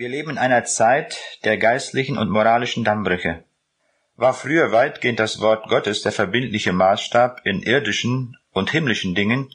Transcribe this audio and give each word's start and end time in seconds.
Wir 0.00 0.08
leben 0.08 0.30
in 0.30 0.38
einer 0.38 0.64
Zeit 0.64 1.18
der 1.44 1.58
geistlichen 1.58 2.16
und 2.16 2.30
moralischen 2.30 2.84
Dammbrüche. 2.84 3.44
War 4.16 4.32
früher 4.32 4.72
weitgehend 4.72 5.20
das 5.20 5.42
Wort 5.42 5.68
Gottes 5.68 6.00
der 6.00 6.10
verbindliche 6.10 6.72
Maßstab 6.72 7.42
in 7.44 7.60
irdischen 7.62 8.38
und 8.50 8.70
himmlischen 8.70 9.14
Dingen, 9.14 9.54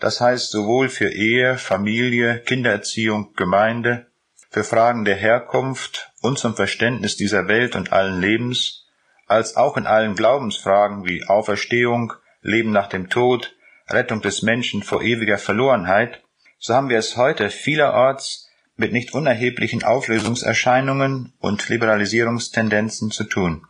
das 0.00 0.20
heißt 0.20 0.50
sowohl 0.50 0.88
für 0.88 1.08
Ehe, 1.10 1.56
Familie, 1.56 2.40
Kindererziehung, 2.40 3.34
Gemeinde, 3.36 4.08
für 4.50 4.64
Fragen 4.64 5.04
der 5.04 5.14
Herkunft 5.14 6.10
und 6.20 6.36
zum 6.36 6.56
Verständnis 6.56 7.16
dieser 7.16 7.46
Welt 7.46 7.76
und 7.76 7.92
allen 7.92 8.20
Lebens, 8.20 8.88
als 9.28 9.54
auch 9.56 9.76
in 9.76 9.86
allen 9.86 10.16
Glaubensfragen 10.16 11.04
wie 11.04 11.22
Auferstehung, 11.28 12.12
Leben 12.42 12.72
nach 12.72 12.88
dem 12.88 13.08
Tod, 13.08 13.54
Rettung 13.88 14.20
des 14.20 14.42
Menschen 14.42 14.82
vor 14.82 15.02
ewiger 15.02 15.38
Verlorenheit, 15.38 16.24
so 16.58 16.74
haben 16.74 16.88
wir 16.88 16.98
es 16.98 17.16
heute 17.16 17.50
vielerorts 17.50 18.45
mit 18.76 18.92
nicht 18.92 19.14
unerheblichen 19.14 19.84
Auflösungserscheinungen 19.84 21.32
und 21.38 21.68
Liberalisierungstendenzen 21.68 23.10
zu 23.10 23.24
tun. 23.24 23.66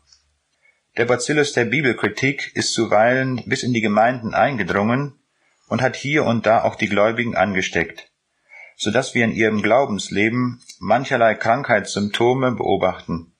Der 0.96 1.04
Bacillus 1.04 1.52
der 1.52 1.66
Bibelkritik 1.66 2.52
ist 2.54 2.72
zuweilen 2.72 3.42
bis 3.46 3.62
in 3.62 3.72
die 3.72 3.80
Gemeinden 3.80 4.34
eingedrungen 4.34 5.14
und 5.68 5.80
hat 5.80 5.94
hier 5.94 6.24
und 6.24 6.46
da 6.46 6.62
auch 6.62 6.74
die 6.74 6.88
Gläubigen 6.88 7.36
angesteckt, 7.36 8.10
so 8.76 8.90
dass 8.90 9.14
wir 9.14 9.24
in 9.24 9.32
ihrem 9.32 9.62
Glaubensleben 9.62 10.60
mancherlei 10.80 11.34
Krankheitssymptome 11.34 12.52
beobachten. 12.52 13.32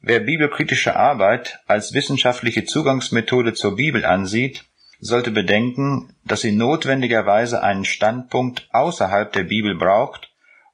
Wer 0.00 0.20
bibelkritische 0.20 0.96
Arbeit 0.96 1.60
als 1.66 1.94
wissenschaftliche 1.94 2.64
Zugangsmethode 2.64 3.54
zur 3.54 3.76
Bibel 3.76 4.04
ansieht, 4.04 4.64
sollte 4.98 5.30
bedenken, 5.30 6.14
dass 6.24 6.42
sie 6.42 6.52
notwendigerweise 6.52 7.62
einen 7.62 7.84
Standpunkt 7.84 8.68
außerhalb 8.72 9.32
der 9.32 9.44
Bibel 9.44 9.76
braucht 9.76 10.31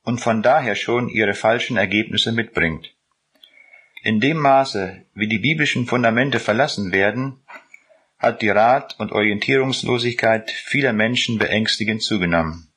und 0.09 0.23
von 0.23 0.43
daher 0.43 0.75
schon 0.75 1.11
ihre 1.11 1.35
falschen 1.35 1.77
Ergebnisse 1.77 2.33
mitbringt. 2.33 2.95
In 4.03 4.21
dem 4.21 4.39
Maße, 4.39 5.05
wie 5.13 5.29
die 5.29 5.39
biblischen 5.39 5.85
Fundamente 5.85 6.41
verlassen 6.41 6.93
werden, 6.93 7.43
hat 8.19 8.41
die 8.41 8.49
Rat- 8.49 8.99
und 8.99 9.13
Orientierungslosigkeit 9.13 10.51
vieler 10.51 10.95
Menschen 10.95 11.37
beängstigend 11.37 12.03
zugenommen. 12.03 12.73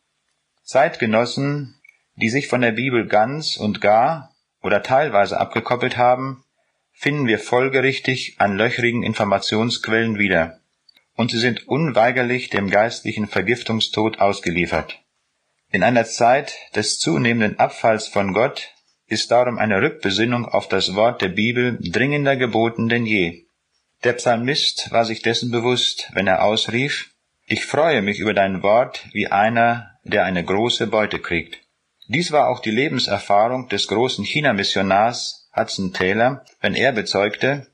Zeitgenossen, 0.62 1.80
die 2.16 2.30
sich 2.30 2.50
von 2.50 2.60
der 2.60 2.74
Bibel 2.74 3.08
ganz 3.08 3.56
und 3.56 3.80
gar 3.80 4.36
oder 4.62 4.84
teilweise 4.84 5.40
abgekoppelt 5.40 5.96
haben, 5.96 6.44
finden 6.92 7.28
wir 7.28 7.40
folgerichtig 7.40 8.36
an 8.40 8.58
löchrigen 8.58 9.04
Informationsquellen 9.04 10.20
wieder, 10.20 10.60
und 11.16 11.32
sie 11.32 11.40
sind 11.40 11.66
unweigerlich 11.66 12.50
dem 12.50 12.70
geistlichen 12.70 13.30
Vergiftungstod 13.30 14.20
ausgeliefert. 14.20 15.02
In 15.74 15.84
einer 15.84 16.04
Zeit 16.04 16.54
des 16.76 17.00
zunehmenden 17.00 17.58
Abfalls 17.58 18.10
von 18.10 18.34
Gott 18.34 18.74
ist 19.08 19.32
darum 19.32 19.58
eine 19.58 19.82
Rückbesinnung 19.82 20.46
auf 20.46 20.68
das 20.68 20.96
Wort 20.96 21.22
der 21.22 21.30
Bibel 21.30 21.78
dringender 21.80 22.36
geboten 22.36 22.90
denn 22.90 23.06
je. 23.06 23.46
Der 24.04 24.14
Psalmist 24.14 24.92
war 24.92 25.06
sich 25.06 25.22
dessen 25.22 25.50
bewusst, 25.50 26.10
wenn 26.14 26.28
er 26.28 26.44
ausrief, 26.44 27.12
Ich 27.46 27.66
freue 27.66 28.02
mich 28.02 28.20
über 28.20 28.34
dein 28.34 28.64
Wort 28.64 29.08
wie 29.14 29.28
einer, 29.28 29.98
der 30.04 30.26
eine 30.26 30.44
große 30.44 30.88
Beute 30.88 31.20
kriegt. 31.20 31.60
Dies 32.08 32.34
war 32.34 32.50
auch 32.50 32.60
die 32.60 32.72
Lebenserfahrung 32.72 33.70
des 33.70 33.88
großen 33.88 34.26
China-Missionars 34.26 35.50
Hudson 35.56 35.94
Taylor, 35.94 36.44
wenn 36.60 36.76
er 36.76 36.92
bezeugte, 36.92 37.68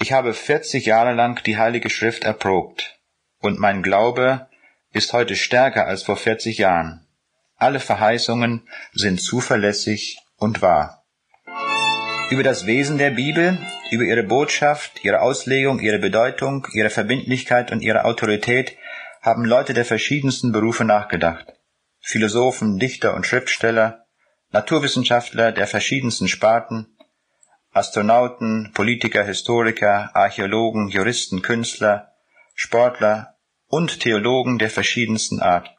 ich 0.00 0.12
habe 0.12 0.34
40 0.34 0.86
Jahre 0.86 1.14
lang 1.14 1.40
die 1.44 1.56
Heilige 1.56 1.90
Schrift 1.90 2.24
erprobt, 2.24 2.98
und 3.40 3.60
mein 3.60 3.82
Glaube 3.84 4.48
ist 4.92 5.12
heute 5.12 5.36
stärker 5.36 5.86
als 5.86 6.02
vor 6.02 6.16
40 6.16 6.58
Jahren. 6.58 7.03
Alle 7.56 7.80
Verheißungen 7.80 8.68
sind 8.92 9.20
zuverlässig 9.20 10.18
und 10.36 10.60
wahr. 10.62 11.04
Über 12.30 12.42
das 12.42 12.66
Wesen 12.66 12.98
der 12.98 13.10
Bibel, 13.10 13.58
über 13.90 14.04
ihre 14.04 14.22
Botschaft, 14.22 15.04
ihre 15.04 15.20
Auslegung, 15.20 15.78
ihre 15.80 15.98
Bedeutung, 15.98 16.66
ihre 16.72 16.90
Verbindlichkeit 16.90 17.70
und 17.70 17.80
ihre 17.80 18.04
Autorität 18.04 18.76
haben 19.20 19.44
Leute 19.44 19.72
der 19.72 19.84
verschiedensten 19.84 20.52
Berufe 20.52 20.84
nachgedacht. 20.84 21.54
Philosophen, 22.00 22.78
Dichter 22.78 23.14
und 23.14 23.26
Schriftsteller, 23.26 24.04
Naturwissenschaftler 24.50 25.52
der 25.52 25.66
verschiedensten 25.66 26.28
Sparten, 26.28 26.96
Astronauten, 27.72 28.72
Politiker, 28.72 29.24
Historiker, 29.24 30.10
Archäologen, 30.14 30.88
Juristen, 30.88 31.42
Künstler, 31.42 32.12
Sportler 32.54 33.36
und 33.66 34.00
Theologen 34.00 34.58
der 34.58 34.70
verschiedensten 34.70 35.40
Art. 35.40 35.73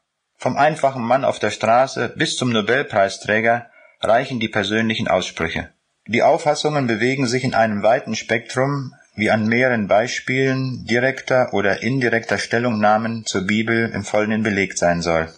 Vom 0.45 0.57
einfachen 0.57 1.01
Mann 1.01 1.25
auf 1.25 1.39
der 1.39 1.49
Straße 1.49 2.13
bis 2.17 2.37
zum 2.37 2.51
Nobelpreisträger 2.51 3.71
reichen 3.99 4.39
die 4.39 4.47
persönlichen 4.47 5.07
Aussprüche. 5.07 5.73
Die 6.05 6.21
Auffassungen 6.21 6.85
bewegen 6.85 7.25
sich 7.25 7.43
in 7.43 7.55
einem 7.55 7.81
weiten 7.81 8.15
Spektrum, 8.15 8.93
wie 9.15 9.31
an 9.31 9.47
mehreren 9.47 9.87
Beispielen 9.87 10.85
direkter 10.85 11.51
oder 11.53 11.81
indirekter 11.81 12.37
Stellungnahmen 12.37 13.25
zur 13.25 13.47
Bibel 13.47 13.89
im 13.91 14.03
Folgenden 14.03 14.43
belegt 14.43 14.77
sein 14.77 15.01
soll. 15.01 15.33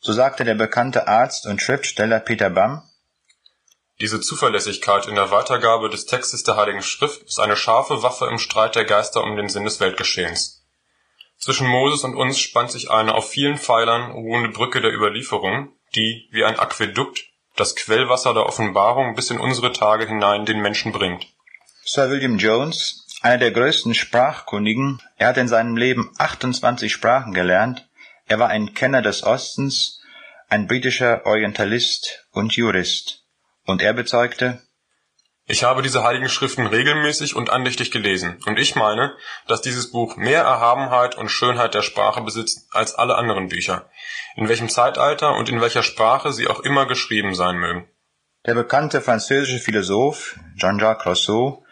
So 0.00 0.12
sagte 0.12 0.44
der 0.44 0.56
bekannte 0.56 1.08
Arzt 1.08 1.46
und 1.46 1.62
Schriftsteller 1.62 2.20
Peter 2.20 2.50
Bamm, 2.50 2.82
diese 4.02 4.20
Zuverlässigkeit 4.20 5.06
in 5.06 5.14
der 5.14 5.30
Weitergabe 5.30 5.88
des 5.88 6.04
Textes 6.04 6.42
der 6.42 6.58
Heiligen 6.58 6.82
Schrift 6.82 7.22
ist 7.22 7.40
eine 7.40 7.56
scharfe 7.56 8.02
Waffe 8.02 8.26
im 8.26 8.38
Streit 8.38 8.74
der 8.74 8.84
Geister 8.84 9.24
um 9.24 9.34
den 9.34 9.48
Sinn 9.48 9.64
des 9.64 9.80
Weltgeschehens. 9.80 10.61
Zwischen 11.42 11.66
Moses 11.66 12.04
und 12.04 12.14
uns 12.14 12.38
spannt 12.38 12.70
sich 12.70 12.92
eine 12.92 13.14
auf 13.14 13.28
vielen 13.28 13.58
Pfeilern 13.58 14.12
ruhende 14.12 14.50
Brücke 14.50 14.80
der 14.80 14.94
Überlieferung, 14.94 15.72
die, 15.96 16.28
wie 16.30 16.44
ein 16.44 16.56
Aquädukt, 16.56 17.24
das 17.56 17.74
Quellwasser 17.74 18.32
der 18.32 18.46
Offenbarung 18.46 19.16
bis 19.16 19.30
in 19.30 19.40
unsere 19.40 19.72
Tage 19.72 20.06
hinein 20.06 20.46
den 20.46 20.62
Menschen 20.62 20.92
bringt. 20.92 21.26
Sir 21.84 22.10
William 22.10 22.38
Jones, 22.38 23.04
einer 23.22 23.38
der 23.38 23.50
größten 23.50 23.92
Sprachkundigen, 23.92 25.02
er 25.16 25.28
hat 25.28 25.36
in 25.36 25.48
seinem 25.48 25.76
Leben 25.76 26.12
28 26.16 26.92
Sprachen 26.92 27.34
gelernt, 27.34 27.88
er 28.26 28.38
war 28.38 28.48
ein 28.48 28.72
Kenner 28.72 29.02
des 29.02 29.24
Ostens, 29.24 30.00
ein 30.48 30.68
britischer 30.68 31.26
Orientalist 31.26 32.24
und 32.30 32.54
Jurist. 32.54 33.24
Und 33.66 33.82
er 33.82 33.94
bezeugte, 33.94 34.62
ich 35.52 35.64
habe 35.64 35.82
diese 35.82 36.02
heiligen 36.02 36.30
Schriften 36.30 36.66
regelmäßig 36.66 37.36
und 37.36 37.50
andächtig 37.50 37.90
gelesen, 37.90 38.40
und 38.46 38.58
ich 38.58 38.74
meine, 38.74 39.14
dass 39.46 39.60
dieses 39.60 39.90
Buch 39.90 40.16
mehr 40.16 40.40
Erhabenheit 40.40 41.18
und 41.18 41.28
Schönheit 41.28 41.74
der 41.74 41.82
Sprache 41.82 42.22
besitzt 42.22 42.68
als 42.70 42.94
alle 42.94 43.16
anderen 43.16 43.48
Bücher, 43.48 43.90
in 44.34 44.48
welchem 44.48 44.70
Zeitalter 44.70 45.36
und 45.36 45.50
in 45.50 45.60
welcher 45.60 45.82
Sprache 45.82 46.32
sie 46.32 46.48
auch 46.48 46.60
immer 46.60 46.86
geschrieben 46.86 47.34
sein 47.34 47.56
mögen. 47.56 47.86
Der 48.46 48.54
bekannte 48.54 49.02
französische 49.02 49.58
Philosoph 49.58 50.38
Jean-Jacques 50.56 51.04
Rousseau 51.04 51.66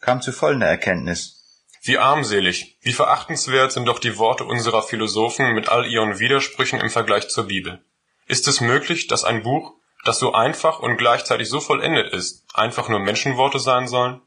kam 0.00 0.22
zu 0.22 0.30
folgender 0.30 0.68
Erkenntnis. 0.68 1.66
Wie 1.82 1.98
armselig, 1.98 2.78
wie 2.82 2.92
verachtenswert 2.92 3.72
sind 3.72 3.86
doch 3.86 3.98
die 3.98 4.16
Worte 4.16 4.44
unserer 4.44 4.84
Philosophen 4.84 5.54
mit 5.54 5.68
all 5.68 5.86
ihren 5.86 6.20
Widersprüchen 6.20 6.80
im 6.80 6.88
Vergleich 6.88 7.28
zur 7.28 7.48
Bibel. 7.48 7.84
Ist 8.28 8.46
es 8.46 8.60
möglich, 8.60 9.08
dass 9.08 9.24
ein 9.24 9.42
Buch, 9.42 9.74
das 10.04 10.18
so 10.18 10.32
einfach 10.32 10.78
und 10.78 10.96
gleichzeitig 10.96 11.48
so 11.48 11.60
vollendet 11.60 12.12
ist, 12.12 12.44
einfach 12.54 12.88
nur 12.88 13.00
Menschenworte 13.00 13.58
sein 13.58 13.88
sollen? 13.88 14.20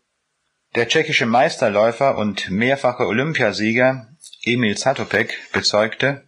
Der 0.75 0.87
tschechische 0.87 1.25
Meisterläufer 1.25 2.17
und 2.17 2.49
mehrfache 2.49 3.05
Olympiasieger 3.05 4.07
Emil 4.43 4.77
Zatopek 4.77 5.51
bezeugte, 5.53 6.27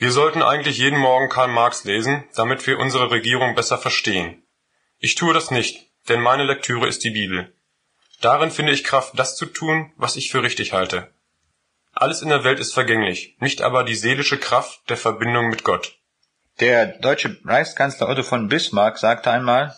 wir 0.00 0.12
sollten 0.12 0.42
eigentlich 0.42 0.78
jeden 0.78 0.98
Morgen 0.98 1.28
Karl 1.28 1.48
Marx 1.48 1.82
lesen, 1.82 2.22
damit 2.36 2.64
wir 2.68 2.78
unsere 2.78 3.10
Regierung 3.10 3.56
besser 3.56 3.78
verstehen. 3.78 4.44
Ich 5.00 5.16
tue 5.16 5.34
das 5.34 5.50
nicht, 5.50 5.90
denn 6.08 6.20
meine 6.20 6.44
Lektüre 6.44 6.86
ist 6.86 7.02
die 7.02 7.10
Bibel. 7.10 7.52
Darin 8.20 8.52
finde 8.52 8.70
ich 8.72 8.84
Kraft, 8.84 9.18
das 9.18 9.34
zu 9.34 9.46
tun, 9.46 9.92
was 9.96 10.14
ich 10.14 10.30
für 10.30 10.44
richtig 10.44 10.72
halte. 10.72 11.12
Alles 11.92 12.22
in 12.22 12.28
der 12.28 12.44
Welt 12.44 12.60
ist 12.60 12.74
vergänglich, 12.74 13.36
nicht 13.40 13.60
aber 13.60 13.82
die 13.82 13.96
seelische 13.96 14.38
Kraft 14.38 14.88
der 14.88 14.96
Verbindung 14.96 15.48
mit 15.48 15.64
Gott. 15.64 15.98
Der 16.60 16.86
deutsche 16.86 17.38
Reichskanzler 17.44 18.08
Otto 18.08 18.24
von 18.24 18.48
Bismarck 18.48 18.98
sagte 18.98 19.30
einmal, 19.30 19.76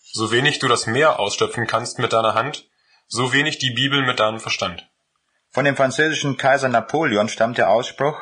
so 0.00 0.32
wenig 0.32 0.58
du 0.58 0.66
das 0.66 0.88
Meer 0.88 1.20
ausstopfen 1.20 1.68
kannst 1.68 2.00
mit 2.00 2.12
deiner 2.12 2.34
Hand, 2.34 2.68
so 3.06 3.32
wenig 3.32 3.58
die 3.58 3.70
Bibel 3.70 4.04
mit 4.04 4.18
deinem 4.18 4.40
Verstand. 4.40 4.90
Von 5.50 5.64
dem 5.64 5.76
französischen 5.76 6.36
Kaiser 6.36 6.68
Napoleon 6.68 7.28
stammt 7.28 7.58
der 7.58 7.70
Ausspruch, 7.70 8.20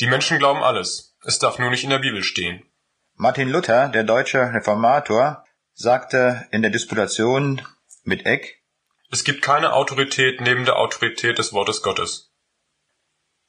die 0.00 0.06
Menschen 0.06 0.38
glauben 0.38 0.62
alles, 0.62 1.14
es 1.24 1.38
darf 1.38 1.58
nur 1.58 1.70
nicht 1.70 1.84
in 1.84 1.90
der 1.90 1.98
Bibel 1.98 2.22
stehen. 2.22 2.62
Martin 3.16 3.50
Luther, 3.50 3.88
der 3.88 4.04
deutsche 4.04 4.40
Reformator, 4.40 5.44
sagte 5.74 6.46
in 6.52 6.62
der 6.62 6.70
Disputation 6.70 7.60
mit 8.02 8.24
Eck, 8.24 8.62
es 9.10 9.24
gibt 9.24 9.42
keine 9.42 9.74
Autorität 9.74 10.40
neben 10.40 10.64
der 10.64 10.76
Autorität 10.78 11.38
des 11.38 11.52
Wortes 11.52 11.82
Gottes. 11.82 12.32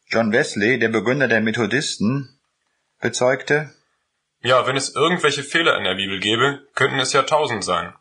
John 0.07 0.33
Wesley, 0.33 0.77
der 0.77 0.89
Begründer 0.89 1.29
der 1.29 1.41
Methodisten, 1.41 2.37
bezeugte, 2.99 3.73
ja, 4.47 4.65
wenn 4.65 4.77
es 4.77 4.95
irgendwelche 4.95 5.43
Fehler 5.43 5.77
in 5.77 5.83
der 5.83 5.95
Bibel 5.95 6.21
gäbe, 6.21 6.65
könnten 6.73 6.99
es 6.99 7.11
ja 7.11 7.23
tausend 7.23 7.65
sein. 7.65 7.93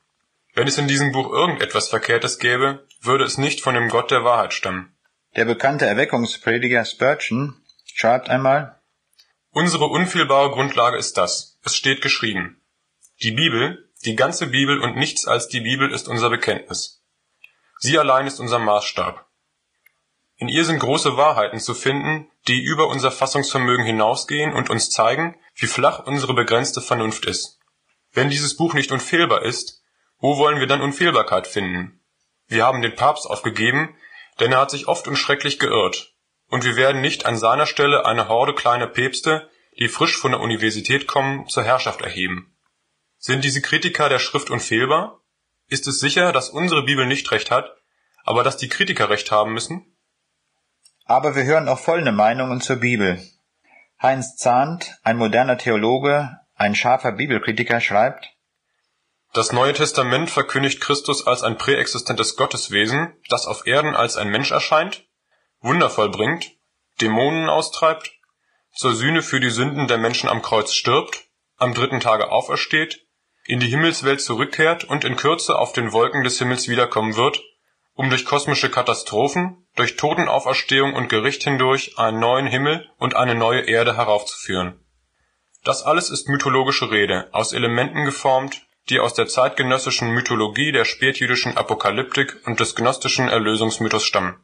Wenn 0.54 0.68
es 0.68 0.78
in 0.78 0.86
diesem 0.86 1.10
Buch 1.10 1.32
irgendetwas 1.32 1.88
Verkehrtes 1.88 2.38
gäbe, 2.38 2.86
würde 3.00 3.24
es 3.24 3.36
nicht 3.36 3.60
von 3.60 3.74
dem 3.74 3.88
Gott 3.88 4.12
der 4.12 4.22
Wahrheit 4.22 4.52
stammen. 4.52 4.96
Der 5.34 5.44
bekannte 5.44 5.86
Erweckungsprediger 5.86 6.84
Spurgeon 6.84 7.60
schreibt 7.84 8.28
einmal, 8.28 8.80
Unsere 9.50 9.86
unfehlbare 9.86 10.50
Grundlage 10.52 10.96
ist 10.96 11.18
das. 11.18 11.58
Es 11.64 11.74
steht 11.74 12.00
geschrieben. 12.00 12.62
Die 13.22 13.32
Bibel, 13.32 13.90
Die 14.04 14.14
ganze 14.14 14.46
Bibel 14.46 14.80
und 14.80 14.96
nichts 14.96 15.26
als 15.26 15.48
die 15.48 15.60
Bibel 15.60 15.90
ist 15.90 16.06
unser 16.06 16.30
Bekenntnis. 16.30 17.02
Sie 17.80 17.98
allein 17.98 18.28
ist 18.28 18.38
unser 18.38 18.60
Maßstab. 18.60 19.26
In 20.36 20.48
ihr 20.48 20.64
sind 20.64 20.78
große 20.78 21.16
Wahrheiten 21.16 21.58
zu 21.58 21.74
finden, 21.74 22.30
die 22.46 22.62
über 22.62 22.86
unser 22.86 23.10
Fassungsvermögen 23.10 23.84
hinausgehen 23.84 24.52
und 24.52 24.70
uns 24.70 24.90
zeigen, 24.90 25.34
wie 25.56 25.66
flach 25.66 26.06
unsere 26.06 26.34
begrenzte 26.34 26.80
Vernunft 26.80 27.24
ist. 27.26 27.58
Wenn 28.12 28.30
dieses 28.30 28.56
Buch 28.56 28.74
nicht 28.74 28.92
unfehlbar 28.92 29.42
ist, 29.42 29.82
wo 30.18 30.38
wollen 30.38 30.60
wir 30.60 30.66
dann 30.66 30.80
Unfehlbarkeit 30.80 31.46
finden? 31.46 32.02
Wir 32.46 32.64
haben 32.64 32.82
den 32.82 32.94
Papst 32.94 33.26
aufgegeben, 33.26 33.96
denn 34.38 34.52
er 34.52 34.60
hat 34.60 34.70
sich 34.70 34.86
oft 34.86 35.08
und 35.08 35.16
schrecklich 35.16 35.58
geirrt. 35.58 36.14
Und 36.48 36.64
wir 36.64 36.76
werden 36.76 37.00
nicht 37.00 37.26
an 37.26 37.36
seiner 37.36 37.66
Stelle 37.66 38.06
eine 38.06 38.28
Horde 38.28 38.54
kleiner 38.54 38.86
Päpste, 38.86 39.50
die 39.78 39.88
frisch 39.88 40.16
von 40.16 40.30
der 40.32 40.40
Universität 40.40 41.06
kommen, 41.06 41.48
zur 41.48 41.64
Herrschaft 41.64 42.02
erheben. 42.02 42.56
Sind 43.18 43.44
diese 43.44 43.62
Kritiker 43.62 44.08
der 44.08 44.18
Schrift 44.18 44.50
unfehlbar? 44.50 45.22
Ist 45.68 45.86
es 45.88 45.98
sicher, 45.98 46.32
dass 46.32 46.50
unsere 46.50 46.84
Bibel 46.84 47.06
nicht 47.06 47.30
recht 47.32 47.50
hat, 47.50 47.76
aber 48.24 48.44
dass 48.44 48.56
die 48.56 48.68
Kritiker 48.68 49.10
recht 49.10 49.30
haben 49.30 49.52
müssen? 49.52 49.96
Aber 51.04 51.34
wir 51.34 51.44
hören 51.44 51.68
auch 51.68 51.78
folgende 51.78 52.12
Meinungen 52.12 52.60
zur 52.60 52.76
Bibel. 52.76 53.20
Heinz 54.02 54.36
Zahnt, 54.36 54.98
ein 55.04 55.16
moderner 55.16 55.56
Theologe, 55.56 56.38
ein 56.54 56.74
scharfer 56.74 57.12
Bibelkritiker, 57.12 57.80
schreibt, 57.80 58.28
Das 59.32 59.52
Neue 59.52 59.72
Testament 59.72 60.30
verkündigt 60.30 60.82
Christus 60.82 61.26
als 61.26 61.42
ein 61.42 61.56
präexistentes 61.56 62.36
Gotteswesen, 62.36 63.14
das 63.30 63.46
auf 63.46 63.66
Erden 63.66 63.96
als 63.96 64.18
ein 64.18 64.28
Mensch 64.28 64.50
erscheint, 64.50 65.06
Wunder 65.60 65.88
vollbringt, 65.88 66.50
Dämonen 67.00 67.48
austreibt, 67.48 68.12
zur 68.74 68.94
Sühne 68.94 69.22
für 69.22 69.40
die 69.40 69.50
Sünden 69.50 69.88
der 69.88 69.96
Menschen 69.96 70.28
am 70.28 70.42
Kreuz 70.42 70.74
stirbt, 70.74 71.24
am 71.56 71.72
dritten 71.72 72.00
Tage 72.00 72.30
aufersteht, 72.30 73.06
in 73.46 73.60
die 73.60 73.68
Himmelswelt 73.68 74.20
zurückkehrt 74.20 74.84
und 74.84 75.04
in 75.04 75.16
Kürze 75.16 75.58
auf 75.58 75.72
den 75.72 75.92
Wolken 75.92 76.22
des 76.22 76.38
Himmels 76.38 76.68
wiederkommen 76.68 77.16
wird, 77.16 77.42
um 77.94 78.10
durch 78.10 78.26
kosmische 78.26 78.70
Katastrophen, 78.70 79.65
durch 79.76 79.96
Totenauferstehung 79.96 80.94
und 80.94 81.08
Gericht 81.08 81.44
hindurch 81.44 81.98
einen 81.98 82.18
neuen 82.18 82.46
Himmel 82.46 82.88
und 82.98 83.14
eine 83.14 83.34
neue 83.34 83.60
Erde 83.60 83.96
heraufzuführen. 83.96 84.80
Das 85.64 85.82
alles 85.82 86.10
ist 86.10 86.28
mythologische 86.28 86.90
Rede, 86.90 87.28
aus 87.32 87.52
Elementen 87.52 88.04
geformt, 88.04 88.62
die 88.88 89.00
aus 89.00 89.14
der 89.14 89.26
zeitgenössischen 89.26 90.10
Mythologie 90.12 90.72
der 90.72 90.84
spätjüdischen 90.84 91.56
Apokalyptik 91.56 92.36
und 92.46 92.60
des 92.60 92.74
gnostischen 92.74 93.28
Erlösungsmythos 93.28 94.04
stammen. 94.04 94.42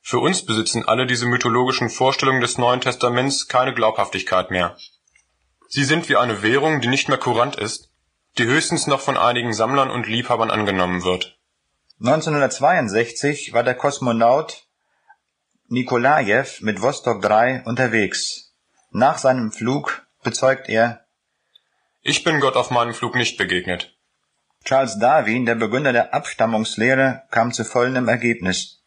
Für 0.00 0.20
uns 0.20 0.44
besitzen 0.44 0.86
alle 0.86 1.06
diese 1.06 1.26
mythologischen 1.26 1.90
Vorstellungen 1.90 2.40
des 2.40 2.58
Neuen 2.58 2.80
Testaments 2.80 3.48
keine 3.48 3.74
Glaubhaftigkeit 3.74 4.52
mehr. 4.52 4.76
Sie 5.68 5.84
sind 5.84 6.08
wie 6.08 6.16
eine 6.16 6.42
Währung, 6.42 6.80
die 6.80 6.88
nicht 6.88 7.08
mehr 7.08 7.18
kurant 7.18 7.56
ist, 7.56 7.90
die 8.38 8.44
höchstens 8.44 8.86
noch 8.86 9.00
von 9.00 9.16
einigen 9.16 9.52
Sammlern 9.52 9.90
und 9.90 10.06
Liebhabern 10.06 10.50
angenommen 10.50 11.02
wird 11.02 11.35
1962 11.98 13.54
war 13.54 13.62
der 13.62 13.74
Kosmonaut 13.74 14.66
Nikolajew 15.68 16.44
mit 16.60 16.82
Vostok 16.82 17.22
3 17.22 17.62
unterwegs. 17.64 18.54
Nach 18.90 19.16
seinem 19.16 19.50
Flug 19.50 20.06
bezeugt 20.22 20.68
er, 20.68 21.06
Ich 22.02 22.22
bin 22.22 22.40
Gott 22.40 22.54
auf 22.54 22.70
meinem 22.70 22.92
Flug 22.92 23.14
nicht 23.14 23.38
begegnet. 23.38 23.96
Charles 24.66 24.98
Darwin, 24.98 25.46
der 25.46 25.54
Begründer 25.54 25.94
der 25.94 26.12
Abstammungslehre, 26.12 27.22
kam 27.30 27.54
zu 27.54 27.64
folgendem 27.64 28.08
Ergebnis. 28.08 28.84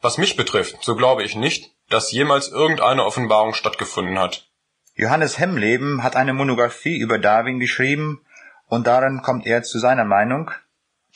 Was 0.00 0.18
mich 0.18 0.36
betrifft, 0.36 0.82
so 0.82 0.96
glaube 0.96 1.22
ich 1.22 1.36
nicht, 1.36 1.76
dass 1.90 2.10
jemals 2.10 2.48
irgendeine 2.48 3.04
Offenbarung 3.04 3.54
stattgefunden 3.54 4.18
hat. 4.18 4.50
Johannes 4.94 5.38
Hemleben 5.38 6.02
hat 6.02 6.16
eine 6.16 6.32
Monographie 6.32 6.98
über 6.98 7.20
Darwin 7.20 7.60
geschrieben 7.60 8.26
und 8.66 8.88
darin 8.88 9.22
kommt 9.22 9.46
er 9.46 9.62
zu 9.62 9.78
seiner 9.78 10.04
Meinung, 10.04 10.50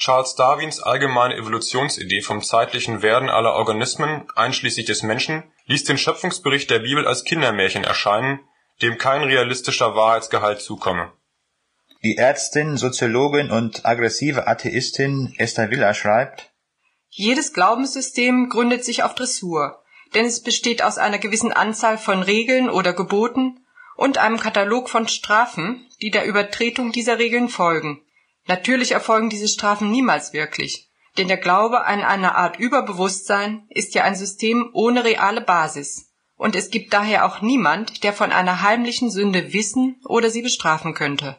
Charles 0.00 0.34
Darwins 0.34 0.80
allgemeine 0.80 1.36
Evolutionsidee 1.36 2.22
vom 2.22 2.42
zeitlichen 2.42 3.02
Werden 3.02 3.28
aller 3.28 3.52
Organismen, 3.52 4.26
einschließlich 4.34 4.86
des 4.86 5.02
Menschen, 5.02 5.42
ließ 5.66 5.84
den 5.84 5.98
Schöpfungsbericht 5.98 6.70
der 6.70 6.78
Bibel 6.78 7.06
als 7.06 7.24
Kindermärchen 7.24 7.84
erscheinen, 7.84 8.40
dem 8.80 8.96
kein 8.96 9.22
realistischer 9.22 9.94
Wahrheitsgehalt 9.94 10.62
zukomme. 10.62 11.12
Die 12.02 12.16
Ärztin, 12.16 12.78
Soziologin 12.78 13.50
und 13.50 13.84
aggressive 13.84 14.46
Atheistin 14.46 15.34
Esther 15.36 15.70
Villa 15.70 15.92
schreibt, 15.92 16.50
Jedes 17.10 17.52
Glaubenssystem 17.52 18.48
gründet 18.48 18.86
sich 18.86 19.02
auf 19.02 19.14
Dressur, 19.14 19.82
denn 20.14 20.24
es 20.24 20.42
besteht 20.42 20.82
aus 20.82 20.96
einer 20.96 21.18
gewissen 21.18 21.52
Anzahl 21.52 21.98
von 21.98 22.22
Regeln 22.22 22.70
oder 22.70 22.94
Geboten 22.94 23.66
und 23.96 24.16
einem 24.16 24.40
Katalog 24.40 24.88
von 24.88 25.08
Strafen, 25.08 25.86
die 26.00 26.10
der 26.10 26.24
Übertretung 26.24 26.90
dieser 26.90 27.18
Regeln 27.18 27.50
folgen. 27.50 28.00
Natürlich 28.50 28.90
erfolgen 28.90 29.30
diese 29.30 29.46
Strafen 29.46 29.92
niemals 29.92 30.32
wirklich, 30.32 30.90
denn 31.16 31.28
der 31.28 31.36
Glaube 31.36 31.86
an 31.86 32.02
eine 32.02 32.34
Art 32.34 32.58
Überbewusstsein 32.58 33.62
ist 33.68 33.94
ja 33.94 34.02
ein 34.02 34.16
System 34.16 34.70
ohne 34.72 35.04
reale 35.04 35.40
Basis, 35.40 36.10
und 36.34 36.56
es 36.56 36.72
gibt 36.72 36.92
daher 36.92 37.26
auch 37.26 37.42
niemand, 37.42 38.02
der 38.02 38.12
von 38.12 38.32
einer 38.32 38.60
heimlichen 38.60 39.08
Sünde 39.08 39.52
wissen 39.52 40.00
oder 40.04 40.30
sie 40.30 40.42
bestrafen 40.42 40.94
könnte. 40.94 41.36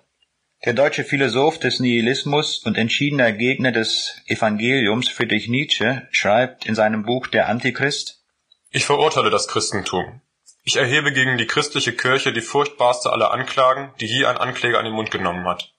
Der 0.64 0.72
deutsche 0.72 1.04
Philosoph 1.04 1.60
des 1.60 1.82
Nihilismus 1.82 2.60
und 2.64 2.78
entschiedener 2.78 3.34
Gegner 3.34 3.74
des 3.74 4.16
Evangeliums 4.28 5.10
Friedrich 5.10 5.50
Nietzsche 5.50 6.08
schreibt 6.12 6.66
in 6.66 6.76
seinem 6.76 7.04
Buch 7.04 7.28
Der 7.28 7.50
Antichrist 7.50 8.24
Ich 8.70 8.86
verurteile 8.86 9.30
das 9.30 9.50
Christentum. 9.50 10.22
Ich 10.64 10.78
erhebe 10.78 11.12
gegen 11.12 11.38
die 11.38 11.48
christliche 11.48 11.92
Kirche 11.92 12.32
die 12.32 12.40
furchtbarste 12.40 13.12
aller 13.12 13.32
Anklagen, 13.32 13.94
die 14.00 14.06
je 14.06 14.28
ein 14.28 14.38
Ankläger 14.38 14.80
an 14.80 14.86
den 14.86 14.94
Mund 14.94 15.12
genommen 15.12 15.46
hat. 15.46 15.74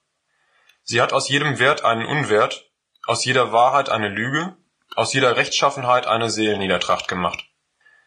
Sie 0.85 1.01
hat 1.01 1.13
aus 1.13 1.29
jedem 1.29 1.59
Wert 1.59 1.85
einen 1.85 2.07
Unwert, 2.07 2.71
aus 3.07 3.25
jeder 3.25 3.53
Wahrheit 3.53 3.89
eine 3.89 4.09
Lüge, 4.09 4.57
aus 4.95 5.13
jeder 5.13 5.37
Rechtschaffenheit 5.37 6.07
eine 6.07 6.31
Seelenniedertracht 6.31 7.09
gemacht. 7.09 7.45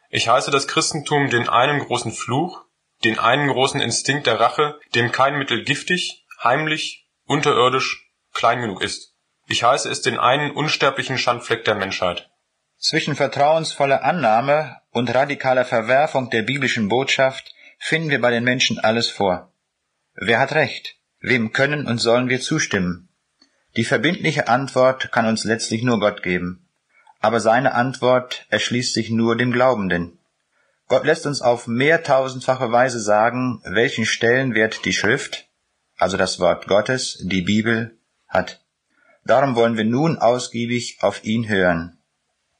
Ich 0.09 0.27
heiße 0.27 0.51
das 0.51 0.67
Christentum 0.67 1.29
den 1.29 1.49
einen 1.49 1.79
großen 1.79 2.11
Fluch, 2.11 2.65
den 3.03 3.19
einen 3.19 3.49
großen 3.49 3.81
Instinkt 3.81 4.27
der 4.27 4.39
Rache, 4.39 4.79
dem 4.93 5.11
kein 5.11 5.37
Mittel 5.37 5.63
giftig, 5.63 6.25
heimlich, 6.43 7.07
unterirdisch, 7.25 8.09
klein 8.33 8.61
genug 8.61 8.81
ist. 8.81 9.13
Ich 9.47 9.63
heiße 9.63 9.89
es 9.89 10.01
den 10.01 10.17
einen 10.17 10.51
unsterblichen 10.51 11.17
Schandfleck 11.17 11.65
der 11.65 11.75
Menschheit. 11.75 12.29
Zwischen 12.77 13.15
vertrauensvoller 13.15 14.03
Annahme 14.03 14.77
und 14.91 15.13
radikaler 15.13 15.65
Verwerfung 15.65 16.29
der 16.29 16.43
biblischen 16.43 16.89
Botschaft 16.89 17.53
finden 17.79 18.09
wir 18.09 18.21
bei 18.21 18.31
den 18.31 18.43
Menschen 18.43 18.79
alles 18.79 19.09
vor. 19.09 19.51
Wer 20.13 20.39
hat 20.39 20.53
recht? 20.53 20.95
Wem 21.27 21.53
können 21.53 21.87
und 21.87 21.97
sollen 21.97 22.29
wir 22.29 22.39
zustimmen? 22.39 23.09
Die 23.75 23.83
verbindliche 23.83 24.47
Antwort 24.47 25.11
kann 25.11 25.25
uns 25.25 25.43
letztlich 25.43 25.81
nur 25.81 25.99
Gott 25.99 26.21
geben. 26.21 26.69
Aber 27.19 27.39
seine 27.39 27.73
Antwort 27.73 28.45
erschließt 28.49 28.93
sich 28.93 29.09
nur 29.09 29.35
dem 29.35 29.51
Glaubenden. 29.51 30.19
Gott 30.87 31.03
lässt 31.03 31.25
uns 31.25 31.41
auf 31.41 31.65
mehrtausendfache 31.65 32.71
Weise 32.71 32.99
sagen, 32.99 33.59
welchen 33.65 34.05
Stellenwert 34.05 34.85
die 34.85 34.93
Schrift, 34.93 35.47
also 35.97 36.15
das 36.15 36.39
Wort 36.39 36.67
Gottes, 36.67 37.17
die 37.23 37.41
Bibel, 37.41 37.97
hat. 38.27 38.63
Darum 39.25 39.55
wollen 39.55 39.77
wir 39.77 39.85
nun 39.85 40.19
ausgiebig 40.19 40.99
auf 41.01 41.23
ihn 41.23 41.49
hören. 41.49 41.97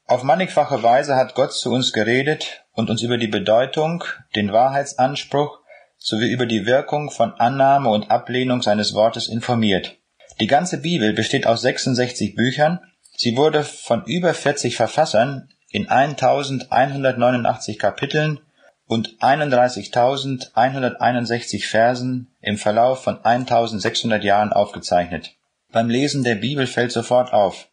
Auf 0.07 0.23
mannigfache 0.23 0.81
Weise 0.81 1.15
hat 1.15 1.35
Gott 1.35 1.53
zu 1.53 1.71
uns 1.71 1.93
geredet 1.93 2.65
und 2.71 2.89
uns 2.89 3.03
über 3.03 3.19
die 3.19 3.27
Bedeutung, 3.27 4.03
den 4.35 4.51
Wahrheitsanspruch 4.51 5.59
sowie 6.05 6.29
über 6.29 6.45
die 6.45 6.65
Wirkung 6.67 7.09
von 7.09 7.33
Annahme 7.33 7.89
und 7.89 8.11
Ablehnung 8.11 8.61
seines 8.61 8.93
Wortes 8.93 9.27
informiert. 9.27 9.97
Die 10.39 10.45
ganze 10.45 10.77
Bibel 10.77 11.13
besteht 11.13 11.47
aus 11.47 11.63
66 11.63 12.35
Büchern. 12.35 12.79
Sie 13.17 13.35
wurde 13.35 13.63
von 13.63 14.05
über 14.05 14.35
40 14.35 14.75
Verfassern 14.75 15.49
in 15.71 15.89
1189 15.89 17.79
Kapiteln 17.79 18.39
und 18.85 19.17
31.161 19.19 21.67
Versen 21.67 22.35
im 22.39 22.59
Verlauf 22.59 23.03
von 23.03 23.25
1600 23.25 24.23
Jahren 24.23 24.53
aufgezeichnet. 24.53 25.31
Beim 25.71 25.89
Lesen 25.89 26.23
der 26.23 26.35
Bibel 26.35 26.67
fällt 26.67 26.91
sofort 26.91 27.33
auf. 27.33 27.69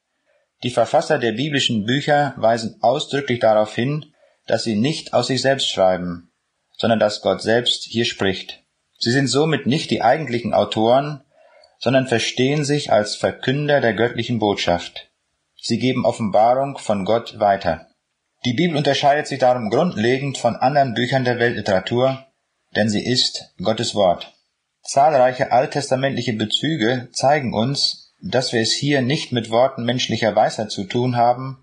Die 0.62 0.70
Verfasser 0.70 1.18
der 1.18 1.32
biblischen 1.32 1.84
Bücher 1.84 2.32
weisen 2.38 2.78
ausdrücklich 2.80 3.40
darauf 3.40 3.74
hin, 3.74 4.06
dass 4.46 4.64
sie 4.64 4.76
nicht 4.76 5.12
aus 5.12 5.26
sich 5.26 5.42
selbst 5.42 5.68
schreiben, 5.68 6.31
sondern 6.82 6.98
dass 6.98 7.20
Gott 7.20 7.40
selbst 7.40 7.84
hier 7.84 8.04
spricht. 8.04 8.64
Sie 8.98 9.12
sind 9.12 9.28
somit 9.28 9.68
nicht 9.68 9.92
die 9.92 10.02
eigentlichen 10.02 10.52
Autoren, 10.52 11.22
sondern 11.78 12.08
verstehen 12.08 12.64
sich 12.64 12.90
als 12.90 13.14
Verkünder 13.14 13.80
der 13.80 13.94
göttlichen 13.94 14.40
Botschaft. 14.40 15.08
Sie 15.60 15.78
geben 15.78 16.04
Offenbarung 16.04 16.78
von 16.78 17.04
Gott 17.04 17.38
weiter. 17.38 17.86
Die 18.44 18.54
Bibel 18.54 18.76
unterscheidet 18.76 19.28
sich 19.28 19.38
darum 19.38 19.70
grundlegend 19.70 20.38
von 20.38 20.56
anderen 20.56 20.94
Büchern 20.94 21.22
der 21.22 21.38
Weltliteratur, 21.38 22.26
denn 22.74 22.88
sie 22.88 23.06
ist 23.06 23.54
Gottes 23.62 23.94
Wort. 23.94 24.34
Zahlreiche 24.82 25.52
alttestamentliche 25.52 26.32
Bezüge 26.32 27.10
zeigen 27.12 27.54
uns, 27.54 28.12
dass 28.20 28.52
wir 28.52 28.60
es 28.60 28.72
hier 28.72 29.02
nicht 29.02 29.30
mit 29.30 29.50
Worten 29.50 29.84
menschlicher 29.84 30.34
Weisheit 30.34 30.72
zu 30.72 30.82
tun 30.82 31.14
haben, 31.14 31.61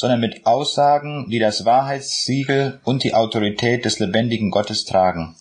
sondern 0.00 0.20
mit 0.20 0.46
Aussagen, 0.46 1.26
die 1.28 1.38
das 1.38 1.66
Wahrheitssiegel 1.66 2.80
und 2.84 3.04
die 3.04 3.12
Autorität 3.12 3.84
des 3.84 3.98
lebendigen 3.98 4.50
Gottes 4.50 4.86
tragen. 4.86 5.36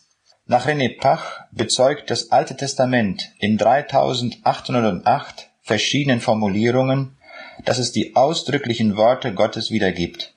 Nach 0.48 0.68
René 0.68 1.00
Pach 1.00 1.39
bezeugt 1.54 2.12
das 2.12 2.34
Alte 2.34 2.58
Testament 2.58 3.32
in 3.39 3.58
3808 3.58 5.50
verschiedenen 5.62 6.20
Formulierungen, 6.20 7.18
dass 7.63 7.78
es 7.78 7.94
die 7.94 8.18
ausdrücklichen 8.18 8.98
Worte 8.98 9.34
Gottes 9.34 9.72
wiedergibt. 9.72 10.34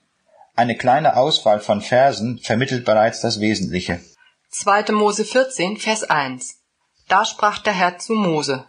Eine 0.54 0.76
kleine 0.76 1.16
Auswahl 1.16 1.58
von 1.58 1.80
Versen 1.80 2.38
vermittelt 2.38 2.84
bereits 2.84 3.22
das 3.22 3.40
Wesentliche. 3.40 3.98
2. 4.50 4.92
Mose 4.92 5.24
14, 5.24 5.78
Vers 5.78 6.04
1. 6.04 6.60
Da 7.08 7.24
sprach 7.24 7.58
der 7.58 7.72
Herr 7.72 7.98
zu 7.98 8.12
Mose. 8.12 8.66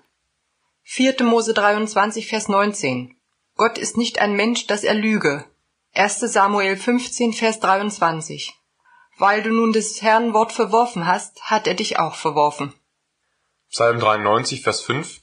4. 0.81 1.23
Mose 1.23 1.53
23, 1.53 2.25
Vers 2.25 2.47
19. 2.47 3.15
Gott 3.55 3.77
ist 3.77 3.97
nicht 3.97 4.19
ein 4.19 4.33
Mensch, 4.33 4.67
dass 4.67 4.83
er 4.83 4.95
lüge. 4.95 5.45
1. 5.93 6.21
Samuel 6.21 6.75
15, 6.75 7.33
Vers 7.33 7.59
23. 7.59 8.53
Weil 9.17 9.43
du 9.43 9.51
nun 9.51 9.73
des 9.73 10.01
Herrn 10.01 10.33
Wort 10.33 10.51
verworfen 10.51 11.05
hast, 11.05 11.43
hat 11.43 11.67
er 11.67 11.75
dich 11.75 11.99
auch 11.99 12.15
verworfen. 12.15 12.73
Psalm 13.69 13.99
93, 13.99 14.61
Vers 14.61 14.81
5. 14.81 15.21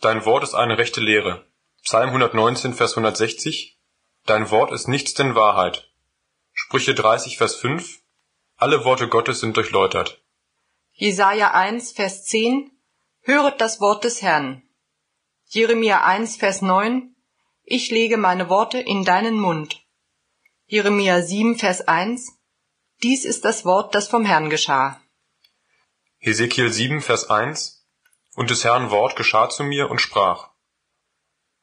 Dein 0.00 0.24
Wort 0.24 0.42
ist 0.42 0.54
eine 0.54 0.76
rechte 0.78 1.00
Lehre. 1.00 1.46
Psalm 1.84 2.08
119, 2.08 2.74
Vers 2.74 2.92
160. 2.92 3.78
Dein 4.26 4.50
Wort 4.50 4.72
ist 4.72 4.88
nichts 4.88 5.14
denn 5.14 5.36
Wahrheit. 5.36 5.88
Sprüche 6.52 6.94
30, 6.94 7.38
Vers 7.38 7.54
5. 7.54 8.00
Alle 8.56 8.84
Worte 8.84 9.08
Gottes 9.08 9.38
sind 9.38 9.56
durchläutert. 9.56 10.20
Jesaja 10.92 11.52
1, 11.52 11.92
Vers 11.92 12.24
10. 12.24 12.72
Höret 13.22 13.60
das 13.60 13.80
Wort 13.80 14.02
des 14.02 14.20
Herrn. 14.20 14.62
Jeremia 15.46 16.04
1, 16.04 16.36
Vers 16.36 16.60
9. 16.60 17.14
Ich 17.70 17.90
lege 17.90 18.16
meine 18.16 18.48
Worte 18.48 18.78
in 18.78 19.04
deinen 19.04 19.38
Mund. 19.38 19.82
Jeremia 20.68 21.20
7, 21.20 21.58
Vers 21.58 21.82
1. 21.86 22.38
Dies 23.02 23.26
ist 23.26 23.44
das 23.44 23.66
Wort, 23.66 23.94
das 23.94 24.08
vom 24.08 24.24
Herrn 24.24 24.48
geschah. 24.48 24.98
Hesekiel 26.16 26.72
7, 26.72 27.02
Vers 27.02 27.28
1. 27.28 27.86
Und 28.36 28.48
des 28.48 28.64
Herrn 28.64 28.90
Wort 28.90 29.16
geschah 29.16 29.50
zu 29.50 29.64
mir 29.64 29.90
und 29.90 30.00
sprach. 30.00 30.48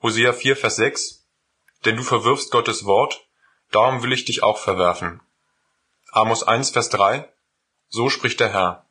Hosea 0.03 0.33
4, 0.33 0.55
Vers 0.55 0.75
6. 0.75 1.25
Denn 1.85 1.95
du 1.95 2.03
verwirfst 2.03 2.51
Gottes 2.51 2.85
Wort, 2.85 3.27
darum 3.71 4.03
will 4.03 4.13
ich 4.13 4.25
dich 4.25 4.43
auch 4.43 4.59
verwerfen. 4.59 5.21
Amos 6.12 6.43
1, 6.43 6.69
Vers 6.69 6.89
3. 6.89 7.27
So 7.89 8.12
spricht 8.12 8.39
der 8.39 8.53
Herr. 8.53 8.85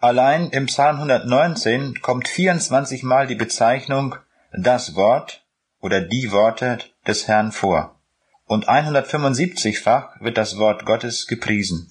Allein 0.00 0.50
im 0.50 0.66
Psalm 0.66 0.96
119 0.96 2.02
kommt 2.02 2.28
24 2.28 3.04
Mal 3.04 3.26
die 3.26 3.36
Bezeichnung 3.36 4.16
das 4.52 4.94
Wort 4.96 5.41
oder 5.82 6.00
die 6.00 6.30
Worte 6.32 6.78
des 7.06 7.28
Herrn 7.28 7.52
vor 7.52 7.98
und 8.46 8.68
175-fach 8.68 10.20
wird 10.20 10.38
das 10.38 10.58
Wort 10.58 10.86
Gottes 10.86 11.26
gepriesen. 11.26 11.88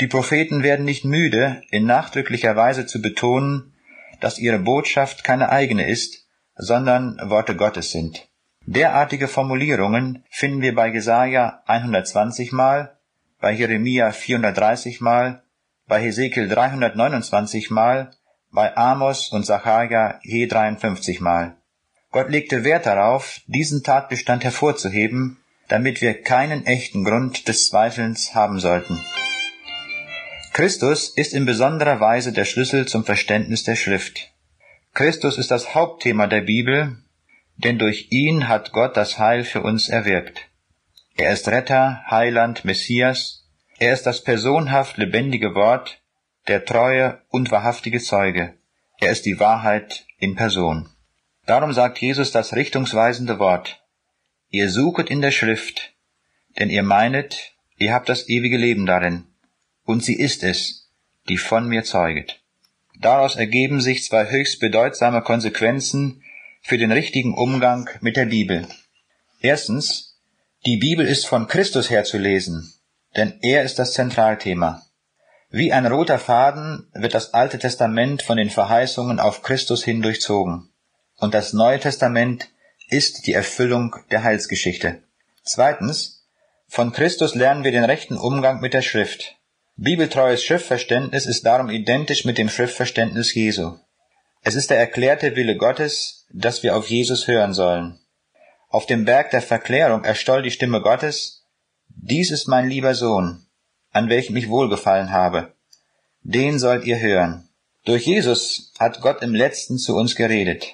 Die 0.00 0.06
Propheten 0.06 0.62
werden 0.62 0.84
nicht 0.84 1.04
müde, 1.04 1.62
in 1.70 1.86
nachdrücklicher 1.86 2.56
Weise 2.56 2.86
zu 2.86 3.00
betonen, 3.00 3.74
dass 4.20 4.38
ihre 4.38 4.58
Botschaft 4.58 5.24
keine 5.24 5.50
eigene 5.50 5.88
ist, 5.88 6.26
sondern 6.56 7.18
Worte 7.22 7.56
Gottes 7.56 7.90
sind. 7.90 8.28
Derartige 8.66 9.28
Formulierungen 9.28 10.24
finden 10.30 10.62
wir 10.62 10.74
bei 10.74 10.88
Jesaja 10.88 11.62
120 11.66 12.52
Mal, 12.52 12.96
bei 13.40 13.52
Jeremia 13.52 14.10
430 14.10 15.00
Mal, 15.00 15.42
bei 15.86 16.00
Hesekiel 16.00 16.48
329 16.48 17.70
Mal, 17.70 18.10
bei 18.50 18.76
Amos 18.76 19.30
und 19.30 19.44
Sacharja 19.44 20.18
je 20.22 20.46
53 20.46 21.20
Mal. 21.20 21.56
Gott 22.14 22.30
legte 22.30 22.64
Wert 22.64 22.86
darauf, 22.86 23.42
diesen 23.46 23.82
Tatbestand 23.82 24.44
hervorzuheben 24.44 25.36
damit 25.68 26.02
wir 26.02 26.22
keinen 26.22 26.66
echten 26.66 27.04
Grund 27.04 27.48
des 27.48 27.68
Zweifelns 27.68 28.34
haben 28.34 28.60
sollten. 28.60 29.00
Christus 30.52 31.08
ist 31.08 31.34
in 31.34 31.46
besonderer 31.46 32.00
Weise 32.00 32.32
der 32.32 32.44
Schlüssel 32.44 32.86
zum 32.86 33.04
Verständnis 33.04 33.64
der 33.64 33.76
Schrift. 33.76 34.30
Christus 34.92 35.38
ist 35.38 35.50
das 35.50 35.74
Hauptthema 35.74 36.26
der 36.26 36.42
Bibel, 36.42 36.96
denn 37.56 37.78
durch 37.78 38.08
ihn 38.10 38.46
hat 38.46 38.72
Gott 38.72 38.96
das 38.96 39.18
Heil 39.18 39.44
für 39.44 39.62
uns 39.62 39.88
erwirkt. 39.88 40.48
Er 41.16 41.32
ist 41.32 41.48
Retter, 41.48 42.02
Heiland, 42.08 42.64
Messias, 42.64 43.48
er 43.78 43.92
ist 43.92 44.04
das 44.04 44.22
personhaft 44.22 44.96
lebendige 44.96 45.54
Wort, 45.54 46.00
der 46.46 46.64
treue 46.64 47.20
und 47.30 47.50
wahrhaftige 47.50 48.00
Zeuge, 48.00 48.54
er 49.00 49.10
ist 49.10 49.26
die 49.26 49.40
Wahrheit 49.40 50.06
in 50.18 50.36
Person. 50.36 50.93
Darum 51.46 51.72
sagt 51.72 51.98
Jesus 51.98 52.30
das 52.30 52.54
richtungsweisende 52.54 53.38
Wort, 53.38 53.84
Ihr 54.50 54.70
suchet 54.70 55.10
in 55.10 55.20
der 55.20 55.32
Schrift, 55.32 55.94
denn 56.58 56.70
ihr 56.70 56.84
meinet, 56.84 57.54
ihr 57.76 57.92
habt 57.92 58.08
das 58.08 58.28
ewige 58.28 58.56
Leben 58.56 58.86
darin, 58.86 59.26
und 59.84 60.04
sie 60.04 60.14
ist 60.14 60.44
es, 60.44 60.92
die 61.28 61.38
von 61.38 61.68
mir 61.68 61.82
zeuget. 61.82 62.40
Daraus 63.00 63.34
ergeben 63.34 63.80
sich 63.80 64.04
zwei 64.04 64.30
höchst 64.30 64.60
bedeutsame 64.60 65.22
Konsequenzen 65.22 66.22
für 66.62 66.78
den 66.78 66.92
richtigen 66.92 67.34
Umgang 67.34 67.90
mit 68.00 68.16
der 68.16 68.26
Bibel. 68.26 68.68
Erstens, 69.40 70.20
die 70.66 70.76
Bibel 70.76 71.04
ist 71.04 71.26
von 71.26 71.48
Christus 71.48 71.90
her 71.90 72.04
zu 72.04 72.16
lesen, 72.16 72.72
denn 73.16 73.38
er 73.42 73.64
ist 73.64 73.78
das 73.78 73.92
Zentralthema. 73.92 74.82
Wie 75.50 75.72
ein 75.72 75.86
roter 75.86 76.18
Faden 76.18 76.88
wird 76.94 77.14
das 77.14 77.34
Alte 77.34 77.58
Testament 77.58 78.22
von 78.22 78.36
den 78.36 78.50
Verheißungen 78.50 79.18
auf 79.18 79.42
Christus 79.42 79.84
hin 79.84 80.00
durchzogen, 80.00 80.70
und 81.24 81.32
das 81.32 81.54
Neue 81.54 81.80
Testament 81.80 82.50
ist 82.90 83.26
die 83.26 83.32
Erfüllung 83.32 83.96
der 84.10 84.24
Heilsgeschichte. 84.24 85.02
Zweitens, 85.42 86.26
von 86.68 86.92
Christus 86.92 87.34
lernen 87.34 87.64
wir 87.64 87.72
den 87.72 87.84
rechten 87.84 88.18
Umgang 88.18 88.60
mit 88.60 88.74
der 88.74 88.82
Schrift. 88.82 89.36
Bibeltreues 89.76 90.44
Schriftverständnis 90.44 91.24
ist 91.24 91.46
darum 91.46 91.70
identisch 91.70 92.26
mit 92.26 92.36
dem 92.36 92.50
Schriftverständnis 92.50 93.34
Jesu. 93.34 93.78
Es 94.42 94.54
ist 94.54 94.68
der 94.68 94.78
erklärte 94.78 95.34
Wille 95.34 95.56
Gottes, 95.56 96.26
dass 96.30 96.62
wir 96.62 96.76
auf 96.76 96.90
Jesus 96.90 97.26
hören 97.26 97.54
sollen. 97.54 97.98
Auf 98.68 98.84
dem 98.84 99.06
Berg 99.06 99.30
der 99.30 99.40
Verklärung 99.40 100.04
erstoll 100.04 100.42
die 100.42 100.50
Stimme 100.50 100.82
Gottes, 100.82 101.46
dies 101.88 102.30
ist 102.32 102.48
mein 102.48 102.68
lieber 102.68 102.94
Sohn, 102.94 103.46
an 103.92 104.10
welchem 104.10 104.36
ich 104.36 104.50
wohlgefallen 104.50 105.10
habe. 105.10 105.54
Den 106.20 106.58
sollt 106.58 106.84
ihr 106.84 107.00
hören. 107.00 107.48
Durch 107.86 108.04
Jesus 108.04 108.74
hat 108.78 109.00
Gott 109.00 109.22
im 109.22 109.34
letzten 109.34 109.78
zu 109.78 109.96
uns 109.96 110.16
geredet. 110.16 110.66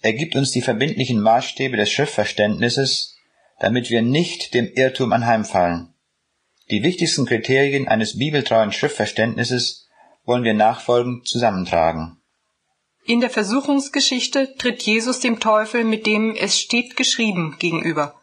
Er 0.00 0.12
gibt 0.12 0.36
uns 0.36 0.52
die 0.52 0.62
verbindlichen 0.62 1.20
Maßstäbe 1.20 1.76
des 1.76 1.90
Schriftverständnisses, 1.90 3.16
damit 3.58 3.90
wir 3.90 4.02
nicht 4.02 4.54
dem 4.54 4.70
Irrtum 4.72 5.12
anheimfallen. 5.12 5.94
Die 6.70 6.82
wichtigsten 6.82 7.26
Kriterien 7.26 7.88
eines 7.88 8.18
bibeltreuen 8.18 8.72
Schriftverständnisses 8.72 9.88
wollen 10.24 10.44
wir 10.44 10.54
nachfolgend 10.54 11.26
zusammentragen. 11.26 12.20
In 13.04 13.20
der 13.20 13.30
Versuchungsgeschichte 13.30 14.54
tritt 14.56 14.82
Jesus 14.82 15.20
dem 15.20 15.40
Teufel 15.40 15.82
mit 15.84 16.06
dem 16.06 16.36
es 16.36 16.60
steht 16.60 16.96
geschrieben 16.96 17.56
gegenüber. 17.58 18.14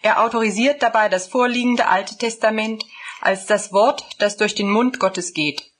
Er 0.00 0.22
autorisiert 0.22 0.82
dabei 0.82 1.08
das 1.08 1.26
vorliegende 1.26 1.88
Alte 1.88 2.16
Testament 2.16 2.84
als 3.20 3.46
das 3.46 3.72
Wort, 3.72 4.04
das 4.18 4.36
durch 4.36 4.54
den 4.54 4.70
Mund 4.70 5.00
Gottes 5.00 5.32
geht. 5.32 5.72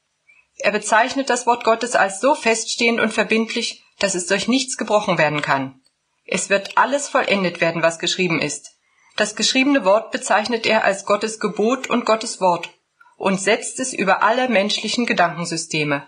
Er 0.59 0.73
bezeichnet 0.73 1.31
das 1.31 1.47
Wort 1.47 1.65
Gottes 1.65 1.95
als 1.95 2.21
so 2.21 2.35
feststehend 2.35 3.01
und 3.01 3.13
verbindlich, 3.13 3.82
dass 4.03 4.15
es 4.15 4.27
durch 4.27 4.49
nichts 4.49 4.77
gebrochen 4.77 5.17
werden 5.17 5.43
kann. 5.43 5.81
Es 6.25 6.51
wird 6.51 6.77
alles 6.77 7.09
vollendet 7.09 7.61
werden, 7.61 7.83
was 7.83 7.99
geschrieben 7.99 8.41
ist. 8.41 8.73
Das 9.17 9.37
geschriebene 9.37 9.85
Wort 9.85 10.11
bezeichnet 10.11 10.67
er 10.67 10.85
als 10.85 11.05
Gottes 11.05 11.39
Gebot 11.39 11.89
und 11.89 12.05
Gottes 12.05 12.41
Wort 12.41 12.71
und 13.17 13.41
setzt 13.41 13.79
es 13.79 13.93
über 13.93 14.23
alle 14.23 14.49
menschlichen 14.49 15.07
Gedankensysteme. 15.07 16.07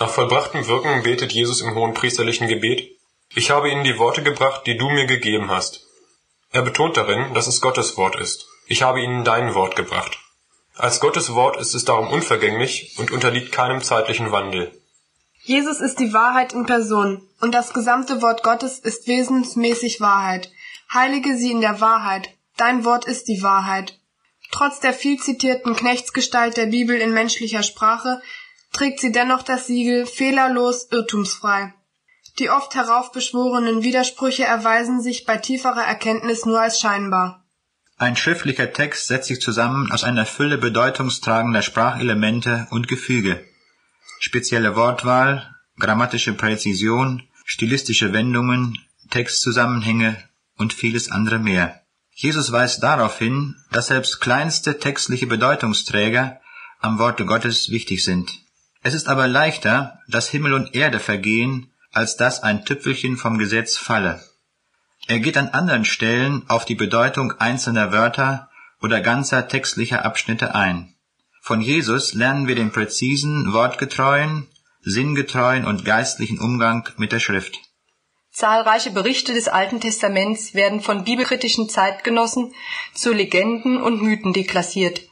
Nach 0.00 0.08
vollbrachtem 0.08 0.66
Wirken 0.66 1.02
betet 1.02 1.32
Jesus 1.32 1.60
im 1.60 1.74
hohen 1.74 1.94
priesterlichen 1.94 2.48
Gebet, 2.48 2.96
ich 3.34 3.50
habe 3.50 3.70
ihnen 3.70 3.84
die 3.84 3.98
Worte 3.98 4.22
gebracht, 4.22 4.66
die 4.66 4.76
du 4.76 4.90
mir 4.90 5.06
gegeben 5.06 5.50
hast. 5.50 5.86
Er 6.50 6.62
betont 6.62 6.96
darin, 6.96 7.32
dass 7.34 7.46
es 7.46 7.60
Gottes 7.60 7.96
Wort 7.96 8.16
ist. 8.16 8.46
Ich 8.66 8.82
habe 8.82 9.00
ihnen 9.00 9.24
dein 9.24 9.54
Wort 9.54 9.76
gebracht. 9.76 10.18
Als 10.74 11.00
Gottes 11.00 11.34
Wort 11.34 11.56
ist 11.58 11.74
es 11.74 11.84
darum 11.84 12.08
unvergänglich 12.08 12.94
und 12.98 13.10
unterliegt 13.10 13.52
keinem 13.52 13.82
zeitlichen 13.82 14.32
Wandel. 14.32 14.81
Jesus 15.44 15.80
ist 15.80 15.98
die 15.98 16.12
Wahrheit 16.12 16.52
in 16.52 16.66
Person, 16.66 17.20
und 17.40 17.52
das 17.52 17.74
gesamte 17.74 18.22
Wort 18.22 18.44
Gottes 18.44 18.78
ist 18.78 19.08
wesensmäßig 19.08 20.00
Wahrheit. 20.00 20.52
Heilige 20.92 21.36
sie 21.36 21.50
in 21.50 21.60
der 21.60 21.80
Wahrheit, 21.80 22.30
dein 22.56 22.84
Wort 22.84 23.06
ist 23.06 23.26
die 23.26 23.42
Wahrheit. 23.42 23.98
Trotz 24.52 24.78
der 24.78 24.92
viel 24.92 25.18
zitierten 25.18 25.74
Knechtsgestalt 25.74 26.56
der 26.56 26.66
Bibel 26.66 26.96
in 26.96 27.12
menschlicher 27.12 27.64
Sprache 27.64 28.22
trägt 28.72 29.00
sie 29.00 29.10
dennoch 29.10 29.42
das 29.42 29.66
Siegel 29.66 30.06
fehlerlos 30.06 30.86
irrtumsfrei. 30.92 31.74
Die 32.38 32.48
oft 32.48 32.74
heraufbeschworenen 32.76 33.82
Widersprüche 33.82 34.44
erweisen 34.44 35.02
sich 35.02 35.24
bei 35.24 35.38
tieferer 35.38 35.82
Erkenntnis 35.82 36.46
nur 36.46 36.60
als 36.60 36.78
scheinbar. 36.78 37.44
Ein 37.98 38.16
schriftlicher 38.16 38.72
Text 38.72 39.08
setzt 39.08 39.28
sich 39.28 39.40
zusammen 39.40 39.90
aus 39.90 40.04
einer 40.04 40.24
Fülle 40.24 40.58
bedeutungstragender 40.58 41.62
Sprachelemente 41.62 42.68
und 42.70 42.88
Gefüge 42.88 43.44
spezielle 44.22 44.76
Wortwahl, 44.76 45.52
grammatische 45.78 46.32
Präzision, 46.32 47.24
stilistische 47.44 48.12
Wendungen, 48.12 48.78
Textzusammenhänge 49.10 50.16
und 50.56 50.72
vieles 50.72 51.10
andere 51.10 51.40
mehr. 51.40 51.82
Jesus 52.12 52.52
weist 52.52 52.82
darauf 52.84 53.18
hin, 53.18 53.56
dass 53.72 53.88
selbst 53.88 54.20
kleinste 54.20 54.78
textliche 54.78 55.26
Bedeutungsträger 55.26 56.40
am 56.80 57.00
Worte 57.00 57.24
Gottes 57.24 57.70
wichtig 57.70 58.04
sind. 58.04 58.30
Es 58.82 58.94
ist 58.94 59.08
aber 59.08 59.26
leichter, 59.26 59.98
dass 60.06 60.28
Himmel 60.28 60.52
und 60.54 60.74
Erde 60.74 61.00
vergehen, 61.00 61.72
als 61.90 62.16
dass 62.16 62.44
ein 62.44 62.64
Tüpfelchen 62.64 63.16
vom 63.16 63.38
Gesetz 63.38 63.76
falle. 63.76 64.22
Er 65.08 65.18
geht 65.18 65.36
an 65.36 65.48
anderen 65.48 65.84
Stellen 65.84 66.44
auf 66.48 66.64
die 66.64 66.76
Bedeutung 66.76 67.32
einzelner 67.40 67.90
Wörter 67.90 68.50
oder 68.80 69.00
ganzer 69.00 69.48
textlicher 69.48 70.04
Abschnitte 70.04 70.54
ein. 70.54 70.91
Von 71.44 71.60
Jesus 71.60 72.14
lernen 72.14 72.46
wir 72.46 72.54
den 72.54 72.70
präzisen, 72.70 73.52
wortgetreuen, 73.52 74.46
sinngetreuen 74.82 75.64
und 75.64 75.84
geistlichen 75.84 76.38
Umgang 76.38 76.88
mit 76.98 77.10
der 77.10 77.18
Schrift. 77.18 77.58
Zahlreiche 78.30 78.92
Berichte 78.92 79.34
des 79.34 79.48
Alten 79.48 79.80
Testaments 79.80 80.54
werden 80.54 80.80
von 80.80 81.02
bibelkritischen 81.02 81.68
Zeitgenossen 81.68 82.54
zu 82.94 83.12
Legenden 83.12 83.82
und 83.82 84.00
Mythen 84.00 84.32
deklassiert, 84.32 85.02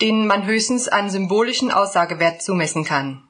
denen 0.00 0.28
man 0.28 0.46
höchstens 0.46 0.86
einen 0.86 1.10
symbolischen 1.10 1.72
Aussagewert 1.72 2.40
zumessen 2.40 2.84
kann. 2.84 3.24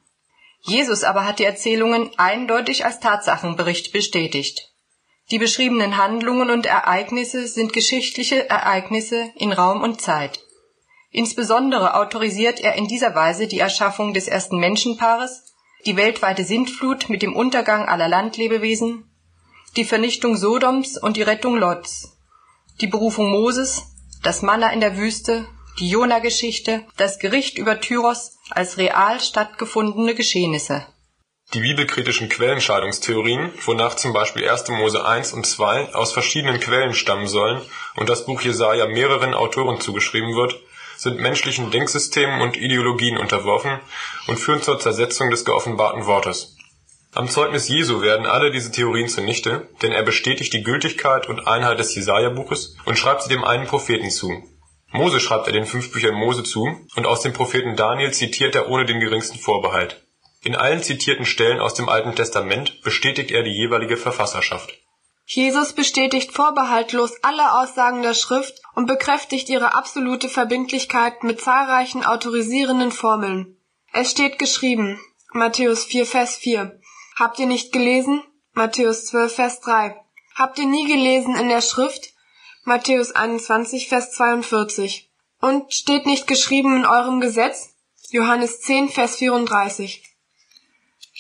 Jesus 0.61 1.05
aber 1.05 1.25
hat 1.25 1.39
die 1.39 1.45
Erzählungen 1.45 2.11
eindeutig 2.19 2.85
als 2.85 3.01
Tatsachenbericht 3.01 3.91
bestätigt. 3.91 4.69
Die 5.31 5.39
beschriebenen 5.39 5.97
Handlungen 5.97 6.51
und 6.51 6.67
Ereignisse 6.67 7.49
sind 7.49 7.73
geschichtliche 7.73 8.51
Ereignisse 8.51 9.31
in 9.37 9.53
Raum 9.53 9.81
und 9.81 10.03
Zeit. 10.03 10.41
Insbesondere 11.11 11.95
autorisiert 11.95 12.61
er 12.61 12.75
in 12.75 12.87
dieser 12.87 13.15
Weise 13.15 13.47
die 13.47 13.59
Erschaffung 13.59 14.13
des 14.13 14.29
ersten 14.29 14.59
Menschenpaares, 14.59 15.55
die 15.87 15.97
weltweite 15.97 16.45
Sintflut 16.45 17.09
mit 17.09 17.23
dem 17.23 17.35
Untergang 17.35 17.89
aller 17.89 18.09
Landlebewesen, 18.09 19.11
die 19.77 19.85
Vernichtung 19.85 20.37
Sodoms 20.37 20.99
und 20.99 21.17
die 21.17 21.23
Rettung 21.23 21.57
Lots, 21.57 22.19
die 22.81 22.87
Berufung 22.87 23.31
Moses, 23.31 23.85
das 24.23 24.43
Manna 24.43 24.71
in 24.73 24.81
der 24.81 24.97
Wüste, 24.97 25.47
die 25.79 25.89
Jona-Geschichte, 25.89 26.85
das 26.97 27.19
Gericht 27.19 27.57
über 27.57 27.81
Tyros 27.81 28.37
als 28.51 28.77
real 28.77 29.21
stattgefundene 29.21 30.15
Geschehnisse. 30.15 30.87
Die 31.55 31.61
bibelkritischen 31.61 32.29
Quellenscheidungstheorien, 32.29 33.53
wonach 33.65 33.95
zum 33.95 34.13
Beispiel 34.13 34.47
1. 34.47 34.69
Mose 34.69 35.07
1 35.07 35.33
und 35.33 35.47
2 35.47 35.95
aus 35.95 36.13
verschiedenen 36.13 36.61
Quellen 36.61 36.93
stammen 36.93 37.27
sollen 37.27 37.63
und 37.97 38.11
das 38.11 38.27
Buch 38.27 38.43
Jesaja 38.43 38.87
mehreren 38.87 39.33
Autoren 39.33 39.81
zugeschrieben 39.81 40.35
wird, 40.35 40.61
sind 40.99 41.21
menschlichen 41.21 41.71
Denksystemen 41.71 42.41
und 42.41 42.57
Ideologien 42.57 43.17
unterworfen 43.17 43.79
und 44.27 44.39
führen 44.39 44.63
zur 44.63 44.81
Zersetzung 44.81 45.31
des 45.31 45.45
geoffenbarten 45.45 46.07
Wortes. 46.07 46.57
Am 47.15 47.29
Zeugnis 47.29 47.69
Jesu 47.69 48.03
werden 48.03 48.27
alle 48.27 48.51
diese 48.51 48.71
Theorien 48.71 49.09
zunichte, 49.09 49.69
denn 49.81 49.93
er 49.93 50.03
bestätigt 50.03 50.53
die 50.53 50.63
Gültigkeit 50.63 51.29
und 51.29 51.47
Einheit 51.47 51.79
des 51.79 51.95
Jesaja-Buches 51.95 52.77
und 52.85 52.99
schreibt 52.99 53.23
sie 53.23 53.31
dem 53.31 53.45
einen 53.45 53.67
Propheten 53.67 54.11
zu. 54.11 54.43
Mose 54.91 55.21
schreibt 55.21 55.47
er 55.47 55.53
den 55.53 55.67
fünf 55.67 55.93
Büchern 55.93 56.15
Mose 56.15 56.43
zu 56.43 56.67
und 56.97 57.07
aus 57.07 57.23
dem 57.23 57.33
Propheten 57.33 57.77
Daniel 57.77 58.13
zitiert 58.13 58.55
er 58.55 58.69
ohne 58.69 58.85
den 58.85 59.01
geringsten 59.01 59.39
Vorbehalt. 59.39 60.05
In 60.43 60.55
allen 60.55 60.83
zitierten 60.83 61.27
Stellen 61.27 61.61
aus 61.61 61.75
dem 61.75 61.89
Alten 61.89 62.15
Testament 62.15 62.83
bestätigt 62.83 63.31
er 63.31 63.43
die 63.43 63.57
jeweilige 63.57 63.97
Verfasserschaft. 63.97 64.73
Jesus 65.31 65.75
bestätigt 65.75 66.33
vorbehaltlos 66.33 67.13
alle 67.21 67.61
Aussagen 67.61 68.01
der 68.01 68.15
Schrift 68.15 68.63
und 68.75 68.87
bekräftigt 68.87 69.51
ihre 69.51 69.75
absolute 69.75 70.31
Verbindlichkeit 70.31 71.23
mit 71.23 71.39
zahlreichen 71.39 72.03
autorisierenden 72.03 72.91
Formeln. 72.91 73.59
Es 73.93 74.11
steht 74.11 74.39
geschrieben, 74.39 74.99
Matthäus 75.35 75.85
4, 75.85 76.07
Vers 76.07 76.37
4. 76.37 76.81
Habt 77.17 77.39
ihr 77.39 77.47
nicht 77.47 77.73
gelesen? 77.73 78.23
Matthäus 78.55 79.05
12, 79.05 79.35
Vers 79.35 79.61
3. 79.61 80.03
Habt 80.35 80.59
ihr 80.59 80.67
nie 80.67 80.87
gelesen 80.87 81.37
in 81.37 81.51
der 81.51 81.61
Schrift? 81.61 82.15
Matthäus 82.65 83.13
21, 83.13 83.89
Vers 83.89 84.13
42. 84.13 85.11
Und 85.43 85.75
steht 85.75 86.07
nicht 86.07 86.27
geschrieben 86.27 86.75
in 86.75 86.87
eurem 86.87 87.21
Gesetz? 87.21 87.75
Johannes 88.09 88.63
10, 88.63 88.89
Vers 88.89 89.17
34. 89.17 90.08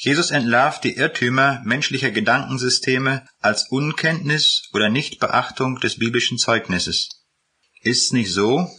Jesus 0.00 0.30
entlarvt 0.30 0.84
die 0.84 0.94
Irrtümer 0.94 1.60
menschlicher 1.64 2.12
Gedankensysteme 2.12 3.26
als 3.40 3.68
Unkenntnis 3.68 4.68
oder 4.72 4.90
Nichtbeachtung 4.90 5.80
des 5.80 5.98
biblischen 5.98 6.38
Zeugnisses. 6.38 7.26
Ist's 7.82 8.12
nicht 8.12 8.32
so? 8.32 8.70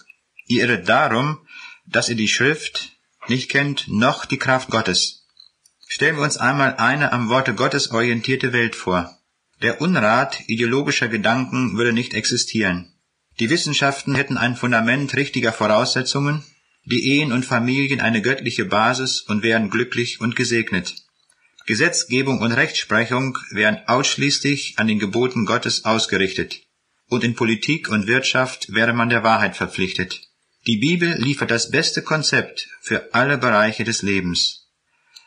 Ihr 0.45 0.63
irret 0.63 0.87
darum, 0.87 1.45
dass 1.85 2.07
ihr 2.07 2.15
die 2.15 2.29
Schrift 2.29 2.93
nicht 3.27 3.49
kennt, 3.49 3.89
noch 3.89 4.23
die 4.23 4.37
Kraft 4.37 4.69
Gottes. 4.69 5.27
Stellen 5.89 6.15
wir 6.15 6.23
uns 6.23 6.37
einmal 6.37 6.77
eine 6.77 7.11
am 7.11 7.27
Worte 7.27 7.53
Gottes 7.53 7.91
orientierte 7.91 8.53
Welt 8.53 8.77
vor. 8.77 9.19
Der 9.61 9.81
Unrat 9.81 10.39
ideologischer 10.47 11.09
Gedanken 11.09 11.77
würde 11.77 11.91
nicht 11.91 12.13
existieren. 12.13 12.93
Die 13.41 13.49
Wissenschaften 13.49 14.15
hätten 14.15 14.37
ein 14.37 14.55
Fundament 14.55 15.13
richtiger 15.17 15.51
Voraussetzungen, 15.51 16.45
die 16.85 17.09
Ehen 17.09 17.33
und 17.33 17.45
Familien 17.45 17.99
eine 17.99 18.21
göttliche 18.21 18.63
Basis 18.63 19.19
und 19.19 19.43
wären 19.43 19.69
glücklich 19.69 20.21
und 20.21 20.37
gesegnet. 20.37 20.95
Gesetzgebung 21.69 22.39
und 22.39 22.51
Rechtsprechung 22.51 23.37
wären 23.51 23.77
ausschließlich 23.85 24.73
an 24.77 24.87
den 24.87 24.97
Geboten 24.97 25.45
Gottes 25.45 25.85
ausgerichtet, 25.85 26.63
und 27.09 27.23
in 27.23 27.35
Politik 27.35 27.89
und 27.89 28.07
Wirtschaft 28.07 28.73
wäre 28.73 28.91
man 28.91 29.09
der 29.09 29.21
Wahrheit 29.21 29.55
verpflichtet. 29.55 30.19
Die 30.65 30.77
Bibel 30.77 31.13
liefert 31.21 31.51
das 31.51 31.69
beste 31.69 32.01
Konzept 32.01 32.69
für 32.81 33.13
alle 33.13 33.37
Bereiche 33.37 33.83
des 33.83 34.01
Lebens. 34.01 34.67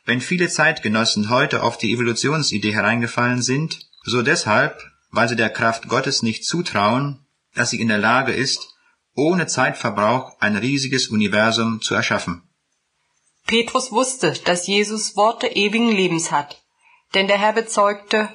Wenn 0.04 0.20
viele 0.20 0.48
Zeitgenossen 0.48 1.30
heute 1.30 1.62
auf 1.62 1.78
die 1.78 1.92
Evolutionsidee 1.92 2.72
hereingefallen 2.72 3.40
sind, 3.40 3.78
so 4.02 4.22
deshalb, 4.22 4.82
weil 5.12 5.28
sie 5.28 5.36
der 5.36 5.50
Kraft 5.50 5.86
Gottes 5.86 6.24
nicht 6.24 6.44
zutrauen, 6.44 7.24
dass 7.54 7.70
sie 7.70 7.80
in 7.80 7.86
der 7.86 7.98
Lage 7.98 8.32
ist, 8.32 8.74
ohne 9.14 9.46
Zeitverbrauch 9.46 10.40
ein 10.40 10.56
riesiges 10.56 11.06
Universum 11.06 11.80
zu 11.80 11.94
erschaffen. 11.94 12.42
Petrus 13.46 13.92
wusste, 13.92 14.32
dass 14.44 14.66
Jesus 14.66 15.16
Worte 15.16 15.48
ewigen 15.48 15.88
Lebens 15.88 16.30
hat. 16.30 16.62
Denn 17.14 17.26
der 17.26 17.38
Herr 17.38 17.52
bezeugte, 17.52 18.28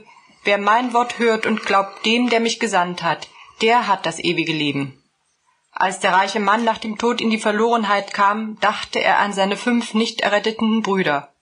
wer 0.43 0.57
mein 0.57 0.93
Wort 0.93 1.19
hört 1.19 1.45
und 1.45 1.63
glaubt 1.63 2.05
dem, 2.05 2.29
der 2.29 2.39
mich 2.39 2.59
gesandt 2.59 3.03
hat, 3.03 3.27
der 3.61 3.87
hat 3.87 4.05
das 4.05 4.19
ewige 4.19 4.53
Leben. 4.53 5.01
Als 5.71 5.99
der 5.99 6.13
reiche 6.13 6.39
Mann 6.39 6.63
nach 6.63 6.77
dem 6.77 6.97
Tod 6.97 7.21
in 7.21 7.29
die 7.29 7.37
Verlorenheit 7.37 8.13
kam, 8.13 8.59
dachte 8.59 8.99
er 8.99 9.19
an 9.19 9.33
seine 9.33 9.57
fünf 9.57 9.93
nicht 9.93 10.21
erretteten 10.21 10.81
Brüder. 10.81 11.33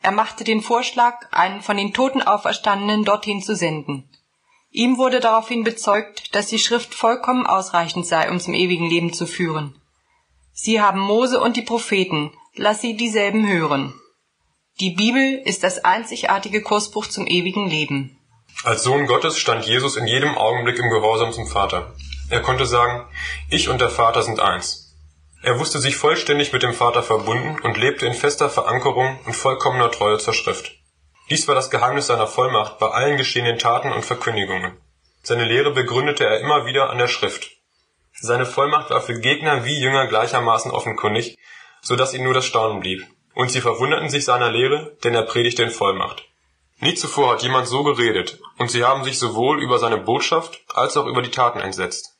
Er 0.00 0.12
machte 0.12 0.44
den 0.44 0.62
Vorschlag, 0.62 1.32
einen 1.32 1.62
von 1.62 1.76
den 1.76 1.94
Toten 1.94 2.22
Auferstandenen 2.22 3.04
dorthin 3.04 3.42
zu 3.42 3.56
senden. 3.56 4.08
Ihm 4.70 4.98
wurde 4.98 5.20
daraufhin 5.20 5.64
bezeugt, 5.64 6.34
dass 6.34 6.48
die 6.48 6.58
Schrift 6.58 6.94
vollkommen 6.94 7.46
ausreichend 7.46 8.06
sei, 8.06 8.30
um 8.30 8.40
zum 8.40 8.54
ewigen 8.54 8.88
Leben 8.88 9.12
zu 9.12 9.26
führen. 9.26 9.80
Sie 10.52 10.80
haben 10.80 11.00
Mose 11.00 11.40
und 11.40 11.56
die 11.56 11.62
Propheten, 11.62 12.32
lass 12.56 12.80
sie 12.80 12.96
dieselben 12.96 13.48
hören. 13.48 13.94
Die 14.80 14.90
Bibel 14.90 15.40
ist 15.44 15.62
das 15.62 15.84
einzigartige 15.84 16.62
Kursbuch 16.62 17.06
zum 17.06 17.26
ewigen 17.26 17.68
Leben. 17.68 18.18
Als 18.64 18.82
Sohn 18.82 19.06
Gottes 19.06 19.38
stand 19.38 19.66
Jesus 19.66 19.96
in 19.96 20.06
jedem 20.06 20.36
Augenblick 20.36 20.78
im 20.78 20.90
Gehorsam 20.90 21.32
zum 21.32 21.46
Vater. 21.46 21.94
Er 22.30 22.40
konnte 22.40 22.66
sagen, 22.66 23.06
ich 23.50 23.68
und 23.68 23.80
der 23.80 23.90
Vater 23.90 24.22
sind 24.22 24.40
eins. 24.40 24.94
Er 25.42 25.58
wusste 25.58 25.78
sich 25.78 25.96
vollständig 25.96 26.52
mit 26.52 26.62
dem 26.62 26.72
Vater 26.72 27.02
verbunden 27.02 27.60
und 27.60 27.76
lebte 27.76 28.06
in 28.06 28.14
fester 28.14 28.48
Verankerung 28.48 29.18
und 29.26 29.36
vollkommener 29.36 29.90
Treue 29.90 30.18
zur 30.18 30.32
Schrift. 30.32 30.72
Dies 31.30 31.46
war 31.48 31.54
das 31.54 31.70
Geheimnis 31.70 32.06
seiner 32.06 32.26
Vollmacht 32.26 32.78
bei 32.78 32.88
allen 32.88 33.16
geschehenen 33.16 33.58
Taten 33.58 33.92
und 33.92 34.04
Verkündigungen. 34.04 34.78
Seine 35.22 35.44
Lehre 35.44 35.72
begründete 35.72 36.24
er 36.24 36.40
immer 36.40 36.66
wieder 36.66 36.90
an 36.90 36.98
der 36.98 37.08
Schrift. 37.08 37.50
Seine 38.12 38.46
Vollmacht 38.46 38.90
war 38.90 39.00
für 39.00 39.20
Gegner 39.20 39.64
wie 39.64 39.80
Jünger 39.80 40.06
gleichermaßen 40.06 40.70
offenkundig, 40.70 41.36
so 41.84 41.94
dass 41.94 42.14
ihnen 42.14 42.24
nur 42.24 42.34
das 42.34 42.46
Staunen 42.46 42.80
blieb. 42.80 43.06
Und 43.34 43.50
sie 43.50 43.60
verwunderten 43.60 44.08
sich 44.08 44.24
seiner 44.24 44.50
Lehre, 44.50 44.96
denn 45.04 45.14
er 45.14 45.22
predigte 45.22 45.62
in 45.62 45.70
Vollmacht. 45.70 46.24
Nie 46.80 46.94
zuvor 46.94 47.32
hat 47.32 47.42
jemand 47.42 47.68
so 47.68 47.84
geredet, 47.84 48.40
und 48.58 48.70
sie 48.70 48.84
haben 48.84 49.04
sich 49.04 49.18
sowohl 49.18 49.62
über 49.62 49.78
seine 49.78 49.98
Botschaft 49.98 50.64
als 50.74 50.96
auch 50.96 51.06
über 51.06 51.22
die 51.22 51.30
Taten 51.30 51.60
entsetzt. 51.60 52.14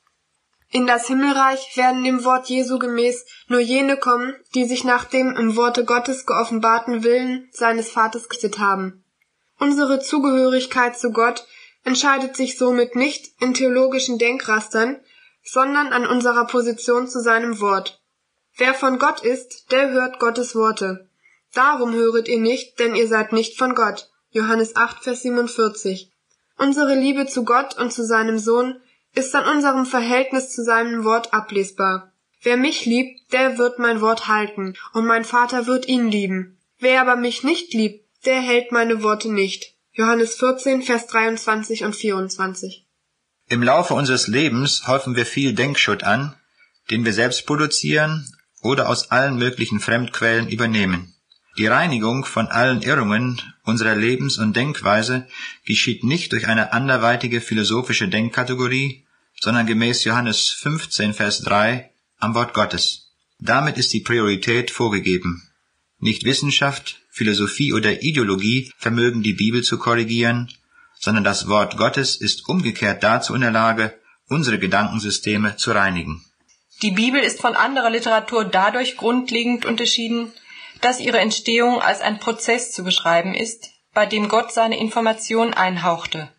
In 0.70 0.86
das 0.86 1.06
Himmelreich 1.06 1.76
werden 1.76 2.02
dem 2.02 2.24
Wort 2.24 2.48
Jesu 2.48 2.78
gemäß 2.78 3.24
nur 3.48 3.60
jene 3.60 3.96
kommen, 3.96 4.34
die 4.54 4.64
sich 4.64 4.82
nach 4.84 5.04
dem 5.04 5.36
im 5.36 5.56
Worte 5.56 5.84
Gottes 5.84 6.26
geoffenbarten 6.26 7.04
Willen 7.04 7.48
seines 7.52 7.90
Vaters 7.90 8.28
gerichtet 8.28 8.58
haben. 8.58 9.04
Unsere 9.60 10.00
Zugehörigkeit 10.00 10.98
zu 10.98 11.12
Gott 11.12 11.46
entscheidet 11.84 12.36
sich 12.36 12.58
somit 12.58 12.96
nicht 12.96 13.40
in 13.40 13.54
theologischen 13.54 14.18
Denkrastern, 14.18 15.00
sondern 15.44 15.92
an 15.92 16.06
unserer 16.06 16.46
Position 16.46 17.06
zu 17.06 17.20
seinem 17.20 17.60
Wort. 17.60 18.02
Wer 18.56 18.72
von 18.72 19.00
Gott 19.00 19.20
ist, 19.20 19.72
der 19.72 19.90
hört 19.90 20.20
Gottes 20.20 20.54
Worte. 20.54 21.08
Darum 21.54 21.92
höret 21.92 22.28
ihr 22.28 22.38
nicht, 22.38 22.78
denn 22.78 22.94
ihr 22.94 23.08
seid 23.08 23.32
nicht 23.32 23.58
von 23.58 23.74
Gott. 23.74 24.10
Johannes 24.30 24.76
8, 24.76 25.02
Vers 25.02 25.22
47. 25.22 26.12
Unsere 26.56 26.94
Liebe 26.94 27.26
zu 27.26 27.44
Gott 27.44 27.76
und 27.76 27.92
zu 27.92 28.04
seinem 28.04 28.38
Sohn 28.38 28.80
ist 29.14 29.34
an 29.34 29.56
unserem 29.56 29.86
Verhältnis 29.86 30.50
zu 30.50 30.62
seinem 30.62 31.02
Wort 31.02 31.34
ablesbar. 31.34 32.12
Wer 32.42 32.56
mich 32.56 32.84
liebt, 32.84 33.32
der 33.32 33.58
wird 33.58 33.80
mein 33.80 34.00
Wort 34.00 34.28
halten, 34.28 34.74
und 34.92 35.04
mein 35.06 35.24
Vater 35.24 35.66
wird 35.66 35.88
ihn 35.88 36.08
lieben. 36.08 36.58
Wer 36.78 37.00
aber 37.00 37.16
mich 37.16 37.42
nicht 37.42 37.74
liebt, 37.74 38.06
der 38.24 38.40
hält 38.40 38.70
meine 38.70 39.02
Worte 39.02 39.32
nicht. 39.32 39.74
Johannes 39.92 40.36
14, 40.36 40.82
Vers 40.82 41.08
23 41.08 41.84
und 41.84 41.96
24. 41.96 42.86
Im 43.48 43.62
Laufe 43.62 43.94
unseres 43.94 44.28
Lebens 44.28 44.86
häufen 44.86 45.16
wir 45.16 45.26
viel 45.26 45.54
Denkschutt 45.54 46.04
an, 46.04 46.36
den 46.90 47.04
wir 47.04 47.12
selbst 47.12 47.46
produzieren 47.46 48.28
oder 48.64 48.88
aus 48.88 49.10
allen 49.10 49.36
möglichen 49.36 49.78
Fremdquellen 49.78 50.48
übernehmen. 50.48 51.14
Die 51.56 51.66
Reinigung 51.66 52.24
von 52.24 52.48
allen 52.48 52.82
Irrungen 52.82 53.40
unserer 53.62 53.94
Lebens- 53.94 54.38
und 54.38 54.56
Denkweise 54.56 55.28
geschieht 55.64 56.02
nicht 56.02 56.32
durch 56.32 56.48
eine 56.48 56.72
anderweitige 56.72 57.40
philosophische 57.40 58.08
Denkkategorie, 58.08 59.04
sondern 59.40 59.66
gemäß 59.66 60.02
Johannes 60.04 60.48
15, 60.48 61.14
Vers 61.14 61.42
3 61.42 61.90
am 62.18 62.34
Wort 62.34 62.54
Gottes. 62.54 63.12
Damit 63.38 63.76
ist 63.76 63.92
die 63.92 64.00
Priorität 64.00 64.70
vorgegeben. 64.70 65.48
Nicht 65.98 66.24
Wissenschaft, 66.24 67.00
Philosophie 67.10 67.72
oder 67.72 68.02
Ideologie 68.02 68.72
vermögen 68.78 69.22
die 69.22 69.34
Bibel 69.34 69.62
zu 69.62 69.78
korrigieren, 69.78 70.50
sondern 70.98 71.22
das 71.22 71.46
Wort 71.48 71.76
Gottes 71.76 72.16
ist 72.16 72.48
umgekehrt 72.48 73.02
dazu 73.02 73.34
in 73.34 73.42
der 73.42 73.52
Lage, 73.52 73.94
unsere 74.26 74.58
Gedankensysteme 74.58 75.56
zu 75.56 75.72
reinigen. 75.72 76.24
Die 76.82 76.90
Bibel 76.90 77.20
ist 77.20 77.40
von 77.40 77.54
anderer 77.54 77.90
Literatur 77.90 78.44
dadurch 78.44 78.96
grundlegend 78.96 79.64
unterschieden, 79.64 80.32
dass 80.80 81.00
ihre 81.00 81.18
Entstehung 81.18 81.80
als 81.80 82.00
ein 82.00 82.18
Prozess 82.18 82.72
zu 82.72 82.84
beschreiben 82.84 83.34
ist, 83.34 83.70
bei 83.94 84.06
dem 84.06 84.28
Gott 84.28 84.52
seine 84.52 84.78
Information 84.78 85.54
einhauchte. 85.54 86.30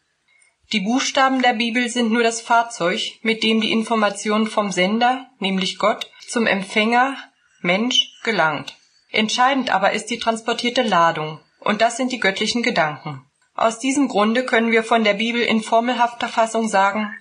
Die 0.74 0.82
Buchstaben 0.82 1.42
der 1.42 1.54
Bibel 1.54 1.90
sind 1.90 2.12
nur 2.12 2.24
das 2.24 2.42
Fahrzeug, 2.42 3.00
mit 3.22 3.44
dem 3.44 3.62
die 3.62 3.72
Information 3.72 4.48
vom 4.48 4.72
Sender, 4.72 5.28
nämlich 5.40 5.78
Gott, 5.78 6.12
zum 6.28 6.48
Empfänger, 6.48 7.16
Mensch, 7.62 8.12
gelangt. 8.24 8.76
Entscheidend 9.12 9.74
aber 9.74 9.94
ist 9.94 10.08
die 10.08 10.20
transportierte 10.20 10.82
Ladung, 10.82 11.40
und 11.60 11.82
das 11.82 11.98
sind 11.98 12.12
die 12.12 12.20
göttlichen 12.20 12.64
Gedanken. 12.64 13.26
Aus 13.54 13.80
diesem 13.80 14.10
Grunde 14.10 14.44
können 14.44 14.72
wir 14.72 14.84
von 14.84 15.04
der 15.04 15.14
Bibel 15.14 15.42
in 15.42 15.62
formelhafter 15.62 16.28
Fassung 16.28 16.68
sagen, 16.68 17.16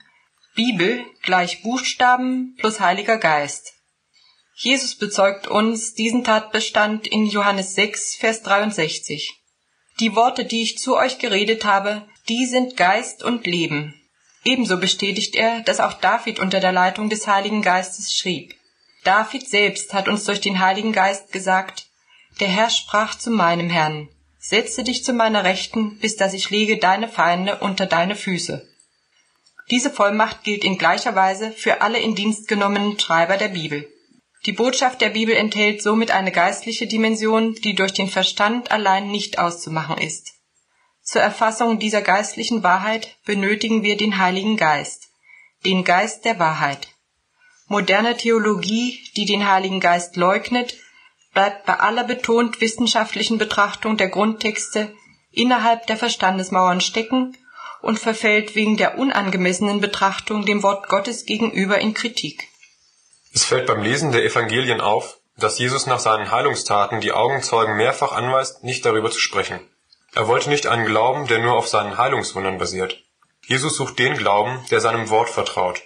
Bibel 0.55 1.05
gleich 1.23 1.63
Buchstaben 1.63 2.55
plus 2.59 2.79
Heiliger 2.79 3.19
Geist. 3.19 3.73
Jesus 4.55 4.95
bezeugt 4.95 5.49
uns 5.49 5.95
diesen 5.95 6.23
Tatbestand 6.23 7.09
in 7.09 7.27
Johannes 7.27 7.75
6, 7.75 8.15
Vers 8.15 8.43
63. 8.43 9.33
Die 9.99 10.15
Worte, 10.15 10.45
die 10.45 10.63
ich 10.63 10.79
zu 10.79 10.97
euch 10.97 11.19
geredet 11.19 11.65
habe, 11.65 12.07
die 12.29 12.47
sind 12.47 12.77
Geist 12.77 13.25
und 13.25 13.49
Leben. 13.49 14.01
Ebenso 14.45 14.79
bestätigt 14.79 15.35
er, 15.35 15.63
dass 15.63 15.81
auch 15.81 15.95
David 15.95 16.39
unter 16.39 16.61
der 16.61 16.73
Leitung 16.73 17.11
des 17.11 17.27
Heiligen 17.27 17.63
Geistes 17.63 18.15
schrieb. 18.15 18.55
David 19.03 19.49
selbst 19.49 19.93
hat 19.93 20.07
uns 20.07 20.23
durch 20.23 20.41
den 20.41 20.61
Heiligen 20.61 20.93
Geist 20.93 21.33
gesagt, 21.33 21.87
der 22.39 22.49
Herr 22.49 22.71
sprach 22.71 23.19
zu 23.19 23.33
meinem 23.33 23.71
Herrn, 23.71 24.09
setze 24.39 24.85
dich 24.85 25.03
zu 25.03 25.15
meiner 25.15 25.43
Rechten, 25.43 25.99
bis 25.99 26.15
dass 26.15 26.33
ich 26.33 26.51
lege 26.51 26.79
deine 26.79 27.09
Feinde 27.09 27.59
unter 27.59 27.87
deine 27.87 28.15
Füße. 28.15 28.69
Diese 29.71 29.91
Vollmacht 29.91 30.45
gilt 30.45 30.65
in 30.65 30.77
gleicher 30.77 31.15
Weise 31.15 31.51
für 31.53 31.81
alle 31.81 31.99
in 31.99 32.15
Dienst 32.15 32.49
genommenen 32.49 32.99
Schreiber 32.99 33.37
der 33.37 33.49
Bibel. 33.49 33.89
Die 34.47 34.53
Botschaft 34.53 35.01
der 35.01 35.09
Bibel 35.09 35.35
enthält 35.35 35.83
somit 35.83 36.11
eine 36.11 36.31
geistliche 36.31 36.87
Dimension, 36.87 37.55
die 37.55 37.75
durch 37.75 37.95
den 37.95 38.09
Verstand 38.09 38.71
allein 38.71 39.11
nicht 39.11 39.39
auszumachen 39.39 39.97
ist. 39.97 40.35
Zur 41.03 41.23
Erfassung 41.23 41.79
dieser 41.79 42.03
geistlichen 42.03 42.63
Wahrheit 42.63 43.17
benötigen 43.25 43.83
wir 43.83 43.97
den 43.97 44.19
Heiligen 44.19 44.57
Geist, 44.57 45.09
den 45.65 45.85
Geist 45.85 46.27
der 46.27 46.39
Wahrheit. 46.39 46.89
Moderne 47.69 48.17
Theologie, 48.19 48.99
die 49.17 49.25
den 49.25 49.49
Heiligen 49.49 49.81
Geist 49.81 50.17
leugnet, 50.17 50.77
bleibt 51.33 51.65
bei 51.65 51.81
aller 51.81 52.05
betont 52.05 52.61
wissenschaftlichen 52.61 53.39
Betrachtung 53.39 53.97
der 53.97 54.09
Grundtexte 54.09 54.95
innerhalb 55.33 55.87
der 55.87 55.97
Verstandesmauern 55.97 56.83
stecken 56.83 57.37
und 57.85 57.99
verfällt 57.99 58.55
wegen 58.55 58.77
der 58.79 58.99
unangemessenen 58.99 59.81
Betrachtung 59.81 60.47
dem 60.47 60.63
Wort 60.63 60.89
Gottes 60.89 61.27
gegenüber 61.27 61.79
in 61.79 61.93
Kritik. 61.93 62.49
Es 63.35 63.45
fällt 63.45 63.67
beim 63.67 63.83
Lesen 63.83 64.11
der 64.11 64.25
Evangelien 64.25 64.81
auf, 64.81 65.19
dass 65.37 65.59
Jesus 65.59 65.87
nach 65.87 65.99
seinen 65.99 66.31
Heilungstaten 66.31 67.01
die 67.01 67.13
Augenzeugen 67.13 67.77
mehrfach 67.77 68.13
anweist, 68.13 68.65
nicht 68.65 68.87
darüber 68.87 69.11
zu 69.11 69.21
sprechen. 69.21 69.61
Er 70.15 70.29
wollte 70.29 70.49
nicht 70.49 70.67
einen 70.67 70.87
Glauben, 70.87 71.27
der 71.27 71.41
nur 71.41 71.57
auf 71.57 71.69
seinen 71.69 71.99
Heilungswundern 71.99 72.57
basiert. 72.57 73.03
Jesus 73.47 73.77
sucht 73.77 73.99
den 73.99 74.17
Glauben, 74.17 74.65
der 74.71 74.81
seinem 74.81 75.11
Wort 75.11 75.29
vertraut. 75.29 75.83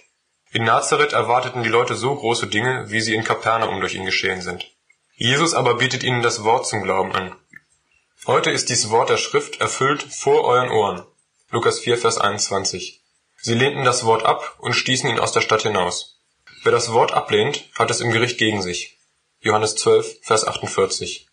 In 0.51 0.63
Nazareth 0.63 1.13
erwarteten 1.13 1.63
die 1.63 1.69
Leute 1.69 1.95
so 1.95 2.15
große 2.15 2.47
Dinge, 2.47 2.85
wie 2.87 3.01
sie 3.01 3.13
in 3.13 3.23
Kapernaum 3.23 3.81
durch 3.81 3.95
ihn 3.95 4.05
geschehen 4.05 4.41
sind. 4.41 4.71
Jesus 5.15 5.53
aber 5.53 5.75
bietet 5.75 6.03
ihnen 6.03 6.21
das 6.21 6.43
Wort 6.45 6.65
zum 6.65 6.81
Glauben 6.81 7.11
an. 7.13 7.35
Heute 8.25 8.51
ist 8.51 8.69
dies 8.69 8.89
Wort 8.89 9.09
der 9.09 9.17
Schrift 9.17 9.59
erfüllt 9.59 10.03
vor 10.03 10.45
euren 10.45 10.69
Ohren. 10.69 11.05
Lukas 11.51 11.79
4, 11.79 11.97
Vers 11.97 12.19
21. 12.19 13.01
Sie 13.41 13.55
lehnten 13.55 13.83
das 13.83 14.05
Wort 14.05 14.23
ab 14.23 14.55
und 14.59 14.73
stießen 14.73 15.09
ihn 15.09 15.19
aus 15.19 15.31
der 15.31 15.41
Stadt 15.41 15.63
hinaus. 15.63 16.19
Wer 16.63 16.71
das 16.71 16.91
Wort 16.91 17.11
ablehnt, 17.11 17.63
hat 17.73 17.89
es 17.89 18.01
im 18.01 18.11
Gericht 18.11 18.37
gegen 18.37 18.61
sich. 18.61 18.99
Johannes 19.39 19.75
12, 19.75 20.19
Vers 20.21 20.45
48. 20.45 21.27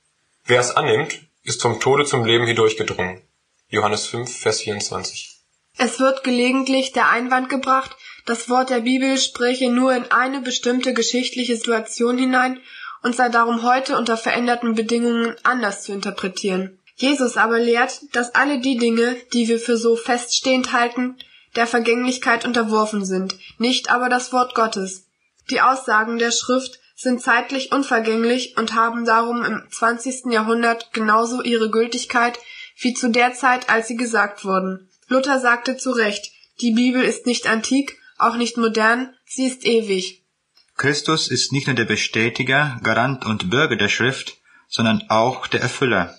Wer 0.46 0.60
es 0.60 0.70
annimmt, 0.70 1.20
ist 1.42 1.60
vom 1.60 1.80
Tode 1.80 2.06
zum 2.06 2.24
Leben 2.24 2.46
hindurchgedrungen. 2.46 3.20
Johannes 3.68 4.06
5, 4.06 4.38
Vers 4.38 4.60
24. 4.62 5.36
Es 5.76 6.00
wird 6.00 6.24
gelegentlich 6.24 6.92
der 6.92 7.10
Einwand 7.10 7.50
gebracht, 7.50 7.94
das 8.24 8.48
Wort 8.48 8.70
der 8.70 8.80
Bibel 8.80 9.18
spräche 9.18 9.70
nur 9.70 9.94
in 9.94 10.10
eine 10.10 10.40
bestimmte 10.40 10.94
geschichtliche 10.94 11.56
Situation 11.56 12.16
hinein 12.16 12.60
und 13.02 13.14
sei 13.14 13.28
darum 13.28 13.62
heute 13.62 13.98
unter 13.98 14.16
veränderten 14.16 14.74
Bedingungen 14.74 15.36
anders 15.42 15.82
zu 15.82 15.92
interpretieren. 15.92 16.78
Jesus 16.96 17.36
aber 17.36 17.58
lehrt, 17.58 18.00
dass 18.12 18.34
alle 18.34 18.58
die 18.58 18.78
Dinge, 18.78 19.16
die 19.32 19.48
wir 19.48 19.60
für 19.60 19.76
so 19.76 19.96
feststehend 19.96 20.72
halten, 20.72 21.16
der 21.54 21.66
Vergänglichkeit 21.66 22.44
unterworfen 22.44 23.04
sind, 23.04 23.36
nicht 23.58 23.90
aber 23.90 24.08
das 24.08 24.32
Wort 24.32 24.54
Gottes. 24.54 25.06
Die 25.50 25.60
Aussagen 25.60 26.18
der 26.18 26.32
Schrift 26.32 26.80
sind 26.96 27.20
zeitlich 27.20 27.72
unvergänglich 27.72 28.56
und 28.56 28.74
haben 28.74 29.04
darum 29.04 29.44
im 29.44 29.62
20. 29.70 30.32
Jahrhundert 30.32 30.92
genauso 30.94 31.42
ihre 31.42 31.70
Gültigkeit 31.70 32.38
wie 32.78 32.94
zu 32.94 33.10
der 33.10 33.34
Zeit, 33.34 33.68
als 33.68 33.88
sie 33.88 33.96
gesagt 33.96 34.44
wurden. 34.44 34.88
Luther 35.08 35.38
sagte 35.38 35.76
zu 35.76 35.90
Recht, 35.92 36.32
die 36.62 36.72
Bibel 36.72 37.02
ist 37.02 37.26
nicht 37.26 37.46
antik, 37.46 37.98
auch 38.18 38.36
nicht 38.36 38.56
modern, 38.56 39.14
sie 39.26 39.46
ist 39.46 39.64
ewig. 39.66 40.22
Christus 40.76 41.28
ist 41.28 41.52
nicht 41.52 41.66
nur 41.66 41.76
der 41.76 41.84
Bestätiger, 41.84 42.80
Garant 42.82 43.24
und 43.26 43.50
Bürger 43.50 43.76
der 43.76 43.88
Schrift, 43.88 44.38
sondern 44.68 45.04
auch 45.08 45.46
der 45.46 45.60
Erfüller. 45.60 46.18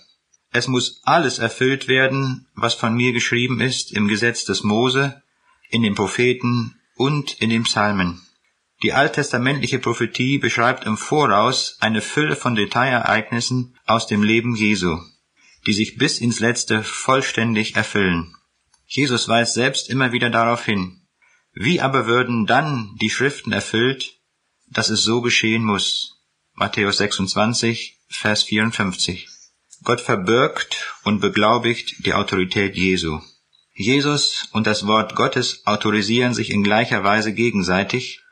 Es 0.50 0.66
muss 0.66 1.00
alles 1.04 1.38
erfüllt 1.38 1.88
werden, 1.88 2.48
was 2.54 2.74
von 2.74 2.94
mir 2.94 3.12
geschrieben 3.12 3.60
ist 3.60 3.92
im 3.92 4.08
Gesetz 4.08 4.44
des 4.44 4.62
Mose, 4.62 5.22
in 5.70 5.82
den 5.82 5.94
Propheten 5.94 6.80
und 6.96 7.40
in 7.40 7.50
den 7.50 7.64
Psalmen. 7.64 8.22
Die 8.82 8.92
alttestamentliche 8.92 9.78
Prophetie 9.78 10.38
beschreibt 10.38 10.84
im 10.84 10.96
Voraus 10.96 11.76
eine 11.80 12.00
Fülle 12.00 12.36
von 12.36 12.54
Detailereignissen 12.54 13.76
aus 13.86 14.06
dem 14.06 14.22
Leben 14.22 14.54
Jesu, 14.54 14.98
die 15.66 15.72
sich 15.72 15.96
bis 15.96 16.18
ins 16.18 16.40
Letzte 16.40 16.82
vollständig 16.84 17.76
erfüllen. 17.76 18.34
Jesus 18.86 19.28
weist 19.28 19.54
selbst 19.54 19.90
immer 19.90 20.12
wieder 20.12 20.30
darauf 20.30 20.64
hin. 20.64 21.02
Wie 21.52 21.80
aber 21.80 22.06
würden 22.06 22.46
dann 22.46 22.96
die 23.00 23.10
Schriften 23.10 23.52
erfüllt, 23.52 24.14
dass 24.68 24.90
es 24.90 25.02
so 25.02 25.20
geschehen 25.20 25.64
muss? 25.64 26.22
Matthäus 26.54 26.98
26, 26.98 27.98
Vers 28.08 28.44
54. 28.44 29.37
Gott 29.84 30.00
verbirgt 30.00 30.94
und 31.04 31.20
beglaubigt 31.20 32.04
die 32.06 32.14
Autorität 32.14 32.76
Jesu. 32.76 33.20
Jesus 33.74 34.48
und 34.52 34.66
das 34.66 34.86
Wort 34.86 35.14
Gottes 35.14 35.66
autorisieren 35.66 36.34
sich 36.34 36.50
in 36.50 36.64
gleicher 36.64 37.04
Weise 37.04 37.32
gegenseitig 37.32 38.22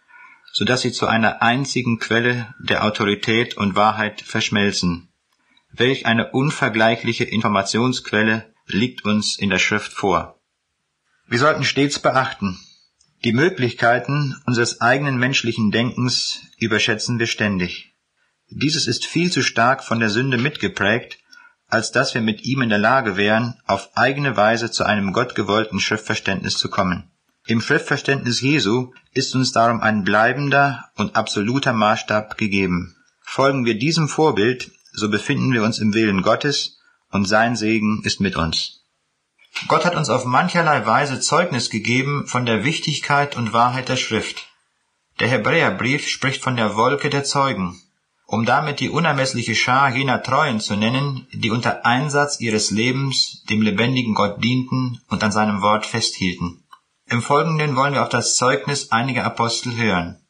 so 0.57 0.65
dass 0.65 0.81
sie 0.81 0.91
zu 0.91 1.07
einer 1.07 1.43
einzigen 1.43 1.99
Quelle 1.99 2.55
der 2.59 2.83
Autorität 2.83 3.59
und 3.59 3.75
Wahrheit 3.75 4.23
verschmelzen. 4.23 5.11
Welch 5.71 6.07
eine 6.07 6.31
unvergleichliche 6.31 7.25
Informationsquelle 7.25 8.55
liegt 8.67 9.05
uns 9.05 9.39
in 9.39 9.51
der 9.51 9.59
Schrift 9.59 9.93
vor. 9.93 10.41
Wir 11.27 11.39
sollten 11.39 11.63
stets 11.63 11.99
beachten, 11.99 12.59
die 13.23 13.35
Möglichkeiten 13.35 14.35
unseres 14.47 14.81
eigenen 14.81 15.19
menschlichen 15.19 15.73
Denkens 15.73 16.41
überschätzen 16.57 17.19
wir 17.19 17.27
ständig. 17.27 17.95
Dieses 18.49 18.87
ist 18.87 19.05
viel 19.05 19.31
zu 19.31 19.43
stark 19.43 19.85
von 19.85 20.01
der 20.01 20.09
Sünde 20.09 20.39
mitgeprägt, 20.39 21.19
als 21.69 21.93
dass 21.93 22.15
wir 22.15 22.21
mit 22.21 22.45
ihm 22.45 22.63
in 22.63 22.69
der 22.69 22.79
Lage 22.79 23.17
wären, 23.17 23.61
auf 23.67 23.97
eigene 23.97 24.37
Weise 24.37 24.71
zu 24.71 24.85
einem 24.85 25.13
gottgewollten 25.13 25.81
Schriftverständnis 25.81 26.59
zu 26.59 26.69
kommen. 26.71 27.11
Im 27.47 27.61
Schriftverständnis 27.61 28.41
Jesu 28.41 28.93
ist 29.13 29.35
uns 29.35 29.53
darum 29.53 29.81
ein 29.81 30.05
bleibender 30.05 30.85
und 30.97 31.17
absoluter 31.17 31.73
Maßstab 31.73 32.37
gegeben. 32.37 32.97
Folgen 33.23 33.65
wir 33.65 33.79
diesem 33.79 34.09
Vorbild, 34.09 34.73
so 34.93 35.09
befinden 35.11 35.53
wir 35.53 35.63
uns 35.63 35.79
im 35.79 35.95
Willen 35.95 36.23
Gottes 36.23 36.79
und 37.11 37.27
sein 37.27 37.57
Segen 37.57 38.03
ist 38.05 38.21
mit 38.21 38.37
uns. 38.37 38.85
Gott 39.69 39.85
hat 39.85 39.97
uns 39.97 40.11
auf 40.11 40.25
mancherlei 40.25 40.87
Weise 40.87 41.21
Zeugnis 41.21 41.71
gegeben 41.71 42.27
von 42.27 42.47
der 42.47 42.65
Wichtigkeit 42.65 43.37
und 43.37 43.53
Wahrheit 43.53 43.89
der 43.89 43.97
Schrift. 43.97 44.47
Der 45.19 45.29
Hebräerbrief 45.29 46.09
spricht 46.09 46.43
von 46.43 46.57
der 46.57 46.77
Wolke 46.77 47.11
der 47.11 47.25
Zeugen, 47.25 47.81
um 48.27 48.45
damit 48.45 48.81
die 48.81 48.91
unermessliche 48.91 49.55
Schar 49.55 49.95
jener 49.95 50.23
Treuen 50.23 50.61
zu 50.61 50.77
nennen, 50.77 51.27
die 51.33 51.51
unter 51.51 51.87
Einsatz 51.87 52.41
ihres 52.41 52.71
Lebens 52.71 53.45
dem 53.49 53.63
lebendigen 53.63 54.15
Gott 54.15 54.43
dienten 54.43 55.01
und 55.09 55.23
an 55.23 55.33
seinem 55.33 55.63
Wort 55.63 55.87
festhielten. 55.87 56.65
Im 57.09 57.23
Folgenden 57.23 57.77
wollen 57.77 57.95
wir 57.95 58.03
auf 58.03 58.09
das 58.09 58.35
Zeugnis 58.35 58.91
einiger 58.91 59.25
Apostel 59.25 59.77
hören. 59.77 60.21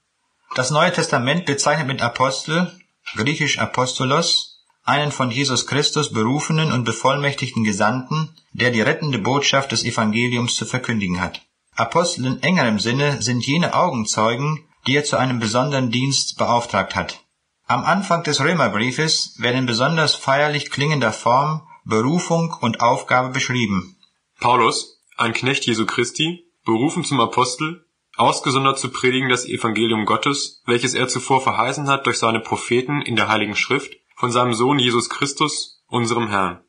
Das 0.54 0.70
Neue 0.70 0.92
Testament 0.92 1.46
bezeichnet 1.46 1.86
mit 1.86 2.02
Apostel, 2.02 2.70
griechisch 3.14 3.58
Apostolos, 3.58 4.62
einen 4.84 5.10
von 5.10 5.30
Jesus 5.30 5.66
Christus 5.66 6.12
berufenen 6.12 6.72
und 6.72 6.84
bevollmächtigten 6.84 7.64
Gesandten, 7.64 8.36
der 8.52 8.70
die 8.70 8.82
rettende 8.82 9.18
Botschaft 9.18 9.72
des 9.72 9.84
Evangeliums 9.84 10.54
zu 10.54 10.66
verkündigen 10.66 11.20
hat. 11.20 11.42
Apostel 11.74 12.26
in 12.26 12.42
engerem 12.42 12.78
Sinne 12.78 13.20
sind 13.22 13.44
jene 13.46 13.74
Augenzeugen, 13.74 14.64
die 14.86 14.96
er 14.96 15.04
zu 15.04 15.16
einem 15.16 15.40
besonderen 15.40 15.90
Dienst 15.90 16.38
beauftragt 16.38 16.94
hat. 16.94 17.25
Am 17.68 17.84
Anfang 17.84 18.22
des 18.22 18.38
Römerbriefes 18.40 19.34
werden 19.38 19.58
in 19.58 19.66
besonders 19.66 20.14
feierlich 20.14 20.70
klingender 20.70 21.12
Form 21.12 21.66
Berufung 21.84 22.54
und 22.60 22.80
Aufgabe 22.80 23.30
beschrieben. 23.30 23.96
Paulus, 24.38 25.02
ein 25.16 25.32
Knecht 25.32 25.66
Jesu 25.66 25.84
Christi, 25.84 26.44
berufen 26.64 27.02
zum 27.02 27.18
Apostel, 27.18 27.84
ausgesondert 28.16 28.78
zu 28.78 28.90
predigen 28.90 29.28
das 29.28 29.46
Evangelium 29.46 30.04
Gottes, 30.04 30.62
welches 30.66 30.94
er 30.94 31.08
zuvor 31.08 31.40
verheißen 31.40 31.88
hat 31.88 32.06
durch 32.06 32.20
seine 32.20 32.38
Propheten 32.38 33.02
in 33.02 33.16
der 33.16 33.26
Heiligen 33.26 33.56
Schrift, 33.56 33.96
von 34.14 34.30
seinem 34.30 34.54
Sohn 34.54 34.78
Jesus 34.78 35.10
Christus, 35.10 35.82
unserem 35.88 36.28
Herrn. 36.28 36.60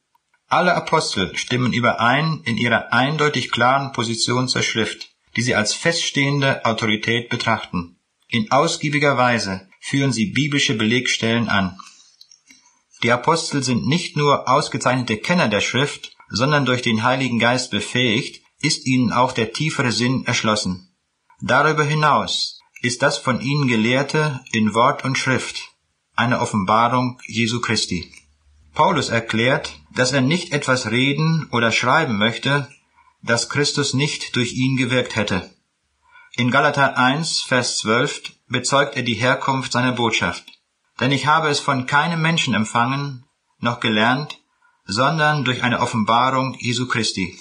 Alle 0.47 0.73
Apostel 0.73 1.36
stimmen 1.38 1.73
überein 1.73 2.41
in 2.45 2.57
ihrer 2.57 2.91
eindeutig 2.91 3.51
klaren 3.51 3.91
Position 3.91 4.47
zur 4.47 4.63
Schrift, 4.63 5.10
die 5.36 5.43
sie 5.43 5.53
als 5.53 5.75
feststehende 5.75 6.65
Autorität 6.65 7.29
betrachten. 7.29 7.99
In 8.29 8.51
ausgiebiger 8.51 9.15
Weise 9.15 9.66
führen 9.89 10.12
sie 10.12 10.28
biblische 10.28 10.76
Belegstellen 10.76 11.47
an. 11.47 11.78
Die 13.04 13.12
Apostel 13.12 13.63
sind 13.63 13.88
nicht 13.88 14.17
nur 14.17 14.50
ausgezeichnete 14.50 15.17
Kenner 15.17 15.47
der 15.47 15.62
Schrift, 15.62 16.15
sondern 16.30 16.65
durch 16.65 16.82
den 16.82 17.04
Heiligen 17.04 17.39
Geist 17.39 17.71
befähigt, 17.71 18.41
ist 18.60 18.86
ihnen 18.86 19.13
auch 19.13 19.32
der 19.32 19.54
tiefere 19.54 19.91
Sinn 19.91 20.26
erschlossen. 20.26 20.93
Darüber 21.39 21.86
hinaus 21.86 22.60
ist 22.82 23.02
das 23.02 23.17
von 23.17 23.39
ihnen 23.39 23.67
Gelehrte 23.67 24.41
in 24.52 24.73
Wort 24.73 25.06
und 25.06 25.17
Schrift 25.17 25.71
eine 26.15 26.41
Offenbarung 26.41 27.21
Jesu 27.28 27.62
Christi. 27.62 28.12
Paulus 28.73 29.10
erklärt, 29.10 29.80
dass 29.93 30.12
er 30.12 30.21
nicht 30.21 30.52
etwas 30.52 30.91
reden 30.91 31.47
oder 31.52 31.71
schreiben 31.71 32.17
möchte, 32.17 32.67
das 33.21 33.50
Christus 33.50 33.93
nicht 33.93 34.36
durch 34.36 34.54
ihn 34.54 34.78
gewirkt 34.78 35.15
hätte. 35.15 35.50
In 36.36 36.52
Galater 36.52 36.97
1, 36.97 37.41
Vers 37.41 37.78
12 37.78 38.37
bezeugt 38.47 38.95
er 38.95 39.03
die 39.03 39.15
Herkunft 39.15 39.71
seiner 39.71 39.91
Botschaft. 39.91 40.45
Denn 40.99 41.12
ich 41.12 41.27
habe 41.27 41.49
es 41.49 41.60
von 41.60 41.86
keinem 41.86 42.21
Menschen 42.21 42.53
empfangen, 42.53 43.25
noch 43.60 43.79
gelernt, 43.79 44.39
sondern 44.86 45.43
durch 45.43 45.63
eine 45.63 45.79
Offenbarung 45.79 46.55
Jesu 46.60 46.88
Christi. 46.88 47.39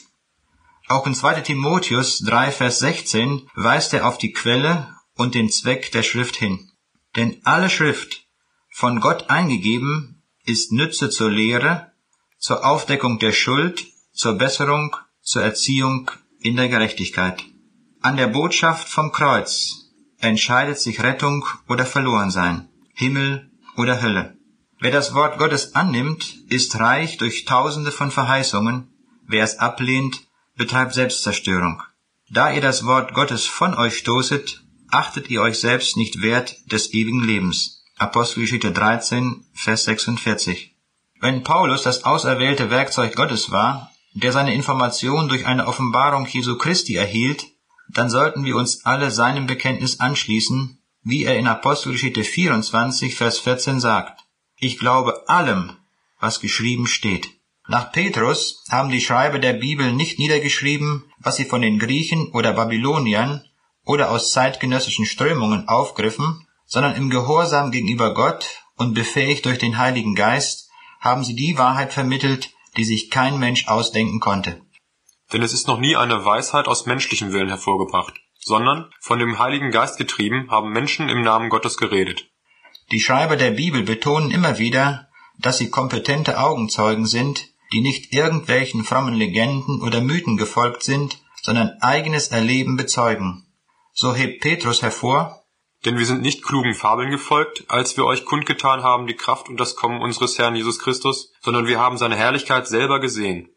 Auch 0.89 1.07
in 1.07 1.15
2 1.15 1.41
Timotheus 1.41 2.21
3, 2.21 2.51
Vers 2.51 2.79
16 2.81 3.49
weist 3.55 3.95
er 3.95 4.07
auf 4.07 4.19
die 4.19 4.33
Quelle 4.33 4.95
und 5.15 5.35
den 5.35 5.51
Zweck 5.51 5.91
der 5.93 6.03
Schrift 6.03 6.37
hin. 6.37 6.71
Denn 7.17 7.41
alle 7.45 7.71
Schrift, 7.71 8.27
von 8.71 9.01
Gott 9.01 9.31
eingegeben, 9.31 10.23
ist 10.45 10.73
Nütze 10.73 11.09
zur 11.11 11.31
Lehre, 11.31 11.93
zur 12.39 12.65
Aufdeckung 12.65 13.19
der 13.19 13.33
Schuld, 13.33 13.87
zur 14.13 14.35
Besserung, 14.35 14.95
zur 15.23 15.43
Erziehung 15.43 16.11
in 16.41 16.57
der 16.57 16.69
Gerechtigkeit. 16.69 17.43
An 18.03 18.17
der 18.17 18.29
Botschaft 18.29 18.89
vom 18.89 19.11
Kreuz 19.11 19.86
entscheidet 20.19 20.79
sich 20.79 21.03
Rettung 21.03 21.45
oder 21.69 21.87
Verlorensein, 21.87 22.69
Himmel 22.95 23.51
oder 23.77 24.03
Hölle. 24.03 24.37
Wer 24.79 24.91
das 24.91 25.15
Wort 25.15 25.39
Gottes 25.39 25.75
annimmt, 25.75 26.35
ist 26.49 26.79
reich 26.79 27.17
durch 27.17 27.45
tausende 27.45 27.93
von 27.93 28.11
Verheißungen, 28.11 28.89
wer 29.27 29.45
es 29.45 29.59
ablehnt, 29.59 30.21
betreibt 30.57 30.95
Selbstzerstörung. 30.95 31.83
Da 32.31 32.53
ihr 32.53 32.61
das 32.61 32.85
Wort 32.85 33.15
Gottes 33.15 33.47
von 33.47 33.75
euch 33.75 33.99
stoßet, 33.99 34.63
achtet 34.91 35.31
ihr 35.31 35.43
euch 35.43 35.59
selbst 35.59 35.97
nicht 35.97 36.23
wert 36.23 36.57
des 36.71 36.93
ewigen 36.93 37.23
Lebens. 37.23 37.85
Apostelgeschichte 37.97 38.73
13, 38.73 39.47
Vers 39.55 39.85
46. 39.85 40.75
Wenn 41.21 41.43
Paulus 41.43 41.83
das 41.83 42.05
auserwählte 42.05 42.71
Werkzeug 42.71 43.15
Gottes 43.17 43.51
war, 43.51 43.91
der 44.13 44.33
seine 44.33 44.55
Information 44.55 45.29
durch 45.29 45.47
eine 45.47 45.67
Offenbarung 45.67 46.27
Jesu 46.27 46.59
Christi 46.59 46.97
erhielt, 46.97 47.47
dann 47.89 48.11
sollten 48.11 48.45
wir 48.45 48.57
uns 48.57 48.85
alle 48.85 49.11
seinem 49.11 49.47
Bekenntnis 49.47 50.01
anschließen, 50.01 50.79
wie 51.03 51.25
er 51.25 51.39
in 51.39 51.47
Apostelgeschichte 51.47 52.25
24, 52.25 53.15
Vers 53.15 53.39
14 53.39 53.81
sagt. 53.81 54.25
Ich 54.57 54.79
glaube 54.79 55.29
allem, 55.29 55.77
was 56.19 56.41
geschrieben 56.41 56.87
steht. 56.87 57.31
Nach 57.69 57.93
Petrus 57.93 58.65
haben 58.71 58.91
die 58.91 59.01
Schreiber 59.01 59.39
der 59.39 59.53
Bibel 59.53 59.93
nicht 59.93 60.19
niedergeschrieben, 60.19 61.05
was 61.19 61.37
sie 61.37 61.45
von 61.45 61.63
den 61.63 61.79
Griechen 61.79 62.29
oder 62.33 62.53
Babyloniern 62.53 63.45
oder 63.85 64.11
aus 64.11 64.33
zeitgenössischen 64.33 65.07
Strömungen 65.07 65.69
aufgriffen, 65.69 66.47
sondern 66.65 66.97
im 66.97 67.11
Gehorsam 67.11 67.71
gegenüber 67.71 68.15
Gott 68.15 68.63
und 68.77 68.95
befähigt 68.95 69.47
durch 69.47 69.59
den 69.59 69.79
Heiligen 69.79 70.15
Geist 70.15 70.71
haben 71.01 71.25
sie 71.25 71.35
die 71.35 71.59
Wahrheit 71.59 71.93
vermittelt, 71.93 72.51
die 72.77 72.85
sich 72.85 73.11
kein 73.11 73.39
Mensch 73.39 73.69
ausdenken 73.69 74.21
konnte. 74.21 74.61
Denn 75.33 75.43
es 75.43 75.53
ist 75.53 75.67
noch 75.67 75.79
nie 75.79 75.97
eine 75.97 76.25
Weisheit 76.25 76.69
aus 76.69 76.87
menschlichem 76.87 77.33
Willen 77.33 77.49
hervorgebracht, 77.49 78.15
sondern 78.39 78.91
von 79.01 79.19
dem 79.19 79.39
Heiligen 79.39 79.71
Geist 79.71 79.99
getrieben 79.99 80.51
haben 80.51 80.71
Menschen 80.71 81.09
im 81.09 81.23
Namen 81.23 81.49
Gottes 81.49 81.77
geredet. 81.77 82.31
Die 82.93 83.01
Schreiber 83.01 83.37
der 83.37 83.51
Bibel 83.51 83.83
betonen 83.83 84.31
immer 84.31 84.59
wieder, 84.59 85.09
dass 85.39 85.59
sie 85.59 85.71
kompetente 85.71 86.39
Augenzeugen 86.39 87.07
sind, 87.07 87.49
die 87.73 87.81
nicht 87.81 88.13
irgendwelchen 88.13 88.85
frommen 88.85 89.15
Legenden 89.15 89.83
oder 89.83 90.01
Mythen 90.01 90.37
gefolgt 90.37 90.85
sind, 90.85 91.19
sondern 91.43 91.73
eigenes 91.81 92.29
Erleben 92.29 92.77
bezeugen. 92.77 93.47
So 93.93 94.15
hebt 94.15 94.41
Petrus 94.41 94.83
hervor, 94.83 95.45
denn 95.85 95.99
wir 95.99 96.07
sind 96.07 96.23
nicht 96.23 96.45
klugen 96.45 96.75
Fabeln 96.75 97.11
gefolgt, 97.11 97.65
als 97.69 97.97
wir 97.97 98.05
euch 98.05 98.25
kundgetan 98.25 98.83
haben 98.83 99.07
die 99.07 99.15
Kraft 99.15 99.49
und 99.49 99.59
das 99.59 99.77
Kommen 99.77 100.01
unseres 100.01 100.39
Herrn 100.39 100.57
Jesus 100.57 100.79
Christus, 100.79 101.33
sondern 101.41 101.67
wir 101.67 101.81
haben 101.81 101.99
seine 101.99 102.17
Herrlichkeit 102.17 102.67
selber 102.69 103.01
gesehen. 103.01 103.49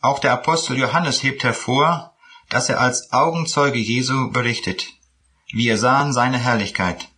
Auch 0.00 0.20
der 0.20 0.32
Apostel 0.32 0.78
Johannes 0.78 1.22
hebt 1.22 1.42
hervor, 1.42 2.14
dass 2.48 2.68
er 2.68 2.80
als 2.80 3.12
Augenzeuge 3.12 3.78
Jesu 3.78 4.30
berichtet. 4.30 4.86
Wir 5.52 5.76
sahen 5.76 6.12
seine 6.12 6.38
Herrlichkeit. 6.38 7.08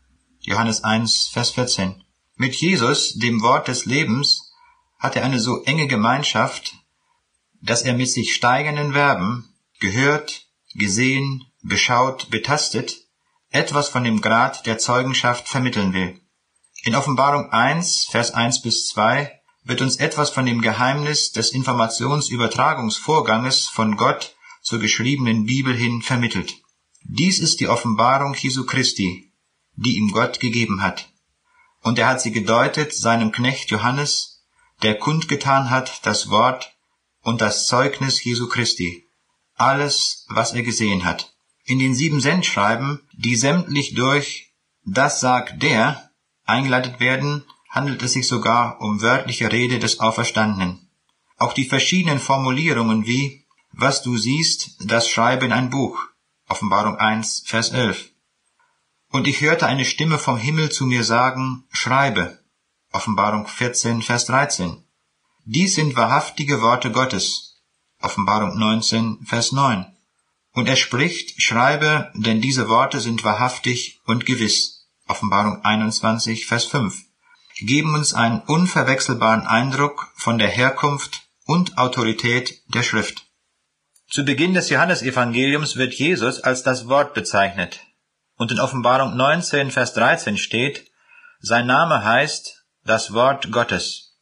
Johannes 0.41 0.83
1, 0.83 1.29
Vers 1.33 1.51
14. 1.51 2.03
Mit 2.37 2.55
Jesus, 2.55 3.15
dem 3.15 3.43
Wort 3.43 3.69
des 3.69 3.85
Lebens, 3.85 4.53
hat 4.99 5.17
er 5.17 5.25
eine 5.25 5.41
so 5.41 5.63
enge 5.65 5.87
Gemeinschaft, 5.89 6.75
dass 7.61 7.83
er 7.83 7.95
mit 7.95 8.09
sich 8.09 8.35
steigenden 8.35 8.93
Verben 8.93 9.55
gehört, 9.79 10.47
gesehen, 10.75 11.45
beschaut, 11.63 12.31
betastet, 12.31 12.97
etwas 13.51 13.89
von 13.89 14.05
dem 14.05 14.21
Grad 14.21 14.67
der 14.67 14.79
Zeugenschaft 14.79 15.49
vermitteln 15.49 15.93
will. 15.93 16.21
In 16.83 16.95
Offenbarung 16.95 17.51
1, 17.51 18.07
Vers 18.11 18.33
1 18.33 18.63
bis 18.63 18.87
2 18.89 19.40
wird 19.71 19.81
uns 19.83 19.97
etwas 19.97 20.31
von 20.31 20.47
dem 20.47 20.63
Geheimnis 20.63 21.31
des 21.31 21.51
Informationsübertragungsvorganges 21.51 23.69
von 23.69 23.97
Gott 23.97 24.35
zur 24.63 24.81
geschriebenen 24.81 25.47
Bibel 25.47 25.77
hin 25.77 26.03
vermittelt. 26.03 26.57
Dies 27.05 27.39
ist 27.39 27.61
die 27.61 27.69
Offenbarung 27.69 28.35
Jesu 28.35 28.67
Christi, 28.67 29.33
die 29.77 29.97
ihm 29.97 30.11
Gott 30.11 30.41
gegeben 30.41 30.83
hat. 30.83 31.09
Und 31.83 32.01
er 32.01 32.09
hat 32.09 32.21
sie 32.21 32.33
gedeutet 32.33 32.93
seinem 32.93 33.31
Knecht 33.31 33.71
Johannes, 33.71 34.43
der 34.83 34.99
kundgetan 34.99 35.71
hat 35.71 36.05
das 36.05 36.31
Wort 36.31 36.73
und 37.23 37.41
das 37.41 37.69
Zeugnis 37.69 38.25
Jesu 38.25 38.49
Christi, 38.49 39.07
alles, 39.55 40.27
was 40.29 40.53
er 40.53 40.65
gesehen 40.65 41.05
hat. 41.05 41.33
In 41.63 41.79
den 41.79 41.95
sieben 41.95 42.21
Sendschreiben, 42.21 43.09
die 43.13 43.37
sämtlich 43.37 43.95
durch 43.95 44.53
das 44.85 45.21
sagt 45.21 45.63
der 45.63 46.11
eingeleitet 46.45 46.99
werden, 46.99 47.45
handelt 47.71 48.03
es 48.03 48.13
sich 48.13 48.29
sogar 48.29 48.81
um 48.81 49.01
wörtliche 49.01 49.51
Rede 49.51 49.79
des 49.79 50.01
Auferstandenen. 50.01 50.91
Auch 51.39 51.55
die 51.55 51.65
verschiedenen 51.65 52.19
Formulierungen 52.19 53.07
wie 53.07 53.47
was 53.73 54.03
du 54.03 54.17
siehst, 54.17 54.77
das 54.81 55.09
schreibe 55.09 55.47
in 55.47 55.53
ein 55.53 55.71
Buch. 55.71 55.99
Offenbarung 56.49 56.97
1, 56.97 57.45
Vers 57.47 57.71
11. 57.71 58.11
Und 59.11 59.27
ich 59.27 59.41
hörte 59.41 59.67
eine 59.67 59.85
Stimme 59.85 60.19
vom 60.19 60.37
Himmel 60.37 60.71
zu 60.71 60.87
mir 60.87 61.05
sagen, 61.05 61.65
schreibe. 61.71 62.41
Offenbarung 62.93 63.47
14, 63.47 64.03
Vers 64.03 64.27
13. 64.27 64.85
Dies 65.45 65.77
sind 65.77 65.97
wahrhaftige 65.97 66.61
Worte 66.61 66.91
Gottes. 66.91 67.63
Offenbarung 68.01 68.59
19, 68.59 69.25
Vers 69.25 69.53
9. 69.53 69.87
Und 70.53 70.69
er 70.69 70.77
spricht, 70.77 71.41
schreibe, 71.41 72.11
denn 72.15 72.41
diese 72.41 72.69
Worte 72.69 73.01
sind 73.01 73.23
wahrhaftig 73.23 74.01
und 74.05 74.27
gewiss. 74.27 74.89
Offenbarung 75.07 75.65
21, 75.65 76.47
Vers 76.47 76.65
5. 76.65 77.05
Geben 77.61 77.95
uns 77.95 78.15
einen 78.15 78.41
unverwechselbaren 78.41 79.47
Eindruck 79.47 80.13
von 80.17 80.39
der 80.39 80.49
Herkunft 80.49 81.23
und 81.45 81.79
Autorität 81.79 82.63
der 82.75 82.83
Schrift. 82.83 83.27
Zu 84.09 84.25
Beginn 84.25 84.55
des 84.55 84.71
Johannesevangeliums 84.71 85.77
wird 85.77 85.95
Jesus 85.95 86.41
als 86.41 86.63
das 86.63 86.89
Wort 86.89 87.15
bezeichnet. 87.15 87.81
Und 88.37 88.51
in 88.51 88.61
Offenbarung 88.61 89.17
19, 89.17 89.71
Vers 89.71 89.93
13 89.95 90.37
steht, 90.37 90.91
sein 91.41 91.67
Name 91.67 92.05
heißt 92.05 92.65
das 92.85 93.13
Wort 93.13 93.53
Gottes. 93.53 94.17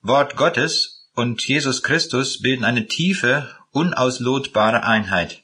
Wort 0.00 0.36
Gottes 0.36 1.10
und 1.14 1.46
Jesus 1.46 1.82
Christus 1.82 2.40
bilden 2.40 2.64
eine 2.64 2.86
tiefe, 2.86 3.54
unauslotbare 3.70 4.82
Einheit. 4.84 5.42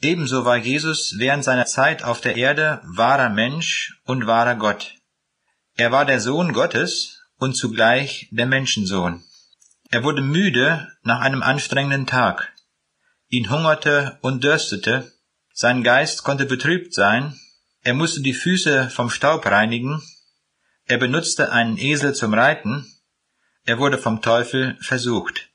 Ebenso 0.00 0.44
war 0.44 0.56
Jesus 0.56 1.14
während 1.18 1.44
seiner 1.44 1.66
Zeit 1.66 2.04
auf 2.04 2.20
der 2.20 2.36
Erde 2.36 2.80
wahrer 2.84 3.30
Mensch 3.30 4.00
und 4.04 4.26
wahrer 4.26 4.54
Gott. 4.54 4.94
Er 5.76 5.90
war 5.90 6.04
der 6.04 6.20
Sohn 6.20 6.52
Gottes 6.52 7.20
und 7.36 7.56
zugleich 7.56 8.28
der 8.30 8.46
Menschensohn. 8.46 9.24
Er 9.90 10.04
wurde 10.04 10.22
müde 10.22 10.88
nach 11.02 11.20
einem 11.20 11.42
anstrengenden 11.42 12.06
Tag. 12.06 12.52
Ihn 13.28 13.50
hungerte 13.50 14.18
und 14.20 14.44
dürstete, 14.44 15.12
sein 15.52 15.82
Geist 15.82 16.22
konnte 16.22 16.46
betrübt 16.46 16.94
sein, 16.94 17.36
er 17.82 17.94
musste 17.94 18.22
die 18.22 18.34
Füße 18.34 18.88
vom 18.88 19.10
Staub 19.10 19.46
reinigen, 19.46 20.00
er 20.86 20.98
benutzte 20.98 21.50
einen 21.50 21.76
Esel 21.76 22.14
zum 22.14 22.34
Reiten, 22.34 22.86
er 23.64 23.78
wurde 23.78 23.98
vom 23.98 24.22
Teufel 24.22 24.76
versucht. 24.80 25.50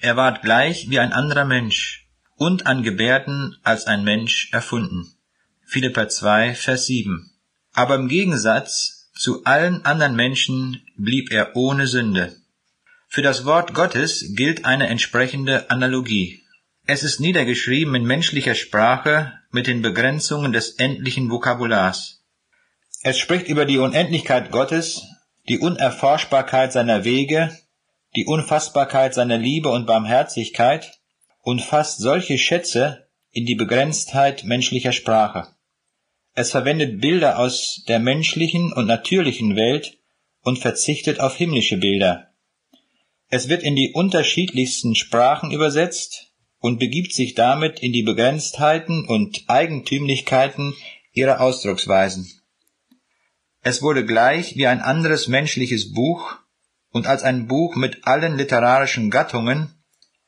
Er 0.00 0.16
ward 0.16 0.42
gleich 0.42 0.90
wie 0.90 0.98
ein 0.98 1.14
anderer 1.14 1.46
Mensch 1.46 2.08
und 2.36 2.66
an 2.66 2.82
Gebärden 2.82 3.56
als 3.62 3.86
ein 3.86 4.04
Mensch 4.04 4.52
erfunden. 4.52 5.14
Philippa 5.64 6.08
2, 6.08 6.54
Vers 6.54 6.86
7. 6.86 7.30
Aber 7.72 7.94
im 7.94 8.08
Gegensatz 8.08 8.99
zu 9.20 9.44
allen 9.44 9.84
anderen 9.84 10.16
Menschen 10.16 10.80
blieb 10.96 11.30
er 11.30 11.54
ohne 11.54 11.86
Sünde. 11.86 12.34
Für 13.06 13.20
das 13.20 13.44
Wort 13.44 13.74
Gottes 13.74 14.32
gilt 14.34 14.64
eine 14.64 14.88
entsprechende 14.88 15.68
Analogie. 15.68 16.40
Es 16.86 17.02
ist 17.02 17.20
niedergeschrieben 17.20 17.94
in 17.94 18.04
menschlicher 18.04 18.54
Sprache 18.54 19.34
mit 19.50 19.66
den 19.66 19.82
Begrenzungen 19.82 20.54
des 20.54 20.70
endlichen 20.76 21.30
Vokabulars. 21.30 22.24
Es 23.02 23.18
spricht 23.18 23.48
über 23.48 23.66
die 23.66 23.76
Unendlichkeit 23.76 24.50
Gottes, 24.50 25.02
die 25.50 25.58
Unerforschbarkeit 25.58 26.72
seiner 26.72 27.04
Wege, 27.04 27.54
die 28.16 28.24
Unfassbarkeit 28.24 29.12
seiner 29.12 29.36
Liebe 29.36 29.68
und 29.68 29.86
Barmherzigkeit 29.86 30.98
und 31.42 31.60
fasst 31.60 31.98
solche 31.98 32.38
Schätze 32.38 33.06
in 33.32 33.44
die 33.44 33.54
Begrenztheit 33.54 34.44
menschlicher 34.44 34.92
Sprache. 34.92 35.48
Es 36.34 36.50
verwendet 36.52 37.00
Bilder 37.00 37.38
aus 37.38 37.82
der 37.88 37.98
menschlichen 37.98 38.72
und 38.72 38.86
natürlichen 38.86 39.56
Welt 39.56 39.98
und 40.42 40.58
verzichtet 40.58 41.20
auf 41.20 41.36
himmlische 41.36 41.76
Bilder. 41.76 42.28
Es 43.28 43.48
wird 43.48 43.62
in 43.62 43.76
die 43.76 43.92
unterschiedlichsten 43.92 44.94
Sprachen 44.94 45.50
übersetzt 45.50 46.32
und 46.58 46.78
begibt 46.78 47.12
sich 47.12 47.34
damit 47.34 47.80
in 47.80 47.92
die 47.92 48.02
Begrenztheiten 48.02 49.06
und 49.06 49.44
Eigentümlichkeiten 49.48 50.74
ihrer 51.12 51.40
Ausdrucksweisen. 51.40 52.30
Es 53.62 53.82
wurde 53.82 54.04
gleich 54.04 54.56
wie 54.56 54.66
ein 54.66 54.80
anderes 54.80 55.28
menschliches 55.28 55.92
Buch 55.92 56.38
und 56.90 57.06
als 57.06 57.22
ein 57.22 57.46
Buch 57.46 57.76
mit 57.76 58.06
allen 58.06 58.36
literarischen 58.36 59.10
Gattungen 59.10 59.74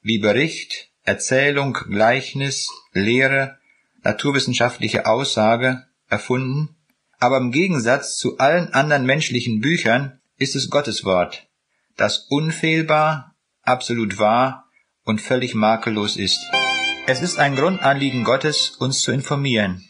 wie 0.01 0.19
Bericht, 0.19 0.91
Erzählung, 1.03 1.73
Gleichnis, 1.73 2.69
Lehre, 2.93 3.59
naturwissenschaftliche 4.03 5.07
Aussage 5.07 5.87
erfunden, 6.13 6.77
aber 7.19 7.39
im 7.39 7.51
Gegensatz 7.51 8.17
zu 8.17 8.39
allen 8.39 8.73
anderen 8.73 9.07
menschlichen 9.07 9.61
Büchern 9.61 10.21
ist 10.39 10.55
es 10.55 10.71
Gottes 10.71 11.05
Wort, 11.05 11.49
das 11.97 12.27
unfehlbar, 12.29 13.35
absolut 13.63 14.19
wahr 14.19 14.69
und 15.05 15.21
völlig 15.21 15.55
makellos 15.55 16.17
ist. 16.17 16.39
Es 17.07 17.23
ist 17.23 17.39
ein 17.39 17.57
Grundanliegen 17.57 18.23
Gottes, 18.23 18.71
uns 18.79 19.01
zu 19.01 19.11
informieren. 19.11 19.85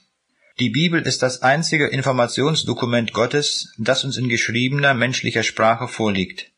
Die 0.58 0.70
Bibel 0.70 1.02
ist 1.02 1.22
das 1.22 1.42
einzige 1.42 1.86
Informationsdokument 1.88 3.12
Gottes, 3.12 3.74
das 3.78 4.04
uns 4.04 4.16
in 4.16 4.28
geschriebener 4.28 4.94
menschlicher 4.94 5.42
Sprache 5.42 5.88
vorliegt. 5.88 6.52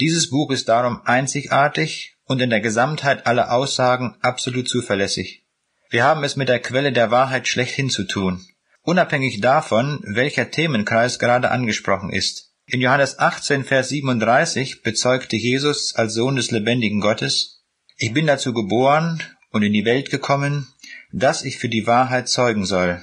Dieses 0.00 0.30
Buch 0.30 0.50
ist 0.50 0.68
darum 0.68 1.02
einzigartig 1.04 2.16
und 2.24 2.40
in 2.40 2.50
der 2.50 2.60
Gesamtheit 2.60 3.26
aller 3.26 3.52
Aussagen 3.52 4.16
absolut 4.20 4.68
zuverlässig. 4.68 5.44
Wir 5.90 6.04
haben 6.04 6.22
es 6.22 6.36
mit 6.36 6.48
der 6.48 6.60
Quelle 6.60 6.92
der 6.92 7.10
Wahrheit 7.10 7.48
schlechthin 7.48 7.90
zu 7.90 8.04
tun, 8.04 8.46
unabhängig 8.82 9.40
davon, 9.40 10.00
welcher 10.04 10.50
Themenkreis 10.50 11.18
gerade 11.18 11.50
angesprochen 11.50 12.10
ist. 12.10 12.52
In 12.66 12.80
Johannes 12.80 13.18
18, 13.18 13.64
Vers 13.64 13.88
37 13.88 14.82
bezeugte 14.82 15.36
Jesus 15.36 15.94
als 15.94 16.14
Sohn 16.14 16.36
des 16.36 16.50
lebendigen 16.50 17.00
Gottes, 17.00 17.64
Ich 17.96 18.14
bin 18.14 18.26
dazu 18.26 18.54
geboren 18.54 19.22
und 19.50 19.62
in 19.62 19.72
die 19.72 19.84
Welt 19.84 20.10
gekommen, 20.10 20.68
dass 21.12 21.44
ich 21.44 21.58
für 21.58 21.68
die 21.68 21.86
Wahrheit 21.86 22.28
zeugen 22.28 22.64
soll. 22.64 23.02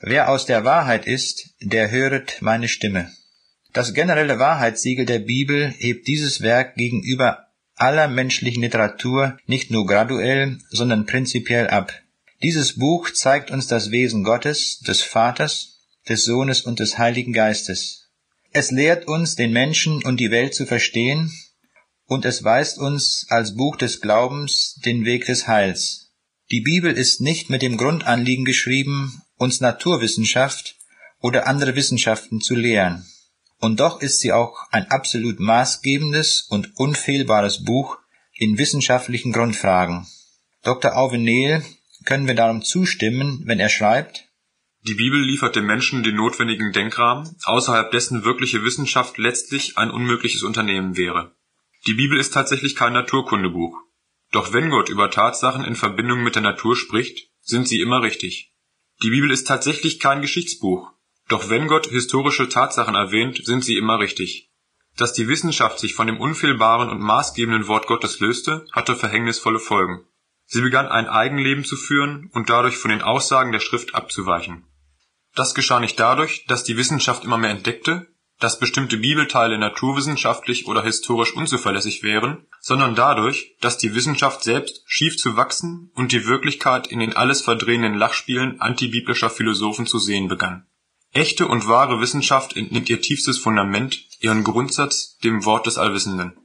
Wer 0.00 0.28
aus 0.28 0.44
der 0.44 0.64
Wahrheit 0.64 1.06
ist, 1.06 1.54
der 1.60 1.90
höret 1.90 2.38
meine 2.40 2.68
Stimme. 2.68 3.10
Das 3.72 3.94
generelle 3.94 4.38
Wahrheitssiegel 4.38 5.06
der 5.06 5.20
Bibel 5.20 5.72
hebt 5.78 6.06
dieses 6.06 6.42
Werk 6.42 6.74
gegenüber 6.74 7.46
aller 7.76 8.08
menschlichen 8.08 8.62
Literatur 8.62 9.38
nicht 9.46 9.70
nur 9.70 9.86
graduell, 9.86 10.58
sondern 10.70 11.06
prinzipiell 11.06 11.68
ab. 11.68 11.92
Dieses 12.42 12.78
Buch 12.78 13.10
zeigt 13.10 13.50
uns 13.50 13.66
das 13.66 13.90
Wesen 13.90 14.22
Gottes, 14.22 14.80
des 14.80 15.02
Vaters, 15.02 15.78
des 16.08 16.24
Sohnes 16.24 16.60
und 16.60 16.80
des 16.80 16.98
Heiligen 16.98 17.32
Geistes. 17.32 18.10
Es 18.52 18.70
lehrt 18.70 19.06
uns, 19.06 19.36
den 19.36 19.52
Menschen 19.52 20.04
und 20.04 20.20
die 20.20 20.30
Welt 20.30 20.54
zu 20.54 20.66
verstehen, 20.66 21.32
und 22.06 22.24
es 22.24 22.44
weist 22.44 22.78
uns 22.78 23.26
als 23.30 23.56
Buch 23.56 23.76
des 23.76 24.00
Glaubens 24.00 24.80
den 24.84 25.04
Weg 25.04 25.26
des 25.26 25.48
Heils. 25.48 26.12
Die 26.50 26.60
Bibel 26.60 26.92
ist 26.92 27.20
nicht 27.20 27.50
mit 27.50 27.62
dem 27.62 27.76
Grundanliegen 27.76 28.44
geschrieben, 28.44 29.22
uns 29.36 29.60
Naturwissenschaft 29.60 30.76
oder 31.20 31.46
andere 31.46 31.74
Wissenschaften 31.74 32.40
zu 32.40 32.54
lehren. 32.54 33.04
Und 33.58 33.80
doch 33.80 34.00
ist 34.00 34.20
sie 34.20 34.32
auch 34.32 34.54
ein 34.70 34.90
absolut 34.90 35.40
maßgebendes 35.40 36.42
und 36.50 36.76
unfehlbares 36.76 37.64
Buch 37.64 37.98
in 38.34 38.58
wissenschaftlichen 38.58 39.32
Grundfragen. 39.32 40.06
Dr. 40.62 40.96
Auvenel 40.96 41.64
können 42.06 42.26
wir 42.26 42.34
darum 42.34 42.62
zustimmen, 42.62 43.42
wenn 43.44 43.60
er 43.60 43.68
schreibt, 43.68 44.26
die 44.86 44.94
Bibel 44.94 45.20
liefert 45.20 45.56
dem 45.56 45.66
Menschen 45.66 46.04
den 46.04 46.14
notwendigen 46.14 46.72
Denkrahmen, 46.72 47.36
außerhalb 47.42 47.90
dessen 47.90 48.24
wirkliche 48.24 48.62
Wissenschaft 48.62 49.18
letztlich 49.18 49.76
ein 49.76 49.90
unmögliches 49.90 50.44
Unternehmen 50.44 50.96
wäre. 50.96 51.34
Die 51.88 51.94
Bibel 51.94 52.20
ist 52.20 52.32
tatsächlich 52.32 52.76
kein 52.76 52.92
Naturkundebuch. 52.92 53.76
Doch 54.30 54.52
wenn 54.52 54.70
Gott 54.70 54.88
über 54.88 55.10
Tatsachen 55.10 55.64
in 55.64 55.74
Verbindung 55.74 56.22
mit 56.22 56.36
der 56.36 56.42
Natur 56.42 56.76
spricht, 56.76 57.30
sind 57.40 57.66
sie 57.66 57.80
immer 57.80 58.02
richtig. 58.02 58.52
Die 59.02 59.10
Bibel 59.10 59.32
ist 59.32 59.48
tatsächlich 59.48 59.98
kein 59.98 60.20
Geschichtsbuch, 60.20 60.92
doch 61.28 61.50
wenn 61.50 61.66
Gott 61.66 61.88
historische 61.88 62.48
Tatsachen 62.48 62.94
erwähnt, 62.94 63.44
sind 63.44 63.64
sie 63.64 63.76
immer 63.76 63.98
richtig. 63.98 64.50
Dass 64.96 65.12
die 65.12 65.26
Wissenschaft 65.26 65.80
sich 65.80 65.94
von 65.94 66.06
dem 66.06 66.20
unfehlbaren 66.20 66.88
und 66.88 67.00
maßgebenden 67.00 67.66
Wort 67.66 67.88
Gottes 67.88 68.20
löste, 68.20 68.66
hatte 68.72 68.94
verhängnisvolle 68.94 69.58
Folgen. 69.58 70.06
Sie 70.46 70.60
begann 70.60 70.86
ein 70.86 71.08
Eigenleben 71.08 71.64
zu 71.64 71.76
führen 71.76 72.30
und 72.32 72.48
dadurch 72.48 72.76
von 72.76 72.90
den 72.90 73.02
Aussagen 73.02 73.52
der 73.52 73.60
Schrift 73.60 73.94
abzuweichen. 73.94 74.64
Das 75.34 75.54
geschah 75.54 75.80
nicht 75.80 76.00
dadurch, 76.00 76.46
dass 76.46 76.64
die 76.64 76.76
Wissenschaft 76.76 77.24
immer 77.24 77.36
mehr 77.36 77.50
entdeckte, 77.50 78.06
dass 78.38 78.58
bestimmte 78.58 78.98
Bibelteile 78.98 79.58
naturwissenschaftlich 79.58 80.66
oder 80.66 80.82
historisch 80.82 81.34
unzuverlässig 81.34 82.02
wären, 82.02 82.46
sondern 82.60 82.94
dadurch, 82.94 83.56
dass 83.60 83.78
die 83.78 83.94
Wissenschaft 83.94 84.44
selbst 84.44 84.82
schief 84.86 85.16
zu 85.16 85.36
wachsen 85.36 85.90
und 85.94 86.12
die 86.12 86.26
Wirklichkeit 86.26 86.86
in 86.86 87.00
den 87.00 87.16
alles 87.16 87.42
verdrehenden 87.42 87.94
Lachspielen 87.94 88.60
antibiblischer 88.60 89.30
Philosophen 89.30 89.86
zu 89.86 89.98
sehen 89.98 90.28
begann. 90.28 90.66
Echte 91.12 91.46
und 91.46 91.66
wahre 91.66 92.00
Wissenschaft 92.00 92.56
entnimmt 92.56 92.90
ihr 92.90 93.00
tiefstes 93.00 93.38
Fundament, 93.38 94.04
ihren 94.20 94.44
Grundsatz 94.44 95.16
dem 95.18 95.46
Wort 95.46 95.66
des 95.66 95.78
Allwissenden. 95.78 96.36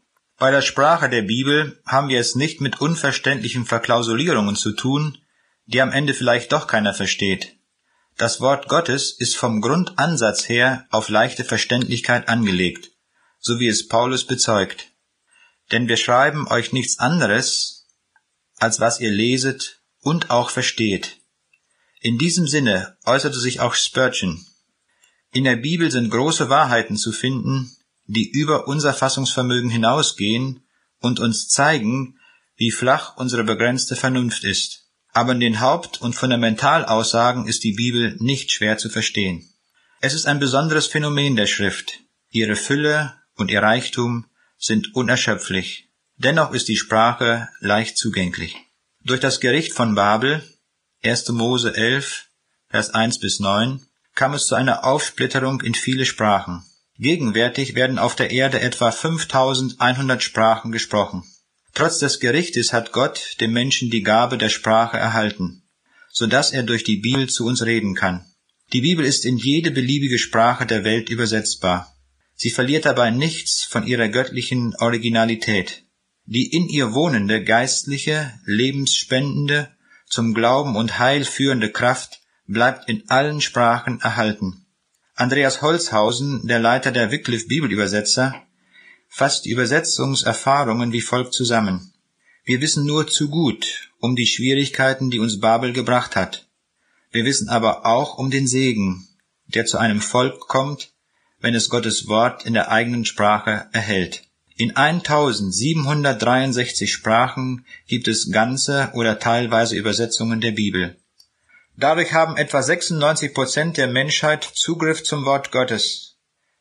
Bei 0.41 0.49
der 0.49 0.63
Sprache 0.63 1.07
der 1.07 1.21
Bibel 1.21 1.79
haben 1.85 2.09
wir 2.09 2.19
es 2.19 2.33
nicht 2.33 2.61
mit 2.61 2.81
unverständlichen 2.81 3.63
Verklausulierungen 3.63 4.55
zu 4.55 4.71
tun, 4.71 5.19
die 5.67 5.79
am 5.79 5.91
Ende 5.91 6.15
vielleicht 6.15 6.51
doch 6.51 6.65
keiner 6.65 6.95
versteht. 6.95 7.57
Das 8.17 8.41
Wort 8.41 8.67
Gottes 8.67 9.11
ist 9.11 9.37
vom 9.37 9.61
Grundansatz 9.61 10.49
her 10.49 10.87
auf 10.89 11.09
leichte 11.09 11.43
Verständlichkeit 11.43 12.27
angelegt, 12.27 12.89
so 13.37 13.59
wie 13.59 13.67
es 13.67 13.87
Paulus 13.87 14.25
bezeugt. 14.25 14.87
Denn 15.71 15.87
wir 15.87 15.97
schreiben 15.97 16.47
euch 16.47 16.73
nichts 16.73 16.97
anderes, 16.97 17.85
als 18.57 18.79
was 18.79 18.99
ihr 18.99 19.11
leset 19.11 19.83
und 19.99 20.31
auch 20.31 20.49
versteht. 20.49 21.17
In 21.99 22.17
diesem 22.17 22.47
Sinne 22.47 22.97
äußerte 23.05 23.39
sich 23.39 23.59
auch 23.59 23.75
Spurgeon. 23.75 24.43
In 25.33 25.43
der 25.43 25.57
Bibel 25.57 25.91
sind 25.91 26.09
große 26.09 26.49
Wahrheiten 26.49 26.97
zu 26.97 27.11
finden, 27.11 27.77
die 28.13 28.29
über 28.29 28.67
unser 28.67 28.93
Fassungsvermögen 28.93 29.69
hinausgehen 29.69 30.63
und 30.99 31.19
uns 31.19 31.47
zeigen, 31.47 32.19
wie 32.57 32.71
flach 32.71 33.15
unsere 33.17 33.43
begrenzte 33.43 33.95
Vernunft 33.95 34.43
ist. 34.43 34.89
Aber 35.13 35.31
in 35.31 35.39
den 35.39 35.59
Haupt- 35.59 36.01
und 36.01 36.13
Fundamentalaussagen 36.13 37.47
ist 37.47 37.63
die 37.63 37.73
Bibel 37.73 38.15
nicht 38.19 38.51
schwer 38.51 38.77
zu 38.77 38.89
verstehen. 38.89 39.49
Es 40.01 40.13
ist 40.13 40.25
ein 40.25 40.39
besonderes 40.39 40.87
Phänomen 40.87 41.35
der 41.35 41.47
Schrift. 41.47 41.99
Ihre 42.29 42.55
Fülle 42.55 43.13
und 43.35 43.51
ihr 43.51 43.61
Reichtum 43.61 44.25
sind 44.57 44.95
unerschöpflich. 44.95 45.89
Dennoch 46.17 46.51
ist 46.51 46.67
die 46.67 46.77
Sprache 46.77 47.49
leicht 47.59 47.97
zugänglich. 47.97 48.55
Durch 49.03 49.19
das 49.19 49.39
Gericht 49.39 49.73
von 49.73 49.95
Babel, 49.95 50.43
1. 51.03 51.29
Mose 51.29 51.75
11, 51.75 52.25
Vers 52.69 52.93
1 52.93 53.19
bis 53.19 53.39
9, 53.39 53.85
kam 54.15 54.33
es 54.33 54.47
zu 54.47 54.55
einer 54.55 54.83
Aufsplitterung 54.83 55.61
in 55.61 55.73
viele 55.73 56.05
Sprachen. 56.05 56.63
Gegenwärtig 57.01 57.73
werden 57.73 57.97
auf 57.97 58.15
der 58.15 58.29
Erde 58.29 58.61
etwa 58.61 58.91
5100 58.91 60.21
Sprachen 60.21 60.71
gesprochen. 60.71 61.23
Trotz 61.73 61.97
des 61.97 62.19
Gerichtes 62.19 62.73
hat 62.73 62.91
Gott 62.91 63.37
dem 63.39 63.53
Menschen 63.53 63.89
die 63.89 64.03
Gabe 64.03 64.37
der 64.37 64.49
Sprache 64.49 64.97
erhalten, 64.97 65.63
so 66.11 66.27
dass 66.27 66.51
er 66.51 66.61
durch 66.61 66.83
die 66.83 66.97
Bibel 66.97 67.27
zu 67.27 67.47
uns 67.47 67.65
reden 67.65 67.95
kann. 67.95 68.23
Die 68.71 68.81
Bibel 68.81 69.03
ist 69.03 69.25
in 69.25 69.37
jede 69.37 69.71
beliebige 69.71 70.19
Sprache 70.19 70.67
der 70.67 70.83
Welt 70.83 71.09
übersetzbar. 71.09 71.91
Sie 72.35 72.51
verliert 72.51 72.85
dabei 72.85 73.09
nichts 73.09 73.63
von 73.63 73.87
ihrer 73.87 74.07
göttlichen 74.07 74.75
Originalität. 74.75 75.83
Die 76.25 76.51
in 76.51 76.69
ihr 76.69 76.93
wohnende 76.93 77.43
geistliche, 77.43 78.31
lebensspendende, 78.45 79.69
zum 80.07 80.35
Glauben 80.35 80.75
und 80.75 80.99
Heil 80.99 81.25
führende 81.25 81.71
Kraft 81.71 82.21
bleibt 82.45 82.87
in 82.87 83.09
allen 83.09 83.41
Sprachen 83.41 84.01
erhalten. 84.01 84.60
Andreas 85.21 85.61
Holzhausen, 85.61 86.47
der 86.47 86.57
Leiter 86.57 86.91
der 86.91 87.11
Wycliffe 87.11 87.45
Bibelübersetzer, 87.45 88.41
fasst 89.07 89.45
Übersetzungserfahrungen 89.45 90.93
wie 90.93 91.01
folgt 91.01 91.35
zusammen. 91.35 91.93
Wir 92.43 92.59
wissen 92.59 92.87
nur 92.87 93.05
zu 93.05 93.29
gut 93.29 93.91
um 93.99 94.15
die 94.15 94.25
Schwierigkeiten, 94.25 95.11
die 95.11 95.19
uns 95.19 95.39
Babel 95.39 95.73
gebracht 95.73 96.15
hat. 96.15 96.47
Wir 97.11 97.23
wissen 97.23 97.49
aber 97.49 97.85
auch 97.85 98.17
um 98.17 98.31
den 98.31 98.47
Segen, 98.47 99.07
der 99.45 99.67
zu 99.67 99.77
einem 99.77 100.01
Volk 100.01 100.39
kommt, 100.47 100.91
wenn 101.39 101.53
es 101.53 101.69
Gottes 101.69 102.07
Wort 102.07 102.47
in 102.47 102.55
der 102.55 102.71
eigenen 102.71 103.05
Sprache 103.05 103.67
erhält. 103.73 104.23
In 104.55 104.75
1763 104.75 106.91
Sprachen 106.91 107.67
gibt 107.85 108.07
es 108.07 108.31
ganze 108.31 108.89
oder 108.95 109.19
teilweise 109.19 109.75
Übersetzungen 109.75 110.41
der 110.41 110.53
Bibel. 110.53 110.97
Dadurch 111.77 112.13
haben 112.13 112.37
etwa 112.37 112.61
96 112.61 113.33
Prozent 113.33 113.77
der 113.77 113.87
Menschheit 113.87 114.43
Zugriff 114.43 115.03
zum 115.03 115.25
Wort 115.25 115.51
Gottes. 115.51 116.17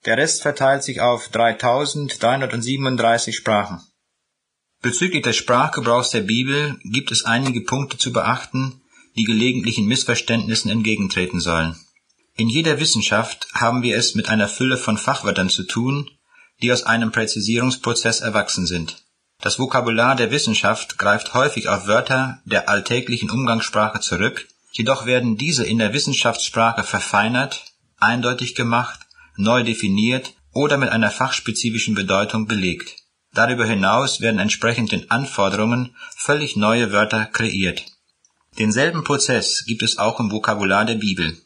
Der 0.07 0.17
Rest 0.17 0.41
verteilt 0.43 0.83
sich 0.83 1.01
auf 1.01 1.29
3337 1.29 3.37
Sprachen. 3.37 3.83
Bezüglich 4.83 5.23
des 5.23 5.37
Sprachgebrauchs 5.37 6.11
der 6.11 6.23
Bibel 6.23 6.79
gibt 6.85 7.11
es 7.11 7.27
einige 7.27 7.61
Punkte 7.61 7.99
zu 7.99 8.13
beachten, 8.13 8.81
die 9.17 9.25
gelegentlichen 9.25 9.87
Missverständnissen 9.87 10.71
entgegentreten 10.71 11.41
sollen. 11.41 11.77
In 12.37 12.49
jeder 12.49 12.81
Wissenschaft 12.81 13.49
haben 13.53 13.83
wir 13.83 13.97
es 13.97 14.15
mit 14.15 14.31
einer 14.31 14.49
Fülle 14.49 14.79
von 14.79 14.97
Fachwörtern 14.97 15.51
zu 15.51 15.65
tun, 15.65 16.09
die 16.63 16.73
aus 16.73 16.85
einem 16.85 17.13
Präzisierungsprozess 17.13 18.21
erwachsen 18.21 18.67
sind. 18.67 19.05
Das 19.43 19.59
Vokabular 19.59 20.17
der 20.17 20.31
Wissenschaft 20.31 20.97
greift 20.97 21.35
häufig 21.35 21.69
auf 21.69 21.87
Wörter 21.87 22.41
der 22.45 22.71
alltäglichen 22.71 23.31
Umgangssprache 23.31 24.01
zurück, 24.01 24.49
jedoch 24.73 25.07
werden 25.07 25.37
diese 25.37 25.65
in 25.65 25.79
der 25.79 25.93
Wissenschaftssprache 25.93 26.85
verfeinert, 26.85 27.65
eindeutig 27.99 28.55
gemacht, 28.55 29.01
neu 29.37 29.63
definiert 29.63 30.35
oder 30.53 30.79
mit 30.79 30.89
einer 30.91 31.11
fachspezifischen 31.11 31.95
Bedeutung 31.95 32.47
belegt. 32.47 32.97
Darüber 33.33 33.65
hinaus 33.65 34.21
werden 34.21 34.41
entsprechend 34.41 34.93
den 34.93 35.11
Anforderungen 35.11 35.95
völlig 36.17 36.57
neue 36.57 36.93
Wörter 36.93 37.27
kreiert. 37.27 37.85
Denselben 38.59 39.05
Prozess 39.05 39.65
gibt 39.65 39.83
es 39.83 39.99
auch 39.99 40.19
im 40.19 40.33
Vokabular 40.33 40.85
der 40.85 40.97
Bibel. 40.97 41.39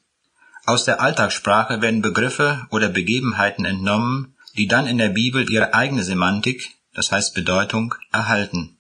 Aus 0.65 0.85
der 0.85 1.03
Alltagssprache 1.03 1.83
werden 1.83 2.01
Begriffe 2.01 2.67
oder 2.71 2.89
Begebenheiten 2.89 3.67
entnommen, 3.67 4.35
die 4.57 4.67
dann 4.67 4.87
in 4.87 4.97
der 4.97 5.11
Bibel 5.11 5.51
ihre 5.51 5.75
eigene 5.75 6.03
Semantik, 6.03 6.71
das 6.95 7.13
heißt 7.13 7.35
Bedeutung, 7.35 7.95
erhalten. 8.13 8.79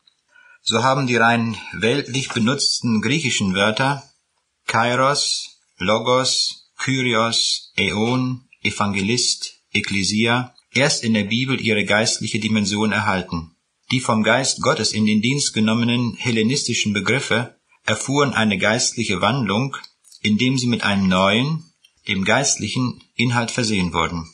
So 0.62 0.82
haben 0.82 1.06
die 1.06 1.16
rein 1.16 1.56
weltlich 1.72 2.30
benutzten 2.30 3.02
griechischen 3.02 3.54
Wörter 3.54 4.02
Kairos, 4.66 5.58
Logos, 5.78 6.70
Kyrios, 6.78 7.72
Äon, 7.76 8.48
Evangelist, 8.62 9.60
Ekklesia 9.72 10.54
erst 10.72 11.04
in 11.04 11.14
der 11.14 11.24
Bibel 11.24 11.60
ihre 11.60 11.84
geistliche 11.84 12.38
Dimension 12.38 12.92
erhalten. 12.92 13.56
Die 13.90 14.00
vom 14.00 14.22
Geist 14.22 14.62
Gottes 14.62 14.92
in 14.92 15.06
den 15.06 15.20
Dienst 15.20 15.52
genommenen 15.52 16.14
hellenistischen 16.14 16.92
Begriffe 16.92 17.56
erfuhren 17.84 18.32
eine 18.32 18.58
geistliche 18.58 19.20
Wandlung, 19.20 19.76
indem 20.22 20.56
sie 20.56 20.66
mit 20.66 20.82
einem 20.82 21.08
neuen, 21.08 21.64
dem 22.08 22.24
geistlichen 22.24 23.02
Inhalt 23.14 23.50
versehen 23.50 23.92
wurden. 23.92 24.28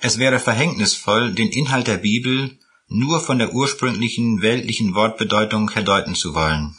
Es 0.00 0.18
wäre 0.18 0.38
verhängnisvoll, 0.38 1.32
den 1.32 1.48
Inhalt 1.48 1.86
der 1.86 1.98
Bibel 1.98 2.58
nur 2.88 3.20
von 3.20 3.38
der 3.38 3.52
ursprünglichen 3.52 4.40
weltlichen 4.42 4.94
Wortbedeutung 4.94 5.70
her 5.70 5.82
deuten 5.82 6.14
zu 6.14 6.34
wollen. 6.34 6.76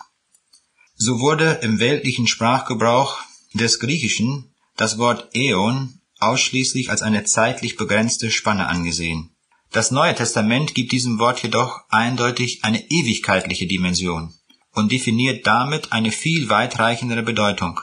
So 1.02 1.22
wurde 1.22 1.60
im 1.62 1.80
weltlichen 1.80 2.28
Sprachgebrauch 2.28 3.20
des 3.54 3.80
Griechischen 3.80 4.54
das 4.76 4.97
Wort 4.97 5.30
Äon 5.34 6.02
ausschließlich 6.20 6.89
als 6.89 7.02
eine 7.02 7.24
zeitlich 7.24 7.78
begrenzte 7.78 8.30
Spanne 8.30 8.68
angesehen. 8.68 9.30
Das 9.72 9.91
Neue 9.91 10.14
Testament 10.14 10.76
gibt 10.76 10.91
diesem 10.91 11.18
Wort 11.18 11.41
jedoch 11.41 11.84
eindeutig 11.88 12.66
eine 12.66 12.84
ewigkeitliche 12.89 13.66
Dimension 13.66 14.34
und 14.74 14.91
definiert 14.91 15.47
damit 15.47 15.93
eine 15.93 16.12
viel 16.12 16.50
weitreichendere 16.50 17.24
Bedeutung. 17.24 17.80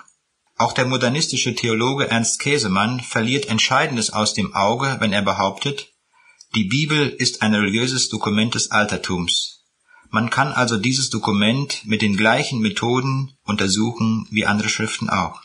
Auch 0.58 0.74
der 0.74 0.84
modernistische 0.84 1.54
Theologe 1.54 2.10
Ernst 2.10 2.38
Käsemann 2.38 3.00
verliert 3.00 3.48
Entscheidendes 3.48 4.10
aus 4.10 4.34
dem 4.34 4.54
Auge, 4.54 4.96
wenn 5.00 5.14
er 5.14 5.22
behauptet, 5.22 5.94
die 6.54 6.64
Bibel 6.64 7.08
ist 7.08 7.40
ein 7.40 7.54
religiöses 7.54 8.10
Dokument 8.10 8.54
des 8.54 8.70
Altertums. 8.70 9.55
Man 10.10 10.30
kann 10.30 10.52
also 10.52 10.76
dieses 10.76 11.10
Dokument 11.10 11.82
mit 11.84 12.02
den 12.02 12.16
gleichen 12.16 12.60
Methoden 12.60 13.36
untersuchen 13.44 14.26
wie 14.30 14.46
andere 14.46 14.68
Schriften 14.68 15.10
auch. 15.10 15.42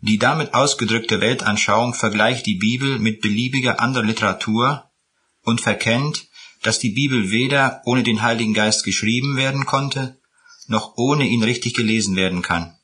Die 0.00 0.18
damit 0.18 0.54
ausgedrückte 0.54 1.20
Weltanschauung 1.20 1.94
vergleicht 1.94 2.46
die 2.46 2.54
Bibel 2.54 2.98
mit 2.98 3.20
beliebiger 3.20 3.80
anderer 3.80 4.04
Literatur 4.04 4.90
und 5.42 5.60
verkennt, 5.60 6.28
dass 6.62 6.78
die 6.78 6.90
Bibel 6.90 7.30
weder 7.30 7.82
ohne 7.84 8.02
den 8.02 8.22
Heiligen 8.22 8.54
Geist 8.54 8.84
geschrieben 8.84 9.36
werden 9.36 9.66
konnte, 9.66 10.20
noch 10.66 10.96
ohne 10.96 11.26
ihn 11.26 11.42
richtig 11.42 11.74
gelesen 11.74 12.16
werden 12.16 12.42
kann. 12.42 12.76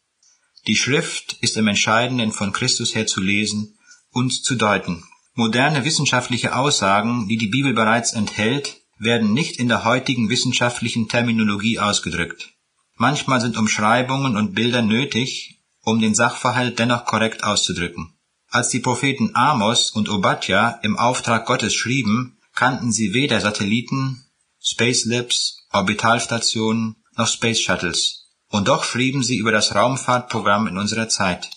Die 0.66 0.76
Schrift 0.76 1.36
ist 1.40 1.56
im 1.56 1.68
Entscheidenden 1.68 2.32
von 2.32 2.52
Christus 2.52 2.94
her 2.94 3.06
zu 3.06 3.20
lesen 3.20 3.78
und 4.10 4.32
zu 4.32 4.56
deuten. 4.56 5.04
Moderne 5.34 5.84
wissenschaftliche 5.84 6.56
Aussagen, 6.56 7.28
die 7.28 7.36
die 7.36 7.48
Bibel 7.48 7.72
bereits 7.72 8.12
enthält, 8.14 8.82
werden 8.98 9.32
nicht 9.32 9.58
in 9.58 9.68
der 9.68 9.84
heutigen 9.84 10.28
wissenschaftlichen 10.28 11.08
Terminologie 11.08 11.78
ausgedrückt. 11.78 12.52
Manchmal 12.94 13.40
sind 13.40 13.56
Umschreibungen 13.56 14.36
und 14.36 14.54
Bilder 14.54 14.82
nötig, 14.82 15.60
um 15.82 16.00
den 16.00 16.14
Sachverhalt 16.14 16.78
dennoch 16.78 17.04
korrekt 17.04 17.44
auszudrücken. 17.44 18.14
Als 18.48 18.70
die 18.70 18.80
Propheten 18.80 19.32
Amos 19.34 19.90
und 19.90 20.08
Obadja 20.08 20.80
im 20.82 20.96
Auftrag 20.96 21.46
Gottes 21.46 21.74
schrieben, 21.74 22.38
kannten 22.54 22.90
sie 22.90 23.12
weder 23.12 23.40
Satelliten, 23.40 24.24
Space 24.60 25.04
Labs, 25.04 25.66
Orbitalstationen 25.70 26.96
noch 27.16 27.28
Space 27.28 27.60
Shuttles. 27.60 28.28
Und 28.48 28.68
doch 28.68 28.84
schrieben 28.84 29.22
sie 29.22 29.36
über 29.36 29.52
das 29.52 29.74
Raumfahrtprogramm 29.74 30.68
in 30.68 30.78
unserer 30.78 31.08
Zeit. 31.08 31.50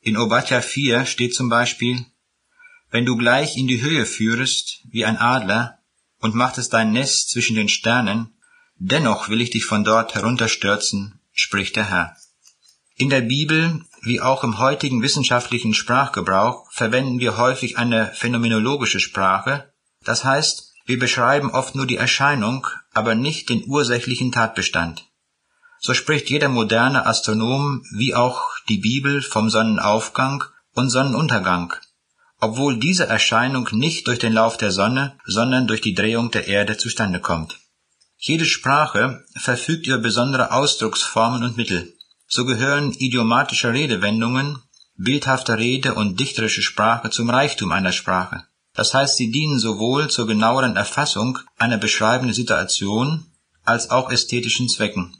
In 0.00 0.16
Obadja 0.16 0.60
4 0.60 1.06
steht 1.06 1.34
zum 1.34 1.48
Beispiel, 1.48 2.04
wenn 2.90 3.06
du 3.06 3.16
gleich 3.16 3.56
in 3.56 3.66
die 3.66 3.80
Höhe 3.80 4.04
führest 4.04 4.80
wie 4.90 5.04
ein 5.04 5.16
Adler 5.16 5.78
und 6.24 6.34
machtest 6.34 6.72
dein 6.72 6.92
Nest 6.92 7.28
zwischen 7.28 7.54
den 7.54 7.68
Sternen, 7.68 8.32
dennoch 8.76 9.28
will 9.28 9.42
ich 9.42 9.50
dich 9.50 9.66
von 9.66 9.84
dort 9.84 10.14
herunterstürzen, 10.14 11.20
spricht 11.34 11.76
der 11.76 11.90
Herr. 11.90 12.16
In 12.96 13.10
der 13.10 13.20
Bibel, 13.20 13.84
wie 14.00 14.22
auch 14.22 14.42
im 14.42 14.58
heutigen 14.58 15.02
wissenschaftlichen 15.02 15.74
Sprachgebrauch, 15.74 16.64
verwenden 16.72 17.18
wir 17.18 17.36
häufig 17.36 17.76
eine 17.76 18.10
phänomenologische 18.14 19.00
Sprache, 19.00 19.70
das 20.02 20.24
heißt, 20.24 20.72
wir 20.86 20.98
beschreiben 20.98 21.50
oft 21.50 21.74
nur 21.74 21.86
die 21.86 21.98
Erscheinung, 21.98 22.66
aber 22.94 23.14
nicht 23.14 23.50
den 23.50 23.62
ursächlichen 23.66 24.32
Tatbestand. 24.32 25.04
So 25.78 25.92
spricht 25.92 26.30
jeder 26.30 26.48
moderne 26.48 27.04
Astronom 27.04 27.84
wie 27.94 28.14
auch 28.14 28.48
die 28.70 28.78
Bibel 28.78 29.20
vom 29.20 29.50
Sonnenaufgang 29.50 30.42
und 30.72 30.88
Sonnenuntergang, 30.88 31.74
obwohl 32.44 32.78
diese 32.78 33.06
Erscheinung 33.06 33.68
nicht 33.72 34.06
durch 34.06 34.18
den 34.18 34.32
Lauf 34.32 34.56
der 34.56 34.70
Sonne, 34.70 35.16
sondern 35.24 35.66
durch 35.66 35.80
die 35.80 35.94
Drehung 35.94 36.30
der 36.30 36.46
Erde 36.46 36.76
zustande 36.76 37.20
kommt. 37.20 37.58
Jede 38.16 38.44
Sprache 38.44 39.24
verfügt 39.36 39.86
über 39.86 39.98
besondere 39.98 40.52
Ausdrucksformen 40.52 41.42
und 41.42 41.56
Mittel. 41.56 41.94
So 42.26 42.44
gehören 42.44 42.92
idiomatische 42.92 43.72
Redewendungen, 43.72 44.58
bildhafte 44.96 45.58
Rede 45.58 45.94
und 45.94 46.20
dichterische 46.20 46.62
Sprache 46.62 47.10
zum 47.10 47.30
Reichtum 47.30 47.72
einer 47.72 47.92
Sprache. 47.92 48.44
Das 48.74 48.94
heißt, 48.94 49.16
sie 49.16 49.30
dienen 49.30 49.58
sowohl 49.58 50.08
zur 50.08 50.26
genaueren 50.26 50.76
Erfassung 50.76 51.38
einer 51.58 51.78
beschreibenden 51.78 52.34
Situation 52.34 53.26
als 53.64 53.90
auch 53.90 54.10
ästhetischen 54.10 54.68
Zwecken 54.68 55.16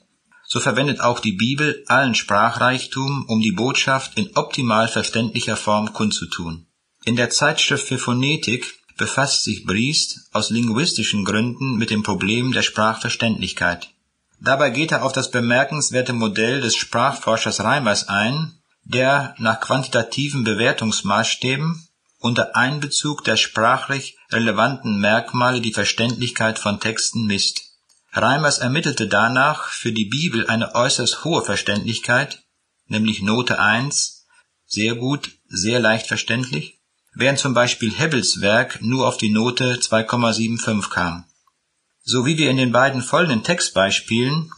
so 0.46 0.60
verwendet 0.60 1.00
auch 1.00 1.20
die 1.20 1.32
Bibel 1.32 1.82
allen 1.88 2.14
Sprachreichtum, 2.14 3.24
um 3.28 3.40
die 3.40 3.52
Botschaft 3.52 4.16
in 4.16 4.36
optimal 4.36 4.88
verständlicher 4.88 5.56
Form 5.56 5.92
kundzutun. 5.92 6.66
In 7.04 7.16
der 7.16 7.30
Zeitschrift 7.30 7.86
für 7.86 7.98
Phonetik 7.98 8.78
befasst 8.96 9.44
sich 9.44 9.64
Briest 9.64 10.28
aus 10.32 10.50
linguistischen 10.50 11.24
Gründen 11.24 11.76
mit 11.76 11.90
dem 11.90 12.02
Problem 12.02 12.52
der 12.52 12.62
Sprachverständlichkeit. 12.62 13.90
Dabei 14.40 14.70
geht 14.70 14.92
er 14.92 15.04
auf 15.04 15.12
das 15.12 15.30
bemerkenswerte 15.30 16.12
Modell 16.12 16.60
des 16.60 16.76
Sprachforschers 16.76 17.60
Reimers 17.60 18.08
ein, 18.08 18.52
der 18.84 19.34
nach 19.38 19.60
quantitativen 19.60 20.44
Bewertungsmaßstäben 20.44 21.88
unter 22.18 22.56
Einbezug 22.56 23.24
der 23.24 23.36
sprachlich 23.36 24.16
relevanten 24.30 24.98
Merkmale 24.98 25.60
die 25.60 25.72
Verständlichkeit 25.72 26.58
von 26.58 26.80
Texten 26.80 27.26
misst 27.26 27.74
Reimers 28.16 28.58
ermittelte 28.58 29.08
danach 29.08 29.68
für 29.70 29.90
die 29.90 30.04
Bibel 30.04 30.46
eine 30.46 30.76
äußerst 30.76 31.24
hohe 31.24 31.42
Verständlichkeit, 31.42 32.44
nämlich 32.86 33.22
Note 33.22 33.58
1, 33.58 34.26
sehr 34.66 34.94
gut, 34.94 35.32
sehr 35.48 35.80
leicht 35.80 36.06
verständlich, 36.06 36.73
während 37.14 37.38
zum 37.38 37.54
Beispiel 37.54 37.92
Hebbels 37.92 38.40
Werk 38.40 38.80
nur 38.82 39.06
auf 39.06 39.16
die 39.16 39.30
Note 39.30 39.76
2,75 39.76 40.90
kam. 40.90 41.24
So 42.02 42.26
wie 42.26 42.36
wir 42.36 42.50
in 42.50 42.56
den 42.56 42.72
beiden 42.72 43.02
folgenden 43.02 43.42
Textbeispielen 43.42 44.50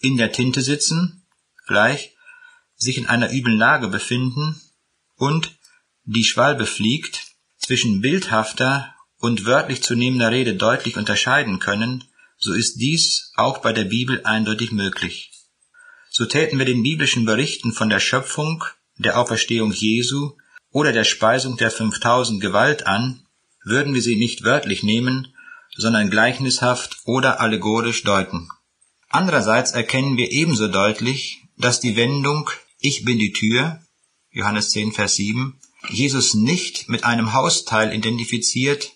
in 0.00 0.16
der 0.16 0.32
Tinte 0.32 0.62
sitzen, 0.62 1.26
gleich, 1.66 2.16
sich 2.76 2.98
in 2.98 3.06
einer 3.06 3.32
üblen 3.32 3.58
Lage 3.58 3.88
befinden 3.88 4.60
und 5.16 5.56
die 6.04 6.24
Schwalbe 6.24 6.66
fliegt, 6.66 7.26
zwischen 7.58 8.00
bildhafter 8.00 8.94
und 9.18 9.44
wörtlich 9.44 9.82
zu 9.82 9.94
nehmender 9.94 10.30
Rede 10.30 10.54
deutlich 10.54 10.96
unterscheiden 10.96 11.58
können, 11.58 12.04
so 12.38 12.52
ist 12.52 12.76
dies 12.76 13.32
auch 13.36 13.58
bei 13.58 13.72
der 13.72 13.84
Bibel 13.84 14.24
eindeutig 14.24 14.72
möglich. 14.72 15.32
So 16.08 16.24
täten 16.24 16.58
wir 16.58 16.64
den 16.64 16.82
biblischen 16.82 17.26
Berichten 17.26 17.72
von 17.72 17.90
der 17.90 18.00
Schöpfung, 18.00 18.64
der 18.96 19.18
Auferstehung 19.18 19.72
Jesu 19.72 20.37
oder 20.70 20.92
der 20.92 21.04
Speisung 21.04 21.56
der 21.56 21.70
5000 21.70 22.40
Gewalt 22.40 22.86
an, 22.86 23.26
würden 23.64 23.94
wir 23.94 24.02
sie 24.02 24.16
nicht 24.16 24.44
wörtlich 24.44 24.82
nehmen, 24.82 25.34
sondern 25.76 26.10
gleichnishaft 26.10 26.98
oder 27.04 27.40
allegorisch 27.40 28.02
deuten. 28.02 28.48
Andererseits 29.08 29.72
erkennen 29.72 30.16
wir 30.16 30.30
ebenso 30.30 30.68
deutlich, 30.68 31.42
dass 31.56 31.80
die 31.80 31.96
Wendung 31.96 32.50
Ich 32.80 33.04
bin 33.04 33.18
die 33.18 33.32
Tür, 33.32 33.80
Johannes 34.30 34.70
10, 34.70 34.92
Vers 34.92 35.16
7, 35.16 35.58
Jesus 35.88 36.34
nicht 36.34 36.88
mit 36.88 37.04
einem 37.04 37.32
Hausteil 37.32 37.94
identifiziert, 37.94 38.90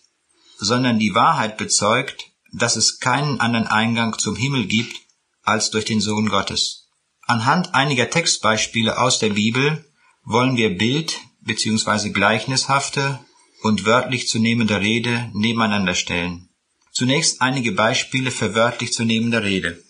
sondern 0.59 0.99
die 0.99 1.15
Wahrheit 1.15 1.57
bezeugt, 1.57 2.27
dass 2.53 2.77
es 2.77 2.99
keinen 2.99 3.41
anderen 3.41 3.67
Eingang 3.67 4.19
zum 4.19 4.37
Himmel 4.37 4.67
gibt 4.67 4.97
als 5.43 5.71
durch 5.71 5.85
den 5.85 6.01
Sohn 6.01 6.29
Gottes. 6.29 6.89
Anhand 7.23 7.75
einiger 7.75 8.11
Textbeispiele 8.11 8.99
aus 8.99 9.19
der 9.19 9.31
Bibel 9.31 9.85
wollen 10.25 10.57
wir 10.57 10.77
Bild 10.77 11.19
bzw. 11.45 12.11
gleichnishafte 12.11 13.21
und 13.63 13.85
wörtlich 13.85 14.29
zu 14.29 14.39
nehmende 14.39 14.81
Rede 14.81 15.31
nebeneinander 15.35 15.95
stellen. 15.95 16.49
Zunächst 16.93 17.41
einige 17.41 17.73
Beispiele 17.73 18.31
für 18.31 18.55
wörtlich 18.55 18.93
zu 18.93 19.05
nehmende 19.05 19.43
Rede. 19.43 19.83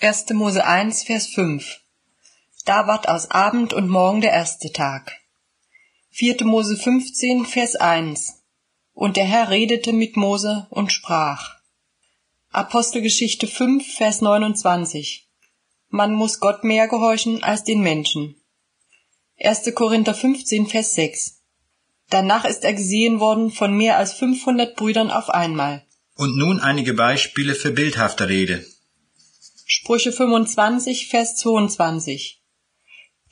1. 0.00 0.30
Mose 0.30 0.64
1, 0.64 1.04
Vers 1.04 1.26
5. 1.28 1.80
Da 2.64 2.86
ward 2.86 3.08
aus 3.08 3.30
Abend 3.30 3.72
und 3.72 3.88
Morgen 3.88 4.20
der 4.20 4.32
erste 4.32 4.72
Tag. 4.72 5.12
4. 6.10 6.44
Mose 6.44 6.76
15, 6.76 7.46
Vers 7.46 7.76
1. 7.76 8.42
Und 8.92 9.16
der 9.16 9.24
Herr 9.24 9.50
redete 9.50 9.92
mit 9.92 10.16
Mose 10.16 10.66
und 10.70 10.92
sprach. 10.92 11.56
Apostelgeschichte 12.50 13.46
5, 13.46 13.96
Vers 13.96 14.20
29. 14.22 15.28
Man 15.88 16.14
muss 16.14 16.40
Gott 16.40 16.64
mehr 16.64 16.88
gehorchen 16.88 17.42
als 17.42 17.64
den 17.64 17.80
Menschen. 17.80 18.36
1. 19.38 19.74
Korinther 19.74 20.14
15, 20.14 20.66
Vers 20.66 20.94
6. 20.94 21.42
Danach 22.08 22.46
ist 22.46 22.64
er 22.64 22.72
gesehen 22.72 23.20
worden 23.20 23.50
von 23.50 23.76
mehr 23.76 23.98
als 23.98 24.14
500 24.14 24.76
Brüdern 24.76 25.10
auf 25.10 25.28
einmal. 25.28 25.84
Und 26.14 26.36
nun 26.38 26.58
einige 26.60 26.94
Beispiele 26.94 27.54
für 27.54 27.70
bildhafte 27.70 28.30
Rede. 28.30 28.64
Sprüche 29.66 30.10
25, 30.10 31.08
Vers 31.08 31.36
22. 31.36 32.42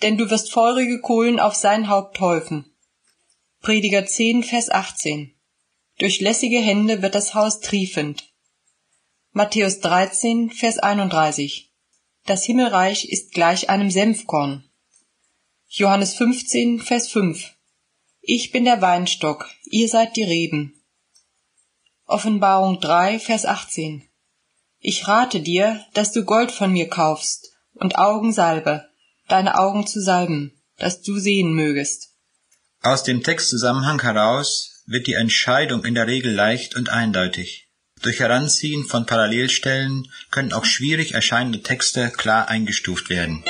Denn 0.03 0.19
du 0.19 0.29
wirst 0.29 0.53
feurige 0.53 1.01
Kohlen 1.01 1.41
auf 1.41 1.55
sein 1.55 1.89
Haupt 1.89 2.21
häufen. 2.21 2.67
Prediger 3.63 4.05
10, 4.05 4.43
Vers 4.43 4.71
18. 4.71 5.35
Durch 5.99 6.21
lässige 6.21 6.59
Hände 6.59 7.01
wird 7.01 7.15
das 7.15 7.33
Haus 7.33 7.61
triefend. 7.61 8.31
Matthäus 9.33 9.81
13, 9.81 10.51
Vers 10.51 10.79
31. 10.79 11.73
Das 12.27 12.45
Himmelreich 12.45 13.09
ist 13.09 13.33
gleich 13.33 13.71
einem 13.71 13.91
Senfkorn. 13.91 14.69
Johannes 15.69 16.15
15, 16.15 16.81
Vers 16.81 17.09
5. 17.09 17.51
Ich 18.21 18.53
bin 18.53 18.65
der 18.65 18.81
Weinstock, 18.81 19.51
ihr 19.65 19.89
seid 19.89 20.17
die 20.17 20.23
Reben. 20.23 20.81
Offenbarung 22.07 22.81
3, 22.81 23.19
Vers 23.19 23.45
18. 23.45 24.09
Ich 24.79 25.09
rate 25.09 25.41
dir, 25.41 25.85
dass 25.95 26.13
du 26.13 26.25
Gold 26.25 26.53
von 26.53 26.73
mir 26.73 26.89
kaufst 26.89 27.53
und 27.73 27.99
Augensalbe, 27.99 28.89
deine 29.29 29.59
Augen 29.59 29.87
zu 29.87 30.01
salben, 30.01 30.53
dass 30.77 31.03
du 31.03 31.19
sehen 31.19 31.55
mögest. 31.55 32.11
Aus 32.83 33.03
dem 33.03 33.23
Textzusammenhang 33.23 34.03
heraus 34.03 34.83
wird 34.87 35.07
die 35.07 35.15
Entscheidung 35.15 35.85
in 35.85 35.95
der 35.95 36.07
Regel 36.07 36.33
leicht 36.33 36.77
und 36.77 36.91
eindeutig. 36.91 37.69
Durch 38.03 38.21
Heranziehen 38.21 38.85
von 38.85 39.07
Parallelstellen 39.07 40.13
können 40.31 40.53
auch 40.53 40.67
schwierig 40.67 41.15
erscheinende 41.15 41.63
Texte 41.63 42.11
klar 42.11 42.49
eingestuft 42.49 43.09
werden. 43.09 43.43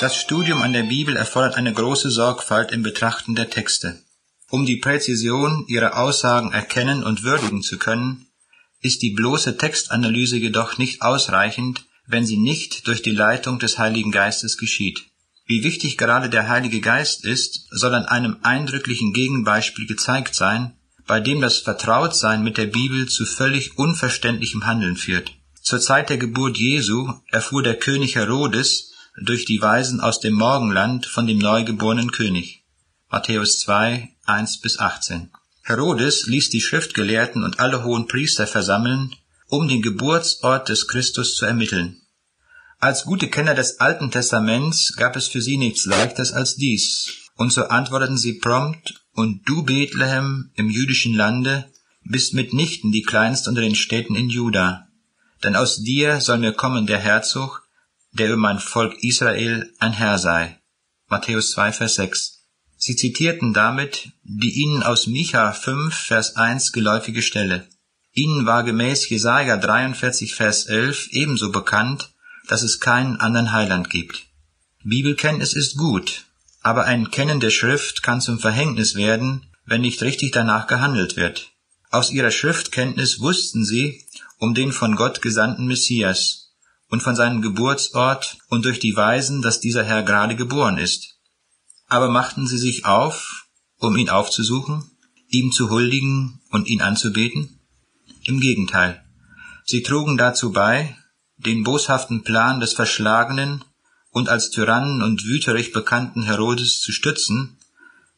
Das 0.00 0.16
Studium 0.16 0.62
an 0.62 0.72
der 0.72 0.84
Bibel 0.84 1.14
erfordert 1.14 1.56
eine 1.56 1.74
große 1.74 2.10
Sorgfalt 2.10 2.72
im 2.72 2.82
Betrachten 2.82 3.34
der 3.34 3.50
Texte. 3.50 4.02
Um 4.48 4.64
die 4.64 4.78
Präzision 4.78 5.66
ihrer 5.68 5.98
Aussagen 5.98 6.52
erkennen 6.52 7.04
und 7.04 7.22
würdigen 7.22 7.62
zu 7.62 7.76
können, 7.76 8.24
ist 8.80 9.02
die 9.02 9.10
bloße 9.10 9.58
Textanalyse 9.58 10.38
jedoch 10.38 10.78
nicht 10.78 11.02
ausreichend, 11.02 11.84
wenn 12.06 12.24
sie 12.24 12.38
nicht 12.38 12.86
durch 12.86 13.02
die 13.02 13.10
Leitung 13.10 13.58
des 13.58 13.78
Heiligen 13.78 14.10
Geistes 14.10 14.56
geschieht. 14.56 15.02
Wie 15.44 15.64
wichtig 15.64 15.98
gerade 15.98 16.30
der 16.30 16.48
Heilige 16.48 16.80
Geist 16.80 17.26
ist, 17.26 17.66
soll 17.70 17.94
an 17.94 18.06
einem 18.06 18.38
eindrücklichen 18.40 19.12
Gegenbeispiel 19.12 19.86
gezeigt 19.86 20.34
sein, 20.34 20.78
bei 21.06 21.20
dem 21.20 21.42
das 21.42 21.58
Vertrautsein 21.58 22.42
mit 22.42 22.56
der 22.56 22.68
Bibel 22.68 23.06
zu 23.06 23.26
völlig 23.26 23.76
unverständlichem 23.76 24.64
Handeln 24.64 24.96
führt. 24.96 25.32
Zur 25.60 25.78
Zeit 25.78 26.08
der 26.08 26.16
Geburt 26.16 26.56
Jesu 26.56 27.12
erfuhr 27.30 27.62
der 27.62 27.78
König 27.78 28.14
Herodes 28.14 28.89
durch 29.20 29.44
die 29.44 29.60
Weisen 29.60 30.00
aus 30.00 30.20
dem 30.20 30.34
Morgenland 30.34 31.06
von 31.06 31.26
dem 31.26 31.38
neugeborenen 31.38 32.10
König. 32.10 32.64
Matthäus 33.10 33.60
2, 33.60 34.08
1 34.24 34.60
bis 34.60 34.78
18. 34.78 35.30
Herodes 35.62 36.26
ließ 36.26 36.50
die 36.50 36.60
Schriftgelehrten 36.60 37.44
und 37.44 37.60
alle 37.60 37.84
hohen 37.84 38.06
Priester 38.06 38.46
versammeln, 38.46 39.14
um 39.48 39.68
den 39.68 39.82
Geburtsort 39.82 40.68
des 40.68 40.88
Christus 40.88 41.36
zu 41.36 41.44
ermitteln. 41.44 42.00
Als 42.78 43.04
gute 43.04 43.28
Kenner 43.28 43.54
des 43.54 43.78
Alten 43.78 44.10
Testaments 44.10 44.94
gab 44.96 45.16
es 45.16 45.28
für 45.28 45.42
sie 45.42 45.58
nichts 45.58 45.84
Leichtes 45.84 46.32
als 46.32 46.56
dies, 46.56 47.12
und 47.36 47.52
so 47.52 47.64
antworteten 47.64 48.16
sie 48.16 48.34
prompt, 48.34 49.02
und 49.12 49.46
du 49.46 49.64
Bethlehem 49.64 50.50
im 50.54 50.70
jüdischen 50.70 51.14
Lande 51.14 51.70
bist 52.04 52.32
mitnichten 52.32 52.90
die 52.90 53.02
kleinste 53.02 53.50
unter 53.50 53.60
den 53.60 53.74
Städten 53.74 54.14
in 54.14 54.30
Juda, 54.30 54.88
denn 55.44 55.56
aus 55.56 55.82
dir 55.82 56.20
soll 56.20 56.38
mir 56.38 56.52
kommen 56.52 56.86
der 56.86 56.98
Herzog, 56.98 57.68
der 58.12 58.28
über 58.28 58.36
mein 58.36 58.58
Volk 58.58 59.02
Israel 59.02 59.72
ein 59.78 59.92
Herr 59.92 60.18
sei. 60.18 60.58
Matthäus 61.08 61.52
2, 61.52 61.72
Vers 61.72 61.94
6. 61.96 62.44
Sie 62.76 62.96
zitierten 62.96 63.52
damit 63.52 64.12
die 64.22 64.62
ihnen 64.62 64.82
aus 64.82 65.06
Micha 65.06 65.52
5, 65.52 65.94
Vers 65.94 66.36
1 66.36 66.72
geläufige 66.72 67.22
Stelle. 67.22 67.66
Ihnen 68.12 68.46
war 68.46 68.64
gemäß 68.64 69.08
Jesaja 69.08 69.56
43, 69.56 70.34
Vers 70.34 70.66
11 70.66 71.08
ebenso 71.10 71.52
bekannt, 71.52 72.10
dass 72.48 72.62
es 72.62 72.80
keinen 72.80 73.16
anderen 73.16 73.52
Heiland 73.52 73.90
gibt. 73.90 74.26
Bibelkenntnis 74.82 75.52
ist 75.52 75.76
gut, 75.76 76.24
aber 76.62 76.84
ein 76.84 77.10
Kennen 77.10 77.38
der 77.38 77.50
Schrift 77.50 78.02
kann 78.02 78.20
zum 78.20 78.38
Verhängnis 78.38 78.94
werden, 78.94 79.46
wenn 79.66 79.82
nicht 79.82 80.02
richtig 80.02 80.32
danach 80.32 80.66
gehandelt 80.66 81.16
wird. 81.16 81.50
Aus 81.90 82.10
ihrer 82.10 82.30
Schriftkenntnis 82.30 83.20
wussten 83.20 83.64
sie 83.64 84.04
um 84.38 84.54
den 84.54 84.72
von 84.72 84.96
Gott 84.96 85.22
gesandten 85.22 85.66
Messias 85.66 86.39
und 86.90 87.02
von 87.02 87.16
seinem 87.16 87.40
Geburtsort 87.40 88.38
und 88.48 88.64
durch 88.64 88.80
die 88.80 88.94
Weisen, 88.96 89.42
dass 89.42 89.60
dieser 89.60 89.84
Herr 89.84 90.02
gerade 90.02 90.36
geboren 90.36 90.76
ist. 90.76 91.18
Aber 91.86 92.08
machten 92.08 92.46
sie 92.46 92.58
sich 92.58 92.84
auf, 92.84 93.46
um 93.78 93.96
ihn 93.96 94.10
aufzusuchen, 94.10 94.90
ihm 95.28 95.52
zu 95.52 95.70
huldigen 95.70 96.40
und 96.50 96.68
ihn 96.68 96.82
anzubeten? 96.82 97.60
Im 98.24 98.40
Gegenteil. 98.40 99.04
Sie 99.64 99.82
trugen 99.82 100.18
dazu 100.18 100.52
bei, 100.52 100.96
den 101.36 101.62
boshaften 101.62 102.22
Plan 102.22 102.60
des 102.60 102.74
verschlagenen 102.74 103.64
und 104.10 104.28
als 104.28 104.50
Tyrannen 104.50 105.02
und 105.02 105.24
wüterich 105.24 105.72
bekannten 105.72 106.22
Herodes 106.22 106.80
zu 106.80 106.92
stützen, 106.92 107.56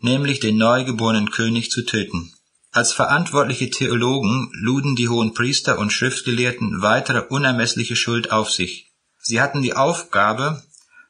nämlich 0.00 0.40
den 0.40 0.56
neugeborenen 0.56 1.30
König 1.30 1.70
zu 1.70 1.84
töten. 1.84 2.32
Als 2.74 2.94
verantwortliche 2.94 3.68
Theologen 3.68 4.50
luden 4.54 4.96
die 4.96 5.10
hohen 5.10 5.34
Priester 5.34 5.78
und 5.78 5.92
Schriftgelehrten 5.92 6.80
weitere 6.80 7.20
unermessliche 7.20 7.96
Schuld 7.96 8.32
auf 8.32 8.50
sich. 8.50 8.90
Sie 9.20 9.42
hatten 9.42 9.60
die 9.60 9.74
Aufgabe, 9.74 10.62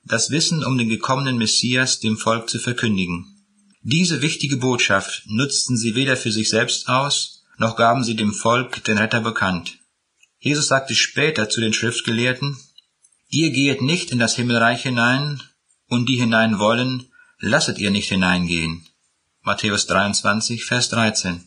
das 0.05 0.31
Wissen 0.31 0.65
um 0.65 0.77
den 0.77 0.89
gekommenen 0.89 1.39
Messias 1.39 2.01
dem 2.01 2.17
Volk 2.17 2.51
zu 2.51 2.59
verkündigen. 2.59 3.45
Diese 3.83 4.23
wichtige 4.23 4.57
Botschaft 4.57 5.23
nutzten 5.27 5.77
sie 5.77 5.95
weder 5.95 6.17
für 6.17 6.33
sich 6.33 6.49
selbst 6.49 6.89
aus, 6.89 7.45
noch 7.59 7.77
gaben 7.77 8.03
sie 8.03 8.17
dem 8.17 8.33
Volk 8.33 8.83
den 8.83 8.99
Retter 8.99 9.21
bekannt. 9.21 9.79
Jesus 10.41 10.67
sagte 10.67 10.97
später 10.97 11.49
zu 11.49 11.61
den 11.61 11.73
Schriftgelehrten, 11.73 12.59
Ihr 13.29 13.51
gehet 13.51 13.83
nicht 13.83 14.11
in 14.11 14.19
das 14.19 14.35
Himmelreich 14.35 14.83
hinein, 14.83 15.41
und 15.87 16.09
die 16.09 16.17
hinein 16.17 16.59
wollen, 16.59 17.07
lasset 17.39 17.79
ihr 17.79 17.93
nicht 17.93 18.09
hineingehen. 18.09 18.85
Matthäus 19.43 19.87
23, 19.87 20.65
Vers 20.65 20.89
13. 20.89 21.47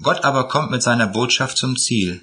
Gott 0.00 0.24
aber 0.24 0.48
kommt 0.48 0.70
mit 0.70 0.82
seiner 0.82 1.06
Botschaft 1.06 1.56
zum 1.56 1.76
Ziel, 1.76 2.20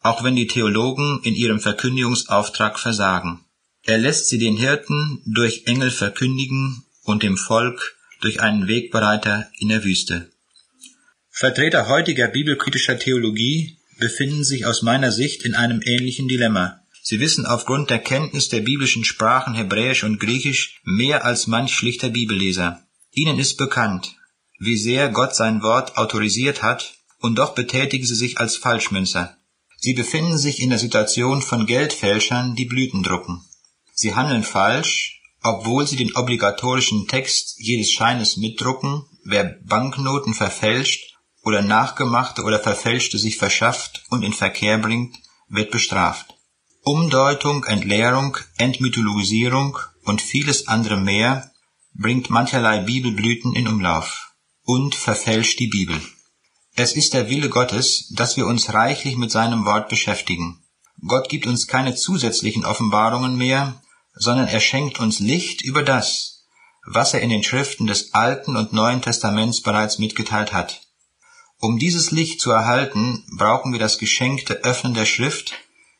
auch 0.00 0.22
wenn 0.22 0.36
die 0.36 0.46
Theologen 0.46 1.20
in 1.24 1.34
ihrem 1.34 1.60
Verkündigungsauftrag 1.60 2.78
versagen. 2.78 3.40
Er 3.82 3.98
lässt 3.98 4.28
sie 4.28 4.38
den 4.38 4.56
Hirten 4.56 5.22
durch 5.26 5.64
Engel 5.66 5.90
verkündigen 5.90 6.84
und 7.02 7.22
dem 7.22 7.36
Volk 7.36 7.96
durch 8.20 8.40
einen 8.40 8.68
Wegbereiter 8.68 9.48
in 9.58 9.68
der 9.68 9.84
Wüste. 9.84 10.30
Vertreter 11.30 11.88
heutiger 11.88 12.28
bibelkritischer 12.28 12.98
Theologie 12.98 13.76
befinden 13.98 14.44
sich 14.44 14.66
aus 14.66 14.82
meiner 14.82 15.12
Sicht 15.12 15.42
in 15.42 15.54
einem 15.54 15.80
ähnlichen 15.84 16.28
Dilemma. 16.28 16.80
Sie 17.02 17.20
wissen 17.20 17.46
aufgrund 17.46 17.90
der 17.90 17.98
Kenntnis 17.98 18.48
der 18.48 18.60
biblischen 18.60 19.04
Sprachen 19.04 19.54
Hebräisch 19.54 20.02
und 20.02 20.18
Griechisch 20.18 20.80
mehr 20.84 21.24
als 21.24 21.46
manch 21.46 21.74
schlichter 21.74 22.08
Bibelleser. 22.08 22.82
Ihnen 23.12 23.38
ist 23.38 23.56
bekannt, 23.56 24.16
wie 24.58 24.76
sehr 24.76 25.10
Gott 25.10 25.36
sein 25.36 25.62
Wort 25.62 25.96
autorisiert 25.96 26.62
hat, 26.62 26.95
und 27.20 27.36
doch 27.36 27.54
betätigen 27.54 28.06
sie 28.06 28.14
sich 28.14 28.38
als 28.38 28.56
Falschmünzer. 28.56 29.36
Sie 29.78 29.94
befinden 29.94 30.38
sich 30.38 30.60
in 30.60 30.70
der 30.70 30.78
Situation 30.78 31.42
von 31.42 31.66
Geldfälschern, 31.66 32.56
die 32.56 32.64
Blüten 32.64 33.02
drucken. 33.02 33.44
Sie 33.92 34.14
handeln 34.14 34.42
falsch, 34.42 35.20
obwohl 35.42 35.86
sie 35.86 35.96
den 35.96 36.14
obligatorischen 36.16 37.06
Text 37.06 37.54
jedes 37.58 37.92
Scheines 37.92 38.36
mitdrucken, 38.36 39.04
wer 39.24 39.58
Banknoten 39.64 40.34
verfälscht 40.34 41.16
oder 41.42 41.62
nachgemachte 41.62 42.42
oder 42.42 42.58
verfälschte 42.58 43.18
sich 43.18 43.36
verschafft 43.36 44.04
und 44.10 44.24
in 44.24 44.32
Verkehr 44.32 44.78
bringt, 44.78 45.16
wird 45.48 45.70
bestraft. 45.70 46.34
Umdeutung, 46.82 47.64
Entleerung, 47.64 48.36
Entmythologisierung 48.58 49.78
und 50.04 50.20
vieles 50.20 50.68
andere 50.68 50.96
mehr 50.96 51.52
bringt 51.94 52.30
mancherlei 52.30 52.80
Bibelblüten 52.80 53.54
in 53.54 53.68
Umlauf 53.68 54.32
und 54.62 54.94
verfälscht 54.94 55.58
die 55.60 55.68
Bibel. 55.68 56.00
Es 56.78 56.92
ist 56.92 57.14
der 57.14 57.30
Wille 57.30 57.48
Gottes, 57.48 58.08
dass 58.10 58.36
wir 58.36 58.46
uns 58.46 58.74
reichlich 58.74 59.16
mit 59.16 59.30
seinem 59.30 59.64
Wort 59.64 59.88
beschäftigen. 59.88 60.62
Gott 61.06 61.30
gibt 61.30 61.46
uns 61.46 61.66
keine 61.66 61.94
zusätzlichen 61.94 62.66
Offenbarungen 62.66 63.34
mehr, 63.34 63.80
sondern 64.14 64.46
er 64.46 64.60
schenkt 64.60 65.00
uns 65.00 65.18
Licht 65.18 65.62
über 65.62 65.82
das, 65.82 66.44
was 66.86 67.14
er 67.14 67.22
in 67.22 67.30
den 67.30 67.42
Schriften 67.42 67.86
des 67.86 68.12
Alten 68.12 68.56
und 68.56 68.74
Neuen 68.74 69.00
Testaments 69.00 69.62
bereits 69.62 69.98
mitgeteilt 69.98 70.52
hat. 70.52 70.82
Um 71.60 71.78
dieses 71.78 72.10
Licht 72.10 72.42
zu 72.42 72.50
erhalten, 72.50 73.24
brauchen 73.38 73.72
wir 73.72 73.80
das 73.80 73.96
geschenkte 73.96 74.62
Öffnen 74.62 74.92
der 74.92 75.06
Schrift, 75.06 75.54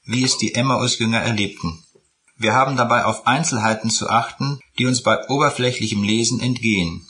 wie 0.04 0.24
es 0.24 0.36
die 0.36 0.54
Emmaus-Jünger 0.54 1.20
erlebten. 1.20 1.82
Wir 2.36 2.52
haben 2.52 2.76
dabei 2.76 3.06
auf 3.06 3.26
Einzelheiten 3.26 3.88
zu 3.88 4.10
achten, 4.10 4.60
die 4.78 4.84
uns 4.84 5.02
bei 5.02 5.26
oberflächlichem 5.26 6.02
Lesen 6.02 6.38
entgehen. 6.40 7.08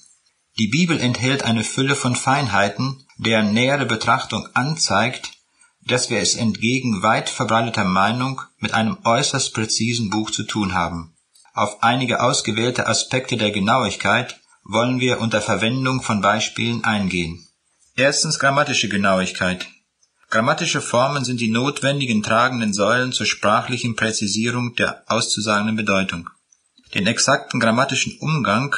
Die 0.57 0.69
Bibel 0.69 1.01
enthält 1.01 1.43
eine 1.43 1.65
Fülle 1.65 1.97
von 1.97 2.15
Feinheiten, 2.15 3.06
deren 3.17 3.53
nähere 3.53 3.87
Betrachtung 3.87 4.49
anzeigt, 4.55 5.33
dass 5.87 6.11
wir 6.11 6.19
es 6.19 6.35
entgegen 6.35 7.03
weit 7.03 7.29
verbreiteter 7.31 7.85
Meinung 7.85 8.43
mit 8.59 8.75
einem 8.75 8.99
äußerst 9.05 9.55
präzisen 9.55 10.11
Buch 10.11 10.31
zu 10.31 10.43
tun 10.43 10.75
haben. 10.75 11.15
Auf 11.55 11.83
einige 11.83 12.21
ausgewählte 12.23 12.87
Aspekte 12.87 13.37
der 13.37 13.51
Genauigkeit 13.51 14.41
wollen 14.65 15.01
wir 15.01 15.21
unter 15.21 15.41
Verwendung 15.41 16.03
von 16.03 16.21
Beispielen 16.21 16.85
eingehen. 16.85 17.47
Erstens 17.95 18.39
grammatische 18.39 18.89
Genauigkeit. 18.89 19.67
Grammatische 20.29 20.81
Formen 20.81 21.25
sind 21.25 21.41
die 21.41 21.51
notwendigen 21.51 22.23
tragenden 22.23 22.75
Säulen 22.75 23.13
zur 23.13 23.27
sprachlichen 23.27 23.95
Präzisierung 23.95 24.75
der 24.75 25.05
auszusagenden 25.07 25.77
Bedeutung. 25.77 26.29
Den 26.95 27.07
exakten 27.07 27.61
grammatischen 27.61 28.19
Umgang 28.19 28.75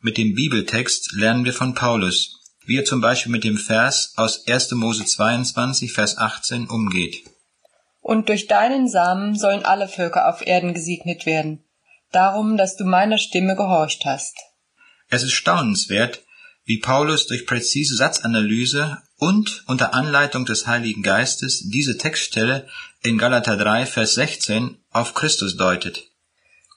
mit 0.00 0.18
dem 0.18 0.34
Bibeltext 0.34 1.12
lernen 1.12 1.44
wir 1.44 1.54
von 1.54 1.74
Paulus, 1.74 2.39
wie 2.66 2.78
er 2.78 2.84
zum 2.84 3.00
Beispiel 3.00 3.32
mit 3.32 3.44
dem 3.44 3.56
Vers 3.56 4.12
aus 4.16 4.46
1. 4.46 4.72
Mose 4.72 5.04
22, 5.04 5.92
Vers 5.92 6.18
18 6.18 6.68
umgeht. 6.68 7.24
Und 8.00 8.28
durch 8.28 8.46
deinen 8.46 8.88
Samen 8.88 9.38
sollen 9.38 9.64
alle 9.64 9.88
Völker 9.88 10.28
auf 10.28 10.46
Erden 10.46 10.74
gesegnet 10.74 11.26
werden, 11.26 11.64
darum, 12.12 12.56
dass 12.56 12.76
du 12.76 12.84
meiner 12.84 13.18
Stimme 13.18 13.56
gehorcht 13.56 14.04
hast. 14.04 14.36
Es 15.08 15.22
ist 15.22 15.32
staunenswert, 15.32 16.22
wie 16.64 16.78
Paulus 16.78 17.26
durch 17.26 17.46
präzise 17.46 17.96
Satzanalyse 17.96 18.98
und 19.18 19.64
unter 19.66 19.92
Anleitung 19.92 20.44
des 20.44 20.66
Heiligen 20.66 21.02
Geistes 21.02 21.68
diese 21.68 21.98
Textstelle 21.98 22.68
in 23.02 23.18
Galater 23.18 23.56
3, 23.56 23.86
Vers 23.86 24.14
16 24.14 24.76
auf 24.90 25.14
Christus 25.14 25.56
deutet. 25.56 26.10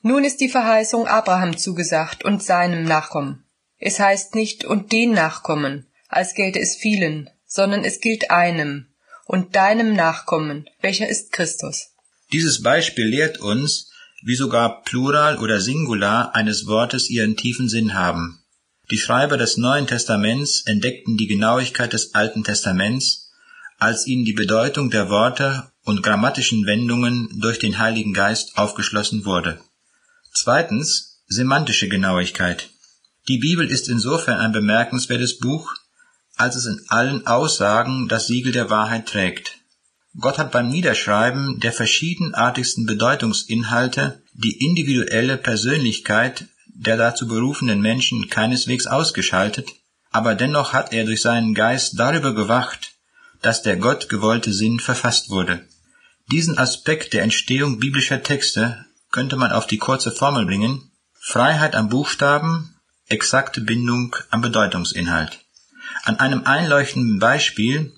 Nun 0.02 0.24
ist 0.24 0.42
die 0.42 0.50
Verheißung 0.50 1.08
Abraham 1.08 1.58
zugesagt 1.58 2.26
und 2.26 2.44
seinem 2.44 2.84
Nachkommen. 2.84 3.43
Es 3.80 4.00
heißt 4.00 4.36
nicht 4.36 4.66
und 4.66 4.92
den 4.92 5.12
Nachkommen, 5.12 5.88
als 6.08 6.34
gelte 6.36 6.60
es 6.60 6.76
vielen, 6.76 7.30
sondern 7.46 7.84
es 7.84 8.00
gilt 8.00 8.32
einem 8.32 8.88
und 9.26 9.56
deinem 9.56 9.94
Nachkommen, 9.94 10.70
welcher 10.82 11.08
ist 11.08 11.32
Christus. 11.32 11.90
Dieses 12.32 12.62
Beispiel 12.62 13.06
lehrt 13.06 13.40
uns, 13.40 13.92
wie 14.24 14.36
sogar 14.36 14.84
Plural 14.84 15.38
oder 15.38 15.60
Singular 15.60 16.36
eines 16.36 16.66
Wortes 16.66 17.10
ihren 17.10 17.36
tiefen 17.36 17.70
Sinn 17.70 17.94
haben. 17.94 18.44
Die 18.90 18.98
Schreiber 18.98 19.38
des 19.38 19.58
Neuen 19.58 19.88
Testaments 19.88 20.64
entdeckten 20.66 21.18
die 21.18 21.28
Genauigkeit 21.28 21.94
des 21.94 22.16
Alten 22.16 22.44
Testaments, 22.44 23.32
als 23.80 24.08
ihnen 24.08 24.26
die 24.26 24.34
Bedeutung 24.34 24.90
der 24.90 25.10
Worte 25.10 25.72
und 25.84 26.04
grammatischen 26.04 26.66
Wendungen 26.66 27.30
durch 27.40 27.60
den 27.60 27.80
Heiligen 27.80 28.14
Geist 28.14 28.58
aufgeschlossen 28.58 29.26
wurde. 29.26 29.60
Zweitens 30.34 31.24
semantische 31.28 31.90
Genauigkeit. 31.90 32.70
Die 33.28 33.38
Bibel 33.38 33.70
ist 33.70 33.88
insofern 33.88 34.40
ein 34.40 34.52
bemerkenswertes 34.52 35.38
Buch, 35.38 35.74
als 36.36 36.56
es 36.56 36.66
in 36.66 36.82
allen 36.90 37.26
Aussagen 37.26 38.08
das 38.08 38.28
Siegel 38.28 38.52
der 38.52 38.70
Wahrheit 38.70 39.08
trägt. 39.08 39.60
Gott 40.20 40.38
hat 40.38 40.52
beim 40.52 40.70
Niederschreiben 40.70 41.60
der 41.60 41.72
verschiedenartigsten 41.72 42.86
Bedeutungsinhalte 42.86 44.22
die 44.34 44.64
individuelle 44.64 45.38
Persönlichkeit 45.38 46.48
der 46.76 46.98
dazu 46.98 47.28
berufenen 47.28 47.82
Menschen 47.82 48.30
keineswegs 48.30 48.88
ausgeschaltet, 48.88 49.70
aber 50.12 50.36
dennoch 50.36 50.74
hat 50.74 50.92
er 50.92 51.06
durch 51.06 51.22
seinen 51.22 51.54
Geist 51.54 52.00
darüber 52.00 52.34
gewacht, 52.34 52.94
dass 53.42 53.62
der 53.62 53.78
Gott 53.78 54.10
gewollte 54.10 54.52
Sinn 54.54 54.80
verfasst 54.80 55.30
wurde. 55.30 55.68
Diesen 56.32 56.58
Aspekt 56.58 57.14
der 57.14 57.24
Entstehung 57.24 57.80
biblischer 57.80 58.24
Texte 58.24 58.86
könnte 59.12 59.36
man 59.36 59.52
auf 59.52 59.68
die 59.68 59.78
kurze 59.78 60.12
Formel 60.12 60.46
bringen 60.46 60.92
Freiheit 61.20 61.76
am 61.76 61.90
Buchstaben, 61.90 62.73
exakte 63.08 63.62
Bindung 63.62 64.16
am 64.30 64.42
Bedeutungsinhalt. 64.42 65.40
An 66.04 66.20
einem 66.20 66.44
einleuchtenden 66.46 67.20
Beispiel 67.20 67.94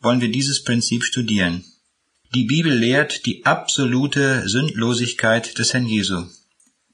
wollen 0.00 0.20
wir 0.20 0.30
dieses 0.30 0.64
Prinzip 0.64 1.04
studieren. 1.04 1.64
Die 2.34 2.44
Bibel 2.44 2.72
lehrt 2.72 3.26
die 3.26 3.44
absolute 3.44 4.48
Sündlosigkeit 4.48 5.58
des 5.58 5.74
Herrn 5.74 5.86
Jesu. 5.86 6.24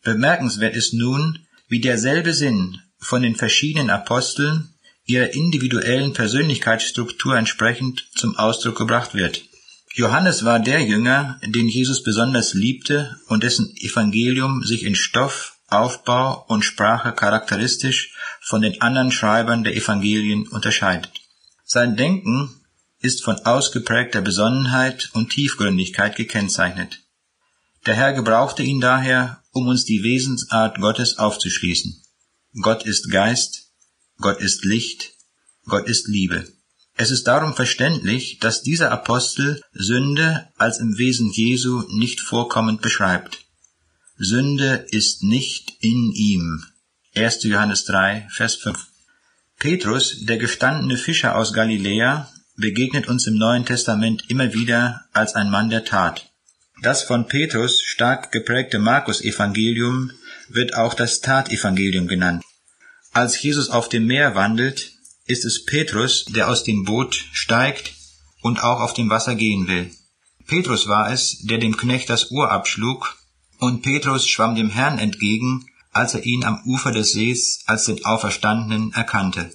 Bemerkenswert 0.02 0.74
ist 0.74 0.94
nun, 0.94 1.46
wie 1.68 1.80
derselbe 1.80 2.34
Sinn 2.34 2.80
von 2.98 3.22
den 3.22 3.36
verschiedenen 3.36 3.90
Aposteln 3.90 4.74
ihrer 5.04 5.32
individuellen 5.34 6.12
Persönlichkeitsstruktur 6.12 7.36
entsprechend 7.36 8.08
zum 8.14 8.36
Ausdruck 8.36 8.76
gebracht 8.76 9.14
wird. 9.14 9.44
Johannes 9.94 10.44
war 10.44 10.60
der 10.60 10.80
Jünger, 10.82 11.40
den 11.44 11.68
Jesus 11.68 12.02
besonders 12.02 12.54
liebte 12.54 13.16
und 13.28 13.42
dessen 13.42 13.74
Evangelium 13.76 14.64
sich 14.64 14.84
in 14.84 14.94
Stoff, 14.94 15.57
Aufbau 15.68 16.44
und 16.48 16.64
Sprache 16.64 17.12
charakteristisch 17.12 18.14
von 18.40 18.62
den 18.62 18.80
anderen 18.80 19.12
Schreibern 19.12 19.64
der 19.64 19.76
Evangelien 19.76 20.48
unterscheidet. 20.48 21.20
Sein 21.64 21.96
Denken 21.96 22.50
ist 23.00 23.22
von 23.22 23.36
ausgeprägter 23.40 24.22
Besonnenheit 24.22 25.10
und 25.12 25.30
Tiefgründigkeit 25.30 26.16
gekennzeichnet. 26.16 27.00
Der 27.86 27.94
Herr 27.94 28.12
gebrauchte 28.12 28.62
ihn 28.62 28.80
daher, 28.80 29.42
um 29.52 29.68
uns 29.68 29.84
die 29.84 30.02
Wesensart 30.02 30.80
Gottes 30.80 31.18
aufzuschließen. 31.18 32.02
Gott 32.60 32.84
ist 32.84 33.10
Geist, 33.10 33.68
Gott 34.18 34.40
ist 34.40 34.64
Licht, 34.64 35.12
Gott 35.66 35.86
ist 35.86 36.08
Liebe. 36.08 36.48
Es 36.94 37.10
ist 37.12 37.28
darum 37.28 37.54
verständlich, 37.54 38.38
dass 38.40 38.62
dieser 38.62 38.90
Apostel 38.90 39.62
Sünde 39.72 40.48
als 40.56 40.80
im 40.80 40.98
Wesen 40.98 41.30
Jesu 41.30 41.84
nicht 41.90 42.20
vorkommend 42.20 42.82
beschreibt. 42.82 43.44
Sünde 44.20 44.84
ist 44.90 45.22
nicht 45.22 45.76
in 45.80 46.10
ihm. 46.10 46.64
1. 47.14 47.44
Johannes 47.44 47.84
3, 47.84 48.26
Vers 48.30 48.56
5. 48.56 48.76
Petrus, 49.60 50.24
der 50.24 50.38
gestandene 50.38 50.96
Fischer 50.96 51.36
aus 51.36 51.52
Galiläa, 51.52 52.28
begegnet 52.56 53.06
uns 53.06 53.28
im 53.28 53.36
Neuen 53.36 53.64
Testament 53.64 54.24
immer 54.26 54.52
wieder 54.52 55.04
als 55.12 55.36
ein 55.36 55.50
Mann 55.50 55.70
der 55.70 55.84
Tat. 55.84 56.32
Das 56.82 57.04
von 57.04 57.28
Petrus 57.28 57.80
stark 57.80 58.32
geprägte 58.32 58.80
Markus-Evangelium 58.80 60.10
wird 60.48 60.74
auch 60.74 60.94
das 60.94 61.20
Tatevangelium 61.20 62.08
genannt. 62.08 62.42
Als 63.12 63.40
Jesus 63.40 63.70
auf 63.70 63.88
dem 63.88 64.06
Meer 64.06 64.34
wandelt, 64.34 64.94
ist 65.26 65.44
es 65.44 65.64
Petrus, 65.64 66.24
der 66.24 66.48
aus 66.48 66.64
dem 66.64 66.84
Boot 66.84 67.14
steigt 67.32 67.92
und 68.42 68.64
auch 68.64 68.80
auf 68.80 68.94
dem 68.94 69.10
Wasser 69.10 69.36
gehen 69.36 69.68
will. 69.68 69.92
Petrus 70.48 70.88
war 70.88 71.12
es, 71.12 71.38
der 71.42 71.58
dem 71.58 71.76
Knecht 71.76 72.10
das 72.10 72.32
Ohr 72.32 72.50
abschlug, 72.50 73.17
und 73.58 73.82
Petrus 73.82 74.26
schwamm 74.26 74.54
dem 74.54 74.70
Herrn 74.70 74.98
entgegen, 74.98 75.66
als 75.92 76.14
er 76.14 76.24
ihn 76.24 76.44
am 76.44 76.62
Ufer 76.64 76.92
des 76.92 77.12
Sees 77.12 77.60
als 77.66 77.84
den 77.84 78.04
Auferstandenen 78.04 78.92
erkannte. 78.92 79.52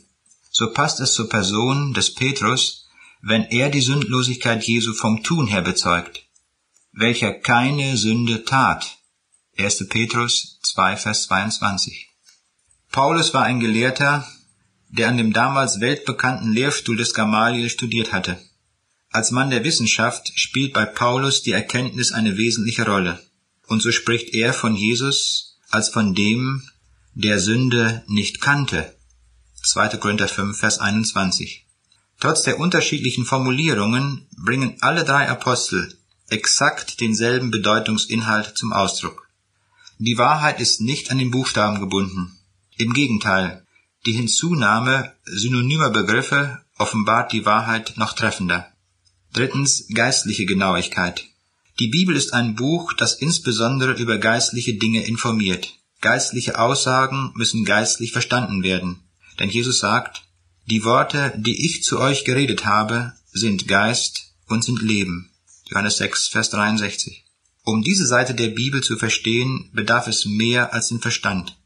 So 0.52 0.72
passt 0.72 1.00
es 1.00 1.14
zur 1.14 1.30
Person 1.30 1.94
des 1.94 2.14
Petrus, 2.14 2.88
wenn 3.22 3.44
er 3.44 3.70
die 3.70 3.82
Sündlosigkeit 3.82 4.64
Jesu 4.64 4.94
vom 4.94 5.24
Tun 5.24 5.48
her 5.48 5.62
bezeugt, 5.62 6.26
welcher 6.92 7.34
keine 7.34 7.98
Sünde 7.98 8.44
tat. 8.44 8.98
1. 9.58 9.88
Petrus 9.88 10.60
2, 10.64 10.98
Vers 10.98 11.24
22. 11.24 12.10
Paulus 12.92 13.34
war 13.34 13.44
ein 13.44 13.60
Gelehrter, 13.60 14.28
der 14.90 15.08
an 15.08 15.18
dem 15.18 15.34
damals 15.34 15.80
weltbekannten 15.80 16.52
Lehrstuhl 16.52 16.98
des 16.98 17.14
Gamaliel 17.14 17.70
studiert 17.70 18.12
hatte. 18.12 18.38
Als 19.10 19.32
Mann 19.32 19.50
der 19.50 19.64
Wissenschaft 19.64 20.32
spielt 20.36 20.74
bei 20.74 20.86
Paulus 20.86 21.42
die 21.42 21.52
Erkenntnis 21.52 22.12
eine 22.12 22.38
wesentliche 22.38 22.86
Rolle. 22.86 23.20
Und 23.68 23.82
so 23.82 23.92
spricht 23.92 24.34
er 24.34 24.54
von 24.54 24.76
Jesus 24.76 25.58
als 25.70 25.90
von 25.90 26.14
dem, 26.14 26.64
der 27.14 27.40
Sünde 27.40 28.04
nicht 28.08 28.42
kannte. 28.42 28.96
2. 29.64 29.98
Korinther 29.98 30.28
5, 30.28 30.58
Vers 30.58 30.80
21. 30.80 31.66
Trotz 32.20 32.44
der 32.44 32.60
unterschiedlichen 32.60 33.26
Formulierungen 33.26 34.28
bringen 34.38 34.78
alle 34.82 35.04
drei 35.04 35.30
Apostel 35.30 35.98
exakt 36.30 37.00
denselben 37.02 37.52
Bedeutungsinhalt 37.52 38.58
zum 38.58 38.74
Ausdruck. 38.74 39.28
Die 40.00 40.18
Wahrheit 40.18 40.60
ist 40.60 40.82
nicht 40.82 41.12
an 41.12 41.18
den 41.18 41.32
Buchstaben 41.32 41.80
gebunden. 41.80 42.38
Im 42.78 42.94
Gegenteil, 42.94 43.66
die 44.06 44.14
Hinzunahme 44.14 45.14
synonymer 45.26 45.92
Begriffe 45.92 46.62
offenbart 46.78 47.32
die 47.32 47.46
Wahrheit 47.46 47.94
noch 47.98 48.14
treffender. 48.14 48.68
Drittens 49.32 49.86
geistliche 49.94 50.46
Genauigkeit. 50.46 51.26
Die 51.80 51.88
Bibel 51.88 52.16
ist 52.16 52.34
ein 52.34 52.56
Buch, 52.56 52.94
das 52.94 53.16
insbesondere 53.16 53.94
über 53.94 54.20
geistliche 54.20 54.76
Dinge 54.76 55.06
informiert. 55.06 55.74
Geistliche 56.02 56.60
Aussagen 56.60 57.32
müssen 57.36 57.66
geistlich 57.66 58.12
verstanden 58.12 58.62
werden. 58.62 59.00
Denn 59.40 59.50
Jesus 59.50 59.80
sagt, 59.80 60.24
die 60.66 60.84
Worte, 60.84 61.34
die 61.36 61.66
ich 61.66 61.84
zu 61.84 62.00
euch 62.00 62.26
geredet 62.26 62.66
habe, 62.66 63.14
sind 63.32 63.68
Geist 63.68 64.34
und 64.48 64.64
sind 64.64 64.82
Leben. 64.82 65.32
Johannes 65.66 65.98
6, 65.98 66.28
Vers 66.28 66.52
63. 66.52 67.26
Um 67.64 67.82
diese 67.82 68.06
Seite 68.06 68.36
der 68.36 68.50
Bibel 68.50 68.84
zu 68.84 68.98
verstehen, 68.98 69.70
bedarf 69.74 70.08
es 70.08 70.26
mehr 70.26 70.74
als 70.74 70.90
den 70.90 71.00
Verstand. 71.00 71.58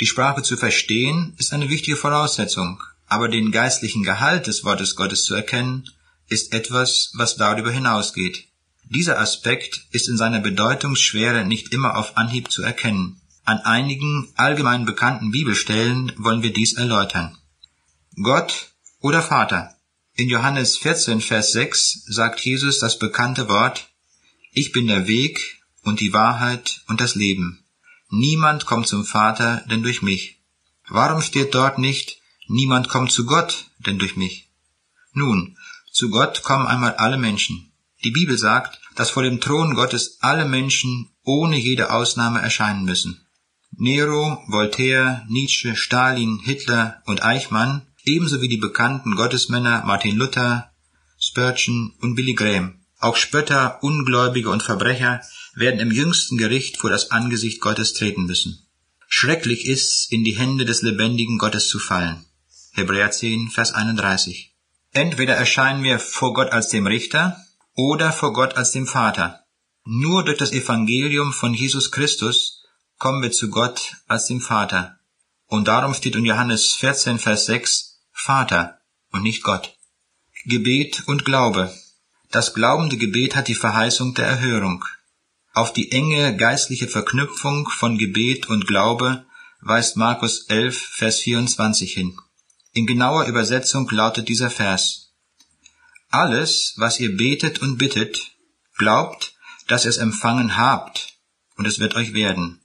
Die 0.00 0.06
Sprache 0.06 0.42
zu 0.42 0.56
verstehen 0.56 1.34
ist 1.38 1.54
eine 1.54 1.70
wichtige 1.70 1.96
Voraussetzung, 1.96 2.82
aber 3.06 3.28
den 3.28 3.52
geistlichen 3.52 4.02
Gehalt 4.02 4.46
des 4.46 4.64
Wortes 4.64 4.96
Gottes 4.96 5.24
zu 5.24 5.34
erkennen, 5.34 5.88
ist 6.28 6.52
etwas, 6.52 7.12
was 7.14 7.36
darüber 7.36 7.70
hinausgeht. 7.70 8.48
Dieser 8.88 9.18
Aspekt 9.18 9.86
ist 9.90 10.08
in 10.08 10.16
seiner 10.16 10.40
Bedeutungsschwere 10.40 11.44
nicht 11.44 11.72
immer 11.72 11.96
auf 11.96 12.16
Anhieb 12.16 12.50
zu 12.52 12.62
erkennen. 12.62 13.20
An 13.44 13.58
einigen 13.58 14.32
allgemein 14.36 14.84
bekannten 14.86 15.32
Bibelstellen 15.32 16.12
wollen 16.16 16.42
wir 16.42 16.52
dies 16.52 16.74
erläutern. 16.74 17.36
Gott 18.22 18.72
oder 19.00 19.22
Vater. 19.22 19.76
In 20.14 20.28
Johannes 20.28 20.78
14, 20.78 21.20
Vers 21.20 21.52
6 21.52 22.04
sagt 22.06 22.40
Jesus 22.40 22.78
das 22.78 22.98
bekannte 22.98 23.48
Wort, 23.48 23.88
Ich 24.52 24.72
bin 24.72 24.86
der 24.86 25.08
Weg 25.08 25.60
und 25.82 26.00
die 26.00 26.12
Wahrheit 26.12 26.82
und 26.88 27.00
das 27.00 27.16
Leben. 27.16 27.64
Niemand 28.08 28.66
kommt 28.66 28.86
zum 28.86 29.04
Vater 29.04 29.64
denn 29.68 29.82
durch 29.82 30.00
mich. 30.00 30.40
Warum 30.88 31.20
steht 31.22 31.54
dort 31.54 31.78
nicht, 31.78 32.20
Niemand 32.48 32.88
kommt 32.88 33.10
zu 33.10 33.26
Gott 33.26 33.70
denn 33.78 33.98
durch 33.98 34.16
mich? 34.16 34.48
Nun, 35.12 35.56
zu 35.90 36.10
Gott 36.10 36.44
kommen 36.44 36.68
einmal 36.68 36.94
alle 36.94 37.16
Menschen. 37.16 37.72
Die 38.06 38.12
Bibel 38.12 38.38
sagt, 38.38 38.78
dass 38.94 39.10
vor 39.10 39.24
dem 39.24 39.40
Thron 39.40 39.74
Gottes 39.74 40.18
alle 40.20 40.44
Menschen 40.44 41.10
ohne 41.24 41.58
jede 41.58 41.90
Ausnahme 41.90 42.40
erscheinen 42.40 42.84
müssen. 42.84 43.26
Nero, 43.72 44.44
Voltaire, 44.46 45.26
Nietzsche, 45.28 45.74
Stalin, 45.74 46.38
Hitler 46.38 47.02
und 47.06 47.24
Eichmann, 47.24 47.82
ebenso 48.04 48.40
wie 48.40 48.46
die 48.46 48.58
bekannten 48.58 49.16
Gottesmänner 49.16 49.82
Martin 49.86 50.16
Luther, 50.16 50.70
Spurgeon 51.18 51.94
und 52.00 52.14
Billy 52.14 52.34
Graham. 52.34 52.78
Auch 53.00 53.16
Spötter, 53.16 53.82
Ungläubige 53.82 54.50
und 54.50 54.62
Verbrecher 54.62 55.20
werden 55.56 55.80
im 55.80 55.90
jüngsten 55.90 56.36
Gericht 56.36 56.76
vor 56.76 56.90
das 56.90 57.10
Angesicht 57.10 57.60
Gottes 57.60 57.92
treten 57.92 58.26
müssen. 58.26 58.68
Schrecklich 59.08 59.66
ist's, 59.66 60.06
in 60.08 60.22
die 60.22 60.38
Hände 60.38 60.64
des 60.64 60.82
lebendigen 60.82 61.38
Gottes 61.38 61.68
zu 61.68 61.80
fallen. 61.80 62.24
Hebräer 62.70 63.10
10, 63.10 63.48
Vers 63.48 63.72
31. 63.72 64.54
Entweder 64.92 65.34
erscheinen 65.34 65.82
wir 65.82 65.98
vor 65.98 66.34
Gott 66.34 66.52
als 66.52 66.68
dem 66.68 66.86
Richter 66.86 67.42
oder 67.76 68.12
vor 68.12 68.32
Gott 68.32 68.56
als 68.56 68.72
dem 68.72 68.86
Vater. 68.86 69.44
Nur 69.84 70.24
durch 70.24 70.38
das 70.38 70.52
Evangelium 70.52 71.32
von 71.32 71.54
Jesus 71.54 71.92
Christus 71.92 72.64
kommen 72.98 73.22
wir 73.22 73.30
zu 73.30 73.50
Gott 73.50 73.96
als 74.08 74.26
dem 74.26 74.40
Vater. 74.40 74.98
Und 75.46 75.68
darum 75.68 75.94
steht 75.94 76.16
in 76.16 76.24
Johannes 76.24 76.72
14, 76.72 77.18
Vers 77.18 77.46
6 77.46 78.00
Vater 78.12 78.80
und 79.12 79.22
nicht 79.22 79.44
Gott. 79.44 79.76
Gebet 80.46 81.04
und 81.06 81.24
Glaube. 81.24 81.72
Das 82.30 82.54
glaubende 82.54 82.96
Gebet 82.96 83.36
hat 83.36 83.46
die 83.46 83.54
Verheißung 83.54 84.14
der 84.14 84.26
Erhörung. 84.26 84.84
Auf 85.52 85.72
die 85.72 85.92
enge 85.92 86.36
geistliche 86.36 86.88
Verknüpfung 86.88 87.68
von 87.68 87.98
Gebet 87.98 88.48
und 88.48 88.66
Glaube 88.66 89.26
weist 89.60 89.96
Markus 89.96 90.46
11, 90.48 90.78
Vers 90.78 91.20
24 91.20 91.92
hin. 91.92 92.18
In 92.72 92.86
genauer 92.86 93.26
Übersetzung 93.26 93.88
lautet 93.90 94.28
dieser 94.28 94.50
Vers. 94.50 95.05
Alles, 96.10 96.74
was 96.76 97.00
ihr 97.00 97.16
betet 97.16 97.60
und 97.60 97.78
bittet, 97.78 98.32
glaubt, 98.76 99.34
dass 99.66 99.84
ihr 99.84 99.90
es 99.90 99.98
empfangen 99.98 100.56
habt, 100.56 101.14
und 101.56 101.66
es 101.66 101.78
wird 101.78 101.94
euch 101.94 102.14
werden. 102.14 102.60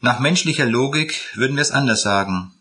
Nach 0.00 0.18
menschlicher 0.18 0.66
Logik 0.66 1.20
würden 1.34 1.56
wir 1.56 1.62
es 1.62 1.72
anders 1.72 2.02
sagen. 2.02 2.54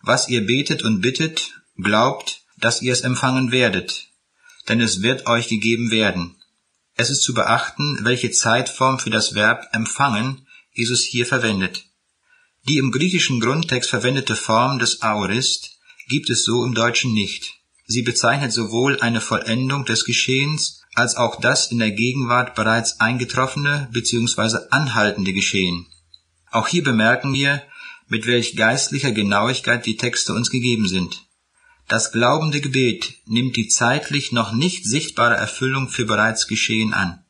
Was 0.00 0.28
ihr 0.28 0.46
betet 0.46 0.82
und 0.82 1.00
bittet, 1.00 1.60
glaubt, 1.76 2.42
dass 2.56 2.80
ihr 2.80 2.92
es 2.92 3.02
empfangen 3.02 3.52
werdet, 3.52 4.08
denn 4.68 4.80
es 4.80 5.02
wird 5.02 5.26
euch 5.26 5.48
gegeben 5.48 5.90
werden. 5.90 6.36
Es 6.94 7.10
ist 7.10 7.22
zu 7.22 7.34
beachten, 7.34 7.98
welche 8.02 8.30
Zeitform 8.30 8.98
für 8.98 9.10
das 9.10 9.34
Verb 9.34 9.68
empfangen 9.72 10.46
Jesus 10.72 11.04
hier 11.04 11.26
verwendet. 11.26 11.84
Die 12.68 12.78
im 12.78 12.90
griechischen 12.90 13.40
Grundtext 13.40 13.90
verwendete 13.90 14.36
Form 14.36 14.78
des 14.78 15.02
Aorist 15.02 15.78
gibt 16.08 16.30
es 16.30 16.44
so 16.44 16.64
im 16.64 16.74
Deutschen 16.74 17.12
nicht. 17.12 17.55
Sie 17.86 18.02
bezeichnet 18.02 18.52
sowohl 18.52 19.00
eine 19.00 19.20
Vollendung 19.20 19.84
des 19.84 20.04
Geschehens 20.04 20.82
als 20.94 21.16
auch 21.16 21.40
das 21.40 21.70
in 21.70 21.78
der 21.78 21.92
Gegenwart 21.92 22.54
bereits 22.54 23.00
eingetroffene 23.00 23.88
bzw. 23.92 24.66
anhaltende 24.70 25.32
Geschehen. 25.32 25.86
Auch 26.50 26.68
hier 26.68 26.82
bemerken 26.82 27.32
wir, 27.32 27.62
mit 28.08 28.26
welch 28.26 28.56
geistlicher 28.56 29.12
Genauigkeit 29.12 29.86
die 29.86 29.96
Texte 29.96 30.32
uns 30.32 30.50
gegeben 30.50 30.88
sind. 30.88 31.26
Das 31.88 32.10
glaubende 32.10 32.60
Gebet 32.60 33.14
nimmt 33.26 33.56
die 33.56 33.68
zeitlich 33.68 34.32
noch 34.32 34.52
nicht 34.52 34.84
sichtbare 34.84 35.36
Erfüllung 35.36 35.88
für 35.88 36.04
bereits 36.04 36.48
Geschehen 36.48 36.92
an. 36.92 37.24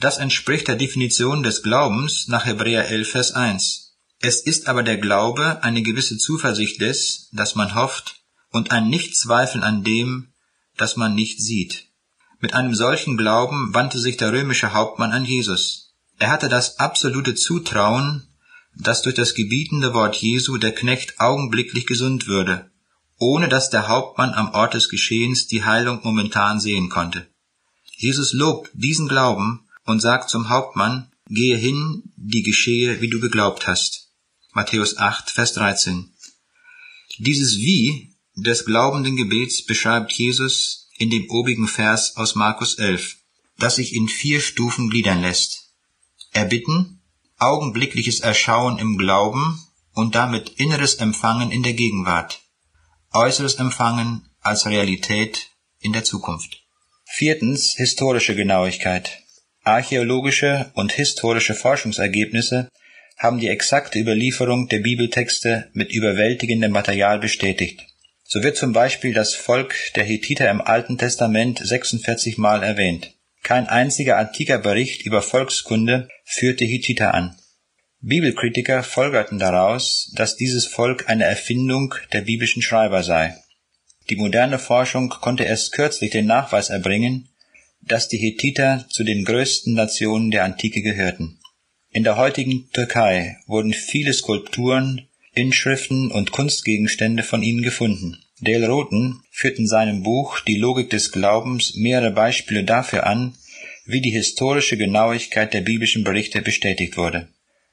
Das 0.00 0.18
entspricht 0.18 0.68
der 0.68 0.76
Definition 0.76 1.42
des 1.42 1.62
Glaubens 1.62 2.28
nach 2.28 2.44
Hebräer 2.44 2.88
11, 2.88 3.10
Vers 3.10 3.32
1. 3.32 3.94
Es 4.20 4.40
ist 4.40 4.68
aber 4.68 4.82
der 4.82 4.98
Glaube 4.98 5.62
eine 5.62 5.82
gewisse 5.82 6.18
Zuversicht 6.18 6.80
des, 6.82 7.30
das 7.32 7.54
man 7.54 7.74
hofft, 7.74 8.16
und 8.50 8.70
ein 8.70 8.88
Nichtzweifeln 8.88 9.62
an 9.62 9.84
dem, 9.84 10.32
das 10.76 10.96
man 10.96 11.14
nicht 11.14 11.40
sieht. 11.40 11.86
Mit 12.40 12.54
einem 12.54 12.74
solchen 12.74 13.16
Glauben 13.16 13.74
wandte 13.74 13.98
sich 13.98 14.16
der 14.16 14.32
römische 14.32 14.72
Hauptmann 14.72 15.12
an 15.12 15.24
Jesus. 15.24 15.94
Er 16.18 16.30
hatte 16.30 16.48
das 16.48 16.78
absolute 16.78 17.34
Zutrauen, 17.34 18.28
dass 18.76 19.02
durch 19.02 19.14
das 19.14 19.34
gebietende 19.34 19.94
Wort 19.94 20.16
Jesu 20.16 20.58
der 20.58 20.74
Knecht 20.74 21.18
augenblicklich 21.18 21.86
gesund 21.86 22.26
würde, 22.26 22.70
ohne 23.18 23.48
dass 23.48 23.70
der 23.70 23.88
Hauptmann 23.88 24.34
am 24.34 24.52
Ort 24.52 24.74
des 24.74 24.88
Geschehens 24.88 25.46
die 25.46 25.64
Heilung 25.64 26.00
momentan 26.02 26.60
sehen 26.60 26.88
konnte. 26.88 27.26
Jesus 27.96 28.34
lobt 28.34 28.70
diesen 28.74 29.08
Glauben 29.08 29.66
und 29.84 30.00
sagt 30.00 30.28
zum 30.28 30.50
Hauptmann, 30.50 31.10
gehe 31.28 31.56
hin, 31.56 32.12
die 32.16 32.42
geschehe, 32.42 33.00
wie 33.00 33.08
du 33.08 33.20
geglaubt 33.20 33.66
hast. 33.66 34.10
Matthäus 34.52 34.98
8, 34.98 35.30
Vers 35.30 35.54
13. 35.54 36.12
Dieses 37.18 37.56
Wie 37.56 38.05
des 38.36 38.66
glaubenden 38.66 39.16
Gebets 39.16 39.64
beschreibt 39.64 40.12
Jesus 40.12 40.88
in 40.98 41.10
dem 41.10 41.28
obigen 41.30 41.68
Vers 41.68 42.16
aus 42.16 42.34
Markus 42.34 42.78
11, 42.78 43.16
das 43.58 43.76
sich 43.76 43.94
in 43.94 44.08
vier 44.08 44.40
Stufen 44.40 44.90
gliedern 44.90 45.22
lässt. 45.22 45.70
Erbitten, 46.32 47.00
augenblickliches 47.38 48.20
Erschauen 48.20 48.78
im 48.78 48.98
Glauben 48.98 49.58
und 49.94 50.14
damit 50.14 50.50
inneres 50.56 50.96
Empfangen 50.96 51.50
in 51.50 51.62
der 51.62 51.72
Gegenwart, 51.72 52.42
äußeres 53.14 53.54
Empfangen 53.54 54.28
als 54.40 54.66
Realität 54.66 55.50
in 55.80 55.94
der 55.94 56.04
Zukunft. 56.04 56.62
Viertens 57.06 57.74
historische 57.76 58.36
Genauigkeit. 58.36 59.22
Archäologische 59.62 60.70
und 60.74 60.92
historische 60.92 61.54
Forschungsergebnisse 61.54 62.68
haben 63.16 63.38
die 63.38 63.48
exakte 63.48 63.98
Überlieferung 63.98 64.68
der 64.68 64.80
Bibeltexte 64.80 65.70
mit 65.72 65.90
überwältigendem 65.90 66.72
Material 66.72 67.18
bestätigt. 67.18 67.86
So 68.28 68.42
wird 68.42 68.56
zum 68.56 68.72
Beispiel 68.72 69.14
das 69.14 69.34
Volk 69.34 69.76
der 69.94 70.02
Hethiter 70.02 70.50
im 70.50 70.60
Alten 70.60 70.98
Testament 70.98 71.60
46 71.62 72.38
Mal 72.38 72.64
erwähnt. 72.64 73.12
Kein 73.44 73.68
einziger 73.68 74.18
antiker 74.18 74.58
Bericht 74.58 75.02
über 75.02 75.22
Volkskunde 75.22 76.08
führte 76.24 76.64
Hethiter 76.64 77.14
an. 77.14 77.36
Bibelkritiker 78.00 78.82
folgerten 78.82 79.38
daraus, 79.38 80.12
dass 80.16 80.34
dieses 80.34 80.66
Volk 80.66 81.08
eine 81.08 81.24
Erfindung 81.24 81.94
der 82.12 82.22
biblischen 82.22 82.62
Schreiber 82.62 83.04
sei. 83.04 83.36
Die 84.10 84.16
moderne 84.16 84.58
Forschung 84.58 85.08
konnte 85.08 85.44
erst 85.44 85.70
kürzlich 85.72 86.10
den 86.10 86.26
Nachweis 86.26 86.68
erbringen, 86.68 87.28
dass 87.80 88.08
die 88.08 88.18
Hethiter 88.18 88.86
zu 88.90 89.04
den 89.04 89.24
größten 89.24 89.74
Nationen 89.74 90.32
der 90.32 90.42
Antike 90.42 90.82
gehörten. 90.82 91.38
In 91.90 92.02
der 92.02 92.16
heutigen 92.16 92.68
Türkei 92.72 93.38
wurden 93.46 93.72
viele 93.72 94.12
Skulpturen, 94.12 95.08
Inschriften 95.36 96.10
und 96.10 96.32
Kunstgegenstände 96.32 97.22
von 97.22 97.42
ihnen 97.42 97.62
gefunden. 97.62 98.16
Dale 98.40 98.68
Roten 98.68 99.20
führt 99.30 99.58
in 99.58 99.66
seinem 99.66 100.02
Buch 100.02 100.40
Die 100.40 100.56
Logik 100.56 100.88
des 100.88 101.12
Glaubens 101.12 101.74
mehrere 101.76 102.10
Beispiele 102.10 102.64
dafür 102.64 103.06
an, 103.06 103.34
wie 103.84 104.00
die 104.00 104.10
historische 104.10 104.78
Genauigkeit 104.78 105.52
der 105.52 105.60
biblischen 105.60 106.04
Berichte 106.04 106.40
bestätigt 106.40 106.96
wurde. 106.96 107.28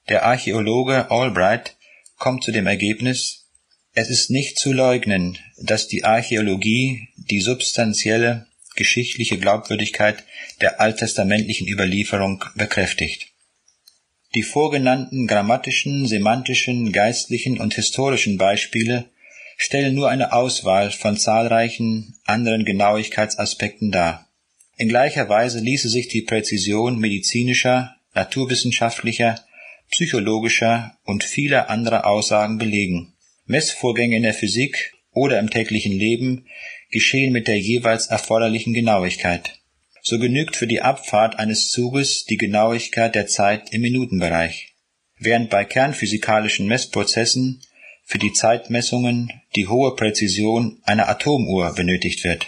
Der 0.09 0.25
Archäologe 0.25 1.09
Albright 1.09 1.77
kommt 2.17 2.43
zu 2.43 2.51
dem 2.51 2.67
Ergebnis, 2.67 3.45
es 3.93 4.09
ist 4.09 4.29
nicht 4.29 4.59
zu 4.59 4.73
leugnen, 4.73 5.37
dass 5.57 5.87
die 5.87 6.03
Archäologie 6.03 7.07
die 7.15 7.39
substanzielle 7.39 8.47
geschichtliche 8.75 9.37
Glaubwürdigkeit 9.37 10.23
der 10.59 10.81
alttestamentlichen 10.81 11.67
Überlieferung 11.67 12.43
bekräftigt. 12.55 13.32
Die 14.35 14.43
vorgenannten 14.43 15.27
grammatischen, 15.27 16.07
semantischen, 16.07 16.91
geistlichen 16.91 17.59
und 17.59 17.75
historischen 17.75 18.37
Beispiele 18.37 19.05
stellen 19.57 19.93
nur 19.93 20.09
eine 20.09 20.33
Auswahl 20.33 20.89
von 20.89 21.17
zahlreichen 21.17 22.15
anderen 22.25 22.65
Genauigkeitsaspekten 22.65 23.91
dar. 23.91 24.27
In 24.75 24.89
gleicher 24.89 25.29
Weise 25.29 25.59
ließe 25.59 25.87
sich 25.87 26.07
die 26.07 26.23
Präzision 26.23 26.97
medizinischer, 26.97 27.95
naturwissenschaftlicher, 28.15 29.39
psychologischer 29.91 30.97
und 31.03 31.23
vieler 31.23 31.69
anderer 31.69 32.07
Aussagen 32.07 32.57
belegen. 32.57 33.13
Messvorgänge 33.45 34.17
in 34.17 34.23
der 34.23 34.33
Physik 34.33 34.93
oder 35.11 35.39
im 35.39 35.51
täglichen 35.51 35.93
Leben 35.93 36.47
geschehen 36.89 37.33
mit 37.33 37.47
der 37.47 37.59
jeweils 37.59 38.07
erforderlichen 38.07 38.73
Genauigkeit. 38.73 39.59
So 40.05 40.19
genügt 40.19 40.57
für 40.57 40.67
die 40.67 40.81
Abfahrt 40.81 41.39
eines 41.39 41.69
Zuges 41.69 42.25
die 42.25 42.35
Genauigkeit 42.35 43.15
der 43.15 43.27
Zeit 43.27 43.71
im 43.71 43.81
Minutenbereich, 43.81 44.75
während 45.17 45.49
bei 45.49 45.63
kernphysikalischen 45.63 46.67
Messprozessen 46.67 47.63
für 48.03 48.17
die 48.17 48.33
Zeitmessungen 48.33 49.31
die 49.55 49.69
hohe 49.69 49.95
Präzision 49.95 50.81
einer 50.83 51.07
Atomuhr 51.07 51.73
benötigt 51.73 52.25
wird. 52.25 52.47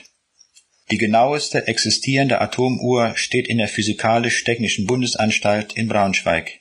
Die 0.92 0.98
genaueste 0.98 1.66
existierende 1.68 2.42
Atomuhr 2.42 3.14
steht 3.16 3.48
in 3.48 3.58
der 3.58 3.70
Physikalisch-Technischen 3.70 4.86
Bundesanstalt 4.86 5.74
in 5.74 5.88
Braunschweig. 5.88 6.60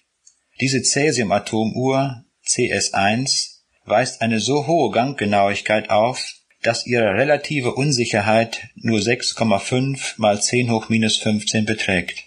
Diese 0.60 0.80
Cäsium-Atomuhr 0.80 2.24
CS1 2.46 3.54
weist 3.84 4.22
eine 4.22 4.38
so 4.38 4.68
hohe 4.68 4.92
Ganggenauigkeit 4.92 5.90
auf, 5.90 6.33
dass 6.64 6.86
ihre 6.86 7.14
relative 7.14 7.74
Unsicherheit 7.74 8.68
nur 8.74 8.98
6,5 8.98 10.14
mal 10.16 10.42
10 10.42 10.72
hoch 10.72 10.88
minus 10.88 11.16
15 11.18 11.66
beträgt. 11.66 12.24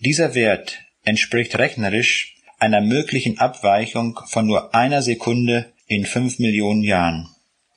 Dieser 0.00 0.34
Wert 0.34 0.78
entspricht 1.04 1.58
rechnerisch 1.58 2.34
einer 2.58 2.80
möglichen 2.80 3.38
Abweichung 3.38 4.18
von 4.26 4.46
nur 4.46 4.74
einer 4.74 5.02
Sekunde 5.02 5.72
in 5.86 6.06
fünf 6.06 6.38
Millionen 6.38 6.82
Jahren. 6.82 7.28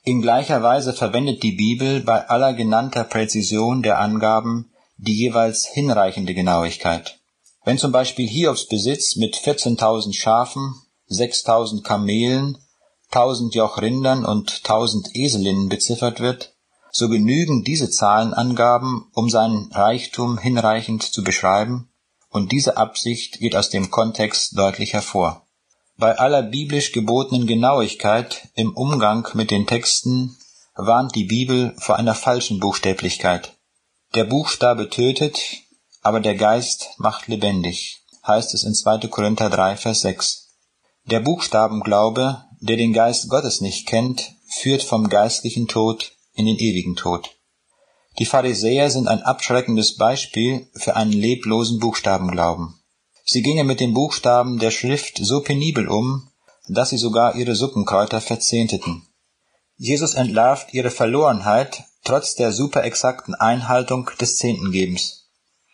In 0.03 0.21
gleicher 0.21 0.63
Weise 0.63 0.93
verwendet 0.93 1.43
die 1.43 1.51
Bibel 1.51 1.99
bei 1.99 2.27
aller 2.29 2.53
genannter 2.53 3.03
Präzision 3.03 3.83
der 3.83 3.99
Angaben 3.99 4.71
die 4.97 5.13
jeweils 5.13 5.67
hinreichende 5.67 6.33
Genauigkeit. 6.33 7.19
Wenn 7.65 7.77
zum 7.77 7.91
Beispiel 7.91 8.27
Hiobs 8.27 8.67
Besitz 8.67 9.17
mit 9.17 9.35
14.000 9.35 10.13
Schafen, 10.13 10.73
6.000 11.09 11.83
Kamelen, 11.83 12.57
1.000 13.11 13.53
Joch 13.53 13.81
Rindern 13.81 14.25
und 14.25 14.51
1.000 14.51 15.09
Eselinnen 15.13 15.69
beziffert 15.69 16.19
wird, 16.19 16.55
so 16.91 17.09
genügen 17.09 17.63
diese 17.63 17.89
Zahlenangaben, 17.89 19.09
um 19.13 19.29
seinen 19.29 19.71
Reichtum 19.71 20.37
hinreichend 20.37 21.03
zu 21.03 21.23
beschreiben, 21.23 21.89
und 22.29 22.51
diese 22.51 22.77
Absicht 22.77 23.39
geht 23.39 23.55
aus 23.55 23.69
dem 23.69 23.89
Kontext 23.89 24.57
deutlich 24.57 24.93
hervor. 24.93 25.47
Bei 25.97 26.17
aller 26.17 26.43
biblisch 26.43 26.91
gebotenen 26.91 27.47
Genauigkeit 27.47 28.49
im 28.55 28.75
Umgang 28.75 29.27
mit 29.33 29.49
den 29.49 29.65
Texten 29.65 30.37
warnt 30.75 31.15
die 31.15 31.23
Bibel 31.23 31.73
vor 31.79 31.95
einer 31.95 32.13
falschen 32.13 32.59
Buchstäblichkeit. 32.59 33.53
Der 34.13 34.25
Buchstabe 34.25 34.89
tötet, 34.89 35.39
aber 36.01 36.19
der 36.19 36.35
Geist 36.35 36.89
macht 36.97 37.27
lebendig, 37.27 38.03
heißt 38.25 38.53
es 38.53 38.63
in 38.63 38.75
2. 38.75 39.07
Korinther 39.07 39.49
3, 39.49 39.77
Vers 39.77 40.01
6. 40.01 40.49
Der 41.05 41.19
Buchstabenglaube, 41.19 42.43
der 42.59 42.77
den 42.77 42.93
Geist 42.93 43.29
Gottes 43.29 43.61
nicht 43.61 43.87
kennt, 43.87 44.33
führt 44.47 44.83
vom 44.83 45.09
geistlichen 45.09 45.67
Tod 45.67 46.13
in 46.33 46.45
den 46.45 46.57
ewigen 46.57 46.95
Tod. 46.95 47.29
Die 48.19 48.25
Pharisäer 48.25 48.89
sind 48.89 49.07
ein 49.07 49.21
abschreckendes 49.21 49.95
Beispiel 49.95 50.67
für 50.73 50.95
einen 50.95 51.11
leblosen 51.11 51.79
Buchstabenglauben. 51.79 52.73
Sie 53.25 53.41
gingen 53.41 53.67
mit 53.67 53.79
den 53.79 53.93
Buchstaben 53.93 54.57
der 54.57 54.71
Schrift 54.71 55.19
so 55.21 55.41
penibel 55.41 55.87
um, 55.87 56.29
dass 56.67 56.89
sie 56.89 56.97
sogar 56.97 57.35
ihre 57.35 57.55
Suppenkräuter 57.55 58.21
verzehnteten. 58.21 59.03
Jesus 59.75 60.15
entlarvt 60.15 60.73
ihre 60.73 60.89
Verlorenheit 60.89 61.83
trotz 62.03 62.35
der 62.35 62.51
superexakten 62.51 63.35
Einhaltung 63.35 64.09
des 64.19 64.37
Zehntengebens. 64.37 65.29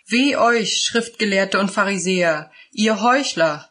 Weh 0.08 0.36
euch, 0.36 0.82
Schriftgelehrte 0.84 1.60
und 1.60 1.72
Pharisäer, 1.72 2.52
ihr 2.72 3.02
Heuchler, 3.02 3.70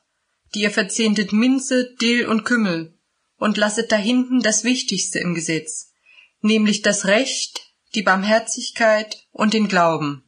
die 0.54 0.62
ihr 0.62 0.70
verzehntet 0.70 1.32
Minze, 1.32 1.94
Dill 2.00 2.26
und 2.26 2.44
Kümmel 2.44 2.98
und 3.42 3.56
lasset 3.56 3.90
dahinten 3.90 4.40
das 4.40 4.62
Wichtigste 4.62 5.18
im 5.18 5.34
Gesetz, 5.34 5.94
nämlich 6.42 6.80
das 6.82 7.06
Recht, 7.06 7.72
die 7.96 8.02
Barmherzigkeit 8.02 9.26
und 9.32 9.52
den 9.52 9.66
Glauben. 9.66 10.22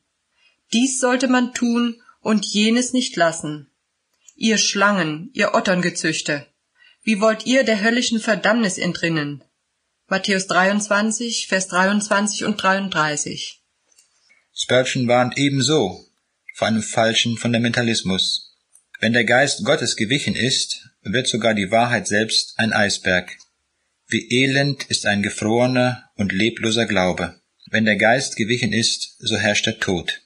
Dies 0.72 0.98
sollte 0.98 1.28
man 1.28 1.54
tun 1.54 2.02
und 2.22 2.44
jenes 2.44 2.92
nicht 2.92 3.14
lassen. 3.14 3.70
Ihr 4.34 4.58
Schlangen, 4.58 5.30
ihr 5.32 5.54
Otterngezüchte, 5.54 6.44
wie 7.04 7.20
wollt 7.20 7.46
ihr 7.46 7.62
der 7.62 7.82
höllischen 7.82 8.18
Verdammnis 8.18 8.78
entrinnen? 8.78 9.44
Matthäus 10.08 10.48
23, 10.48 11.46
Vers 11.46 11.68
23 11.68 12.42
und 12.42 12.60
33. 12.60 13.62
Spurgeon 14.52 15.06
warnt 15.06 15.38
ebenso 15.38 16.04
vor 16.56 16.66
einem 16.66 16.82
falschen 16.82 17.38
Fundamentalismus. 17.38 18.56
Wenn 18.98 19.12
der 19.12 19.24
Geist 19.24 19.64
Gottes 19.64 19.94
gewichen 19.94 20.34
ist, 20.34 20.88
wird 21.04 21.28
sogar 21.28 21.54
die 21.54 21.70
Wahrheit 21.70 22.06
selbst 22.06 22.54
ein 22.58 22.72
Eisberg. 22.72 23.36
Wie 24.08 24.42
elend 24.42 24.84
ist 24.84 25.06
ein 25.06 25.22
gefrorener 25.22 26.10
und 26.16 26.32
lebloser 26.32 26.86
Glaube. 26.86 27.40
Wenn 27.70 27.84
der 27.84 27.96
Geist 27.96 28.36
gewichen 28.36 28.72
ist, 28.72 29.16
so 29.18 29.36
herrscht 29.36 29.66
der 29.66 29.78
Tod. 29.78 30.22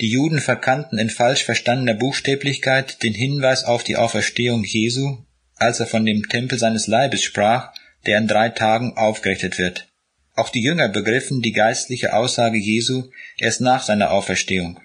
Die 0.00 0.10
Juden 0.10 0.40
verkannten 0.40 0.98
in 0.98 1.08
falsch 1.08 1.44
verstandener 1.44 1.94
Buchstäblichkeit 1.94 3.02
den 3.02 3.14
Hinweis 3.14 3.64
auf 3.64 3.82
die 3.82 3.96
Auferstehung 3.96 4.62
Jesu, 4.64 5.24
als 5.54 5.80
er 5.80 5.86
von 5.86 6.04
dem 6.04 6.28
Tempel 6.28 6.58
seines 6.58 6.86
Leibes 6.86 7.22
sprach, 7.22 7.72
der 8.04 8.18
in 8.18 8.28
drei 8.28 8.50
Tagen 8.50 8.96
aufgerichtet 8.96 9.58
wird. 9.58 9.88
Auch 10.34 10.50
die 10.50 10.62
Jünger 10.62 10.90
begriffen 10.90 11.40
die 11.40 11.52
geistliche 11.52 12.12
Aussage 12.12 12.58
Jesu 12.58 13.10
erst 13.38 13.62
nach 13.62 13.82
seiner 13.82 14.10
Auferstehung. 14.10 14.78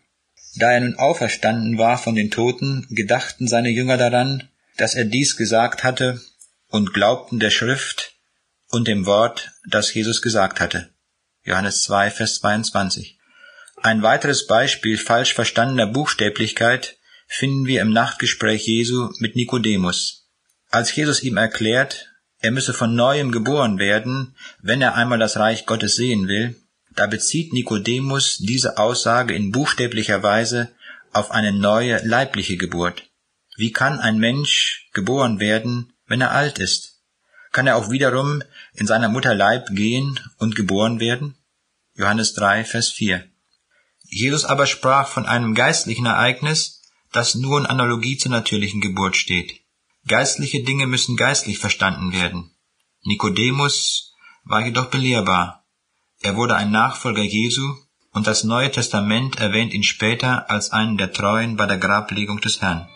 Da 0.56 0.72
er 0.72 0.80
nun 0.80 0.96
auferstanden 0.96 1.78
war 1.78 1.98
von 1.98 2.16
den 2.16 2.32
Toten, 2.32 2.88
gedachten 2.90 3.48
seine 3.48 3.70
Jünger 3.70 3.98
daran, 3.98 4.50
dass 4.78 4.96
er 4.96 5.06
dies 5.06 5.38
gesagt 5.38 5.84
hatte, 5.84 6.20
und 6.72 6.94
glaubten 6.94 7.40
der 7.40 7.52
Schrift 7.52 8.14
und 8.70 8.88
dem 8.88 9.06
Wort, 9.06 9.52
das 9.68 9.94
Jesus 9.94 10.22
gesagt 10.22 10.60
hatte. 10.60 10.90
Johannes 11.44 11.84
2, 11.84 12.10
Vers 12.12 12.36
22. 12.40 13.20
Ein 13.76 14.02
weiteres 14.02 14.48
Beispiel 14.48 14.98
falsch 14.98 15.34
verstandener 15.34 15.88
Buchstäblichkeit 15.88 16.98
finden 17.28 17.66
wir 17.66 17.82
im 17.82 17.92
Nachtgespräch 17.92 18.66
Jesu 18.68 19.10
mit 19.20 19.36
Nikodemus. 19.36 20.30
Als 20.70 20.96
Jesus 20.96 21.24
ihm 21.24 21.38
erklärt, 21.38 22.10
er 22.40 22.52
müsse 22.52 22.74
von 22.74 22.96
neuem 22.96 23.32
geboren 23.32 23.78
werden, 23.78 24.36
wenn 24.62 24.82
er 24.82 24.96
einmal 24.96 25.20
das 25.20 25.38
Reich 25.38 25.66
Gottes 25.66 25.96
sehen 25.96 26.28
will, 26.28 26.56
da 26.96 27.08
bezieht 27.08 27.54
Nikodemus 27.54 28.38
diese 28.38 28.78
Aussage 28.78 29.34
in 29.34 29.52
buchstäblicher 29.52 30.24
Weise 30.24 30.72
auf 31.12 31.32
eine 31.32 31.52
neue 31.52 32.06
leibliche 32.06 32.58
Geburt. 32.58 33.11
Wie 33.62 33.72
kann 33.72 34.00
ein 34.00 34.18
Mensch 34.18 34.90
geboren 34.92 35.40
werden, 35.40 35.94
wenn 36.08 36.20
er 36.20 36.32
alt 36.32 36.58
ist? 36.58 37.04
Kann 37.52 37.68
er 37.68 37.76
auch 37.76 37.92
wiederum 37.92 38.42
in 38.74 38.88
seiner 38.88 39.08
Mutter 39.08 39.36
Leib 39.36 39.68
gehen 39.70 40.20
und 40.40 40.56
geboren 40.56 41.00
werden? 41.00 41.36
Johannes 41.94 42.34
3, 42.34 42.64
Vers 42.66 42.90
4. 42.90 43.24
Jesus 44.02 44.46
aber 44.46 44.66
sprach 44.66 45.08
von 45.08 45.28
einem 45.28 45.54
geistlichen 45.54 46.08
Ereignis, 46.08 46.82
das 47.12 47.36
nur 47.36 47.60
in 47.60 47.68
Analogie 47.68 48.18
zur 48.18 48.32
natürlichen 48.32 48.82
Geburt 48.82 49.16
steht. 49.16 49.62
Geistliche 50.08 50.64
Dinge 50.64 50.88
müssen 50.88 51.16
geistlich 51.16 51.60
verstanden 51.60 52.14
werden. 52.14 52.56
Nikodemus 53.04 54.16
war 54.44 54.66
jedoch 54.66 54.88
belehrbar. 54.88 55.68
Er 56.24 56.36
wurde 56.36 56.56
ein 56.56 56.72
Nachfolger 56.72 57.22
Jesu 57.22 57.76
und 58.12 58.26
das 58.26 58.44
Neue 58.44 58.72
Testament 58.72 59.40
erwähnt 59.40 59.72
ihn 59.72 59.84
später 59.84 60.50
als 60.50 60.72
einen 60.72 60.98
der 60.98 61.14
Treuen 61.14 61.58
bei 61.58 61.68
der 61.68 61.78
Grablegung 61.78 62.42
des 62.42 62.60
Herrn. 62.64 62.90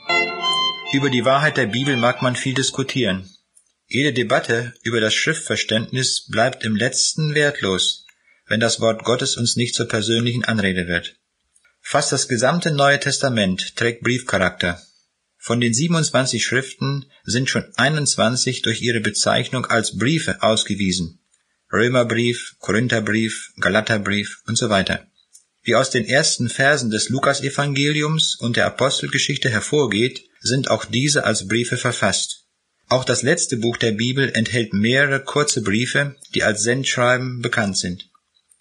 Über 0.93 1.09
die 1.09 1.25
Wahrheit 1.25 1.57
der 1.57 1.65
Bibel 1.65 1.97
mag 1.97 2.21
man 2.21 2.35
viel 2.35 2.53
diskutieren. 2.53 3.29
Jede 3.87 4.13
Debatte 4.13 4.73
über 4.83 5.01
das 5.01 5.13
Schriftverständnis 5.13 6.27
bleibt 6.29 6.63
im 6.63 6.75
letzten 6.75 7.33
wertlos, 7.35 8.05
wenn 8.47 8.59
das 8.59 8.79
Wort 8.79 9.03
Gottes 9.03 9.35
uns 9.35 9.55
nicht 9.55 9.75
zur 9.75 9.87
persönlichen 9.87 10.45
Anrede 10.45 10.87
wird. 10.87 11.15
Fast 11.81 12.11
das 12.11 12.27
gesamte 12.27 12.71
Neue 12.71 12.99
Testament 12.99 13.75
trägt 13.75 14.03
Briefcharakter. 14.03 14.81
Von 15.37 15.59
den 15.59 15.73
27 15.73 16.43
Schriften 16.43 17.05
sind 17.23 17.49
schon 17.49 17.65
21 17.75 18.61
durch 18.61 18.81
ihre 18.81 19.01
Bezeichnung 19.01 19.65
als 19.65 19.97
Briefe 19.97 20.41
ausgewiesen. 20.41 21.19
Römerbrief, 21.71 22.55
Korintherbrief, 22.59 23.51
Galaterbrief 23.59 24.41
und 24.47 24.57
so 24.57 24.69
weiter. 24.69 25.05
Wie 25.63 25.75
aus 25.75 25.89
den 25.89 26.05
ersten 26.05 26.47
Versen 26.47 26.91
des 26.91 27.09
Lukasevangeliums 27.09 28.35
und 28.35 28.55
der 28.55 28.67
Apostelgeschichte 28.67 29.49
hervorgeht, 29.49 30.23
sind 30.45 30.69
auch 30.69 30.85
diese 30.85 31.25
als 31.25 31.47
Briefe 31.47 31.77
verfasst. 31.77 32.45
Auch 32.87 33.03
das 33.03 33.23
letzte 33.23 33.57
Buch 33.57 33.77
der 33.77 33.93
Bibel 33.93 34.31
enthält 34.33 34.73
mehrere 34.73 35.23
kurze 35.23 35.63
Briefe, 35.63 36.15
die 36.35 36.43
als 36.43 36.61
Sendschreiben 36.61 37.41
bekannt 37.41 37.77
sind. 37.77 38.09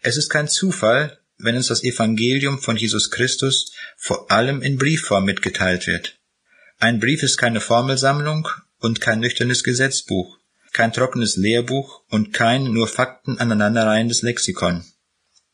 Es 0.00 0.16
ist 0.16 0.30
kein 0.30 0.48
Zufall, 0.48 1.18
wenn 1.36 1.56
uns 1.56 1.66
das 1.66 1.84
Evangelium 1.84 2.58
von 2.58 2.76
Jesus 2.76 3.10
Christus 3.10 3.72
vor 3.98 4.30
allem 4.30 4.62
in 4.62 4.78
Briefform 4.78 5.24
mitgeteilt 5.26 5.86
wird. 5.86 6.18
Ein 6.78 7.00
Brief 7.00 7.22
ist 7.22 7.36
keine 7.36 7.60
Formelsammlung 7.60 8.48
und 8.78 9.00
kein 9.02 9.20
nüchternes 9.20 9.62
Gesetzbuch, 9.62 10.38
kein 10.72 10.92
trockenes 10.92 11.36
Lehrbuch 11.36 12.02
und 12.08 12.32
kein 12.32 12.64
nur 12.72 12.88
Fakten 12.88 13.38
aneinanderreihendes 13.38 14.22
Lexikon. 14.22 14.84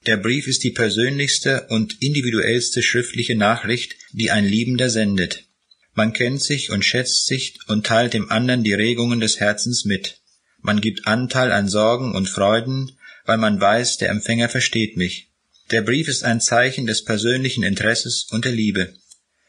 Der 0.06 0.16
Brief 0.16 0.46
ist 0.46 0.62
die 0.64 0.70
persönlichste 0.70 1.66
und 1.70 2.00
individuellste 2.00 2.82
schriftliche 2.82 3.36
Nachricht, 3.36 3.96
die 4.12 4.30
ein 4.30 4.46
Liebender 4.46 4.88
sendet. 4.88 5.49
Man 5.94 6.12
kennt 6.12 6.42
sich 6.42 6.70
und 6.70 6.84
schätzt 6.84 7.26
sich 7.26 7.58
und 7.66 7.86
teilt 7.86 8.14
dem 8.14 8.30
anderen 8.30 8.62
die 8.62 8.74
Regungen 8.74 9.20
des 9.20 9.40
Herzens 9.40 9.84
mit. 9.84 10.20
Man 10.60 10.80
gibt 10.80 11.06
Anteil 11.06 11.52
an 11.52 11.68
Sorgen 11.68 12.14
und 12.14 12.28
Freuden, 12.28 12.92
weil 13.24 13.38
man 13.38 13.60
weiß, 13.60 13.98
der 13.98 14.10
Empfänger 14.10 14.48
versteht 14.48 14.96
mich. 14.96 15.30
Der 15.70 15.82
Brief 15.82 16.08
ist 16.08 16.24
ein 16.24 16.40
Zeichen 16.40 16.86
des 16.86 17.04
persönlichen 17.04 17.62
Interesses 17.62 18.26
und 18.30 18.44
der 18.44 18.52
Liebe. 18.52 18.94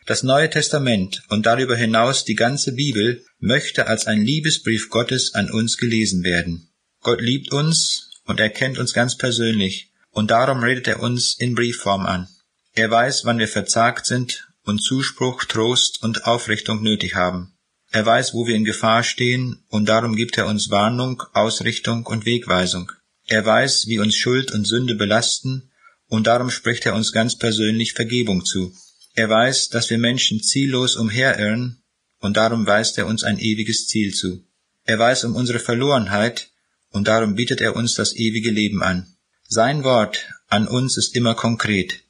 Das 0.06 0.24
Neue 0.24 0.50
Testament 0.50 1.24
und 1.30 1.46
darüber 1.46 1.76
hinaus 1.76 2.26
die 2.26 2.36
ganze 2.36 2.74
Bibel 2.74 3.24
möchte 3.40 3.88
als 3.88 4.08
ein 4.08 4.22
Liebesbrief 4.22 4.90
Gottes 4.90 5.34
an 5.36 5.52
uns 5.52 5.78
gelesen 5.78 6.24
werden. 6.24 6.70
Gott 7.02 7.22
liebt 7.22 7.52
uns 7.52 8.10
und 8.26 8.40
er 8.40 8.50
kennt 8.50 8.78
uns 8.78 8.94
ganz 8.94 9.18
persönlich, 9.18 9.92
und 10.10 10.32
darum 10.32 10.62
redet 10.62 10.88
er 10.88 11.02
uns 11.02 11.36
in 11.38 11.56
Briefform 11.56 12.06
an. 12.06 12.28
Er 12.74 12.90
weiß, 12.90 13.26
wann 13.26 13.40
wir 13.40 13.48
verzagt 13.48 14.06
sind 14.06 14.51
und 14.64 14.80
Zuspruch, 14.80 15.44
Trost 15.46 16.04
und 16.04 16.26
Aufrichtung 16.26 16.82
nötig 16.82 17.16
haben. 17.16 17.54
Er 17.92 18.06
weiß, 18.06 18.34
wo 18.34 18.48
wir 18.48 18.56
in 18.56 18.64
Gefahr 18.64 19.04
stehen, 19.04 19.64
und 19.68 19.90
darum 19.90 20.16
gibt 20.16 20.38
er 20.38 20.48
uns 20.48 20.70
Warnung, 20.70 21.24
Ausrichtung 21.34 22.06
und 22.06 22.26
Wegweisung. 22.26 22.92
Er 23.28 23.46
weiß, 23.46 23.88
wie 23.88 24.00
uns 24.00 24.16
Schuld 24.16 24.52
und 24.52 24.66
Sünde 24.66 24.96
belasten, 24.96 25.72
und 26.08 26.28
darum 26.28 26.50
spricht 26.50 26.86
er 26.86 26.96
uns 26.96 27.12
ganz 27.12 27.38
persönlich 27.38 27.94
Vergebung 27.94 28.46
zu. 28.46 28.74
Er 29.14 29.30
weiß, 29.30 29.70
dass 29.70 29.90
wir 29.90 29.98
Menschen 29.98 30.42
ziellos 30.42 30.96
umherirren, 30.96 31.84
und 32.20 32.38
darum 32.38 32.66
weist 32.66 32.98
er 32.98 33.08
uns 33.08 33.24
ein 33.24 33.40
ewiges 33.40 33.88
Ziel 33.88 34.14
zu. 34.14 34.46
Er 34.86 35.00
weiß 35.00 35.26
um 35.26 35.36
unsere 35.36 35.60
Verlorenheit, 35.60 36.52
und 36.92 37.08
darum 37.08 37.36
bietet 37.36 37.62
er 37.62 37.76
uns 37.76 37.96
das 37.96 38.16
ewige 38.16 38.52
Leben 38.52 38.84
an. 38.84 39.16
Sein 39.48 39.84
Wort 39.84 40.30
an 40.48 40.68
uns 40.68 40.98
ist 40.98 41.16
immer 41.16 41.36
konkret, 41.36 42.04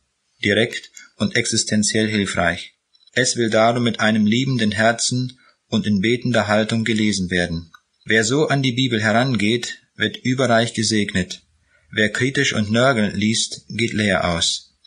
direkt 0.43 0.90
und 1.21 1.35
existenziell 1.35 2.07
hilfreich. 2.07 2.73
Es 3.13 3.35
will 3.35 3.49
darum 3.49 3.83
mit 3.83 3.99
einem 3.99 4.25
liebenden 4.25 4.71
Herzen 4.71 5.39
und 5.67 5.85
in 5.85 6.01
betender 6.01 6.47
Haltung 6.47 6.83
gelesen 6.83 7.29
werden. 7.29 7.71
Wer 8.05 8.23
so 8.23 8.47
an 8.47 8.61
die 8.61 8.71
Bibel 8.71 9.01
herangeht, 9.01 9.79
wird 9.95 10.17
überreich 10.17 10.73
gesegnet. 10.73 11.43
Wer 11.91 12.11
kritisch 12.11 12.53
und 12.53 12.71
nörgelnd 12.71 13.15
liest, 13.15 13.65
geht 13.67 13.93
leer 13.93 14.29
aus. 14.29 14.77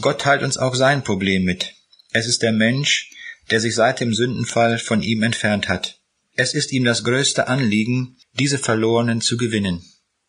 Gott 0.00 0.20
teilt 0.22 0.42
uns 0.42 0.56
auch 0.56 0.74
sein 0.74 1.04
Problem 1.04 1.44
mit. 1.44 1.74
Es 2.12 2.26
ist 2.26 2.42
der 2.42 2.52
Mensch, 2.52 3.10
der 3.50 3.60
sich 3.60 3.74
seit 3.74 4.00
dem 4.00 4.14
Sündenfall 4.14 4.78
von 4.78 5.02
ihm 5.02 5.22
entfernt 5.22 5.68
hat. 5.68 6.00
Es 6.34 6.54
ist 6.54 6.72
ihm 6.72 6.84
das 6.84 7.04
größte 7.04 7.48
Anliegen, 7.48 8.16
diese 8.38 8.58
Verlorenen 8.58 9.20
zu 9.20 9.36
gewinnen. 9.36 9.84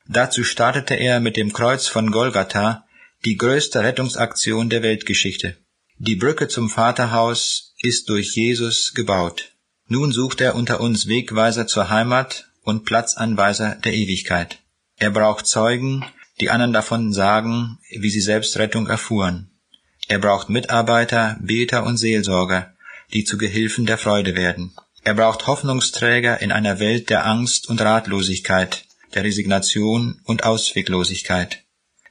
Dazu 0.07 0.43
startete 0.43 0.95
er 0.95 1.19
mit 1.19 1.35
dem 1.35 1.51
Kreuz 1.51 1.87
von 1.87 2.11
Golgatha 2.11 2.86
die 3.25 3.37
größte 3.37 3.83
Rettungsaktion 3.83 4.69
der 4.69 4.83
Weltgeschichte. 4.83 5.57
Die 5.97 6.15
Brücke 6.15 6.47
zum 6.47 6.69
Vaterhaus 6.69 7.73
ist 7.81 8.09
durch 8.09 8.35
Jesus 8.35 8.93
gebaut. 8.93 9.53
Nun 9.87 10.11
sucht 10.11 10.41
er 10.41 10.55
unter 10.55 10.79
uns 10.79 11.07
Wegweiser 11.07 11.65
zur 11.65 11.89
Heimat 11.89 12.49
und 12.63 12.85
Platzanweiser 12.85 13.75
der 13.83 13.93
Ewigkeit. 13.93 14.59
Er 14.97 15.11
braucht 15.11 15.47
Zeugen, 15.47 16.05
die 16.39 16.49
anderen 16.49 16.73
davon 16.73 17.13
sagen, 17.13 17.79
wie 17.89 18.09
sie 18.09 18.21
selbst 18.21 18.57
Rettung 18.57 18.87
erfuhren. 18.87 19.49
Er 20.07 20.19
braucht 20.19 20.49
Mitarbeiter, 20.49 21.37
Beter 21.41 21.83
und 21.85 21.97
Seelsorger, 21.97 22.73
die 23.13 23.23
zu 23.23 23.37
Gehilfen 23.37 23.85
der 23.85 23.97
Freude 23.97 24.35
werden. 24.35 24.75
Er 25.03 25.15
braucht 25.15 25.47
Hoffnungsträger 25.47 26.41
in 26.41 26.51
einer 26.51 26.79
Welt 26.79 27.09
der 27.09 27.25
Angst 27.25 27.69
und 27.69 27.81
Ratlosigkeit, 27.81 28.85
der 29.13 29.23
Resignation 29.23 30.21
und 30.25 30.43
Ausweglosigkeit. 30.43 31.63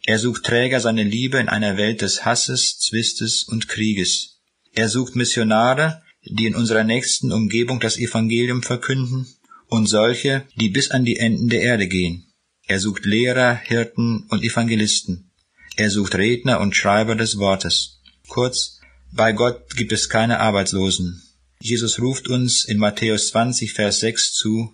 Er 0.08 0.20
sucht 0.20 0.44
Träger 0.44 0.78
seiner 0.78 1.02
Liebe 1.02 1.38
in 1.38 1.48
einer 1.48 1.76
Welt 1.76 2.00
des 2.00 2.24
Hasses, 2.24 2.78
Zwistes 2.78 3.42
und 3.42 3.66
Krieges. 3.66 4.38
Er 4.72 4.88
sucht 4.88 5.16
Missionare, 5.16 6.00
die 6.22 6.46
in 6.46 6.54
unserer 6.54 6.84
nächsten 6.84 7.32
Umgebung 7.32 7.80
das 7.80 7.98
Evangelium 7.98 8.62
verkünden, 8.62 9.26
und 9.66 9.88
solche, 9.88 10.46
die 10.54 10.68
bis 10.68 10.92
an 10.92 11.04
die 11.04 11.16
Enden 11.16 11.48
der 11.48 11.62
Erde 11.62 11.88
gehen. 11.88 12.32
Er 12.68 12.78
sucht 12.78 13.04
Lehrer, 13.04 13.56
Hirten 13.56 14.28
und 14.28 14.44
Evangelisten. 14.44 15.32
Er 15.74 15.90
sucht 15.90 16.14
Redner 16.14 16.60
und 16.60 16.76
Schreiber 16.76 17.16
des 17.16 17.38
Wortes. 17.38 18.00
Kurz, 18.28 18.80
bei 19.12 19.32
Gott 19.32 19.74
gibt 19.74 19.90
es 19.90 20.08
keine 20.08 20.38
Arbeitslosen. 20.38 21.20
Jesus 21.58 21.98
ruft 21.98 22.28
uns 22.28 22.64
in 22.64 22.78
Matthäus 22.78 23.30
20, 23.30 23.72
Vers 23.72 23.98
6 23.98 24.34
zu, 24.34 24.72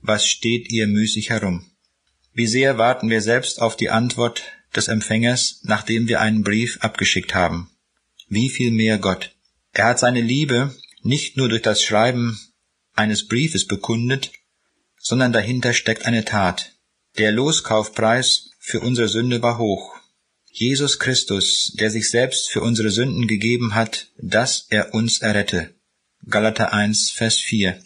was 0.00 0.26
steht 0.26 0.72
ihr 0.72 0.88
müßig 0.88 1.30
herum? 1.30 1.70
Wie 2.34 2.48
sehr 2.48 2.78
warten 2.78 3.10
wir 3.10 3.20
selbst 3.20 3.60
auf 3.60 3.76
die 3.76 3.90
Antwort 3.90 4.42
des 4.74 4.88
Empfängers, 4.88 5.60
nachdem 5.62 6.08
wir 6.08 6.20
einen 6.20 6.42
Brief 6.42 6.78
abgeschickt 6.80 7.34
haben? 7.34 7.70
Wie 8.28 8.48
viel 8.48 8.70
mehr 8.70 8.98
Gott? 8.98 9.34
Er 9.72 9.86
hat 9.86 9.98
seine 9.98 10.20
Liebe 10.20 10.74
nicht 11.02 11.36
nur 11.36 11.48
durch 11.48 11.62
das 11.62 11.82
Schreiben 11.82 12.38
eines 12.94 13.26
Briefes 13.26 13.66
bekundet, 13.66 14.30
sondern 14.98 15.32
dahinter 15.32 15.72
steckt 15.72 16.06
eine 16.06 16.24
Tat. 16.24 16.72
Der 17.18 17.32
Loskaufpreis 17.32 18.50
für 18.58 18.80
unsere 18.80 19.08
Sünde 19.08 19.42
war 19.42 19.58
hoch. 19.58 19.94
Jesus 20.50 20.98
Christus, 20.98 21.72
der 21.78 21.90
sich 21.90 22.10
selbst 22.10 22.50
für 22.50 22.60
unsere 22.60 22.90
Sünden 22.90 23.26
gegeben 23.26 23.74
hat, 23.74 24.08
dass 24.18 24.66
er 24.68 24.94
uns 24.94 25.18
errette. 25.18 25.74
Galater 26.28 26.72
1, 26.72 27.10
Vers 27.10 27.38
4. 27.38 27.82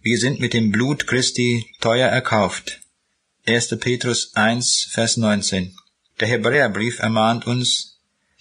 Wir 0.00 0.18
sind 0.18 0.40
mit 0.40 0.54
dem 0.54 0.70
Blut 0.70 1.06
Christi 1.06 1.66
teuer 1.80 2.08
erkauft. 2.08 2.80
1. 3.46 3.78
Petrus 3.78 4.34
1, 4.34 4.88
Vers 4.90 5.16
19. 5.16 5.76
Der 6.24 6.30
Hebräerbrief 6.30 7.00
ermahnt 7.00 7.46
uns, 7.46 8.00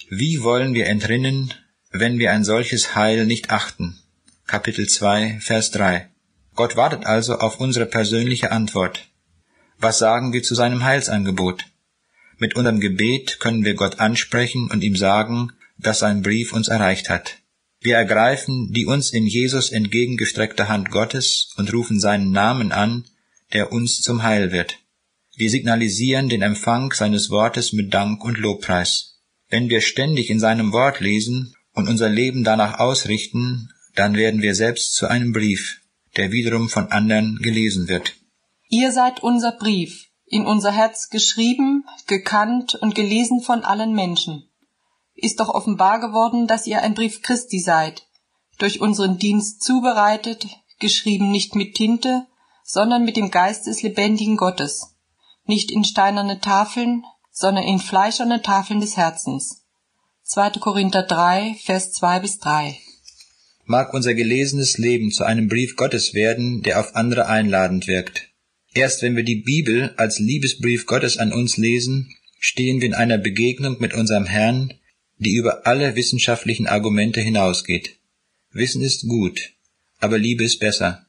wie 0.10 0.42
wollen 0.42 0.74
wir 0.74 0.88
entrinnen, 0.88 1.54
wenn 1.92 2.18
wir 2.18 2.32
ein 2.32 2.46
solches 2.46 2.96
Heil 2.96 3.26
nicht 3.26 3.50
achten? 3.50 4.00
Kapitel 4.48 4.88
2, 4.88 5.40
Vers 5.42 5.72
3. 5.72 6.08
Gott 6.56 6.78
wartet 6.78 7.06
also 7.06 7.40
auf 7.40 7.60
unsere 7.60 7.86
persönliche 7.86 8.54
Antwort. 8.54 9.10
Was 9.80 10.00
sagen 10.00 10.32
wir 10.32 10.44
zu 10.44 10.56
seinem 10.56 10.86
Heilsangebot? 10.86 11.66
Mit 12.38 12.56
unserem 12.56 12.80
Gebet 12.80 13.42
können 13.42 13.66
wir 13.66 13.74
Gott 13.74 14.00
ansprechen 14.00 14.72
und 14.72 14.82
ihm 14.82 14.96
sagen, 14.96 15.52
dass 15.78 16.00
sein 16.00 16.22
Brief 16.22 16.54
uns 16.54 16.70
erreicht 16.70 17.10
hat. 17.10 17.40
Wir 17.82 17.98
ergreifen 17.98 18.72
die 18.72 18.86
uns 18.86 19.12
in 19.12 19.28
Jesus 19.28 19.70
entgegengestreckte 19.70 20.70
Hand 20.70 20.90
Gottes 20.90 21.54
und 21.58 21.74
rufen 21.74 22.00
seinen 22.00 22.32
Namen 22.32 22.72
an, 22.72 23.04
der 23.52 23.74
uns 23.74 24.00
zum 24.00 24.24
Heil 24.24 24.54
wird. 24.54 24.78
Wir 25.36 25.50
signalisieren 25.50 26.30
den 26.30 26.44
Empfang 26.44 26.94
seines 26.94 27.32
Wortes 27.32 27.74
mit 27.74 27.92
Dank 27.92 28.24
und 28.24 28.38
Lobpreis. 28.38 29.20
Wenn 29.50 29.68
wir 29.68 29.82
ständig 29.82 30.30
in 30.30 30.40
seinem 30.40 30.72
Wort 30.74 31.00
lesen 31.00 31.56
und 31.74 31.90
unser 31.90 32.08
Leben 32.08 32.44
danach 32.44 32.80
ausrichten, 32.80 33.70
dann 33.96 34.16
werden 34.16 34.44
wir 34.44 34.54
selbst 34.54 34.94
zu 34.94 35.08
einem 35.08 35.34
Brief, 35.34 35.82
der 36.18 36.32
wiederum 36.32 36.70
von 36.70 36.92
anderen 36.92 37.40
gelesen 37.42 37.88
wird. 37.88 38.14
Ihr 38.70 38.92
seid 38.92 39.24
unser 39.24 39.54
Brief, 39.54 40.08
in 40.26 40.46
unser 40.46 40.72
Herz 40.72 41.10
geschrieben, 41.10 41.86
gekannt 42.06 42.76
und 42.76 42.94
gelesen 42.94 43.42
von 43.42 43.64
allen 43.64 43.94
Menschen. 43.94 44.50
Ist 45.16 45.40
doch 45.40 45.50
offenbar 45.50 46.00
geworden, 46.00 46.46
dass 46.46 46.68
ihr 46.68 46.82
ein 46.84 46.94
Brief 46.94 47.24
Christi 47.24 47.60
seid, 47.60 48.08
durch 48.60 48.82
unseren 48.82 49.18
Dienst 49.18 49.64
zubereitet, 49.64 50.46
geschrieben 50.80 51.32
nicht 51.32 51.56
mit 51.56 51.74
Tinte, 51.74 52.28
sondern 52.64 53.04
mit 53.04 53.18
dem 53.18 53.32
Geist 53.32 53.66
des 53.66 53.82
lebendigen 53.82 54.38
Gottes, 54.38 54.93
nicht 55.46 55.72
in 55.72 55.84
steinerne 55.84 56.40
Tafeln, 56.40 57.04
sondern 57.32 57.64
in 57.64 57.80
fleischerne 57.80 58.42
Tafeln 58.42 58.80
des 58.80 58.98
Herzens. 58.98 59.64
2. 60.24 60.52
Korinther 60.60 61.04
3, 61.04 61.56
Vers 61.64 61.92
2 61.94 62.20
bis 62.20 62.40
3. 62.40 62.78
Mag 63.66 63.94
unser 63.94 64.14
gelesenes 64.14 64.78
Leben 64.78 65.12
zu 65.12 65.24
einem 65.24 65.48
Brief 65.48 65.76
Gottes 65.76 66.14
werden, 66.14 66.62
der 66.64 66.80
auf 66.80 66.96
andere 66.96 67.28
einladend 67.28 67.88
wirkt. 67.88 68.30
Erst 68.74 69.02
wenn 69.02 69.16
wir 69.16 69.24
die 69.24 69.42
Bibel 69.42 69.94
als 69.98 70.20
Liebesbrief 70.20 70.86
Gottes 70.86 71.18
an 71.18 71.32
uns 71.32 71.58
lesen, 71.58 72.14
stehen 72.40 72.82
wir 72.82 72.88
in 72.88 72.94
einer 72.94 73.18
Begegnung 73.18 73.78
mit 73.80 73.94
unserem 73.94 74.26
Herrn, 74.26 74.74
die 75.18 75.36
über 75.36 75.66
alle 75.66 75.96
wissenschaftlichen 75.96 76.68
Argumente 76.68 77.22
hinausgeht. 77.22 78.00
Wissen 78.52 78.82
ist 78.82 79.08
gut, 79.08 79.54
aber 80.00 80.18
Liebe 80.18 80.44
ist 80.44 80.60
besser. 80.60 81.03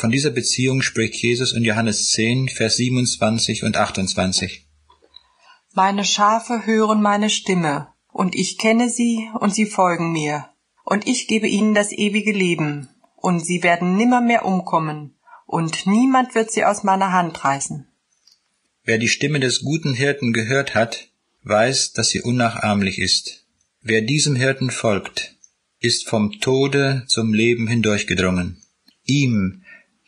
Von 0.00 0.10
dieser 0.10 0.30
Beziehung 0.30 0.80
spricht 0.80 1.14
Jesus 1.16 1.52
in 1.52 1.62
Johannes 1.62 2.08
10, 2.12 2.48
Vers 2.48 2.76
27 2.76 3.64
und 3.64 3.76
28. 3.76 4.66
Meine 5.74 6.06
Schafe 6.06 6.64
hören 6.64 7.02
meine 7.02 7.28
Stimme, 7.28 7.88
und 8.10 8.34
ich 8.34 8.56
kenne 8.56 8.88
sie, 8.88 9.28
und 9.40 9.54
sie 9.54 9.66
folgen 9.66 10.10
mir. 10.10 10.48
Und 10.84 11.06
ich 11.06 11.28
gebe 11.28 11.48
ihnen 11.48 11.74
das 11.74 11.92
ewige 11.92 12.32
Leben, 12.32 12.88
und 13.16 13.44
sie 13.44 13.62
werden 13.62 13.98
nimmermehr 13.98 14.46
umkommen, 14.46 15.18
und 15.44 15.86
niemand 15.86 16.34
wird 16.34 16.50
sie 16.50 16.64
aus 16.64 16.82
meiner 16.82 17.12
Hand 17.12 17.44
reißen. 17.44 17.86
Wer 18.84 18.96
die 18.96 19.08
Stimme 19.08 19.38
des 19.38 19.60
guten 19.60 19.92
Hirten 19.92 20.32
gehört 20.32 20.74
hat, 20.74 21.10
weiß, 21.42 21.92
dass 21.92 22.08
sie 22.08 22.22
unnachahmlich 22.22 22.98
ist. 22.98 23.44
Wer 23.82 24.00
diesem 24.00 24.34
Hirten 24.34 24.70
folgt, 24.70 25.36
ist 25.78 26.08
vom 26.08 26.40
Tode 26.40 27.04
zum 27.06 27.34
Leben 27.34 27.66
hindurchgedrungen. 27.66 28.62
Ihm 29.04 29.62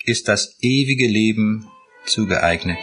ist 0.04 0.28
das 0.28 0.56
ewige 0.60 1.06
Leben 1.06 1.68
zugeeignet. 2.06 2.78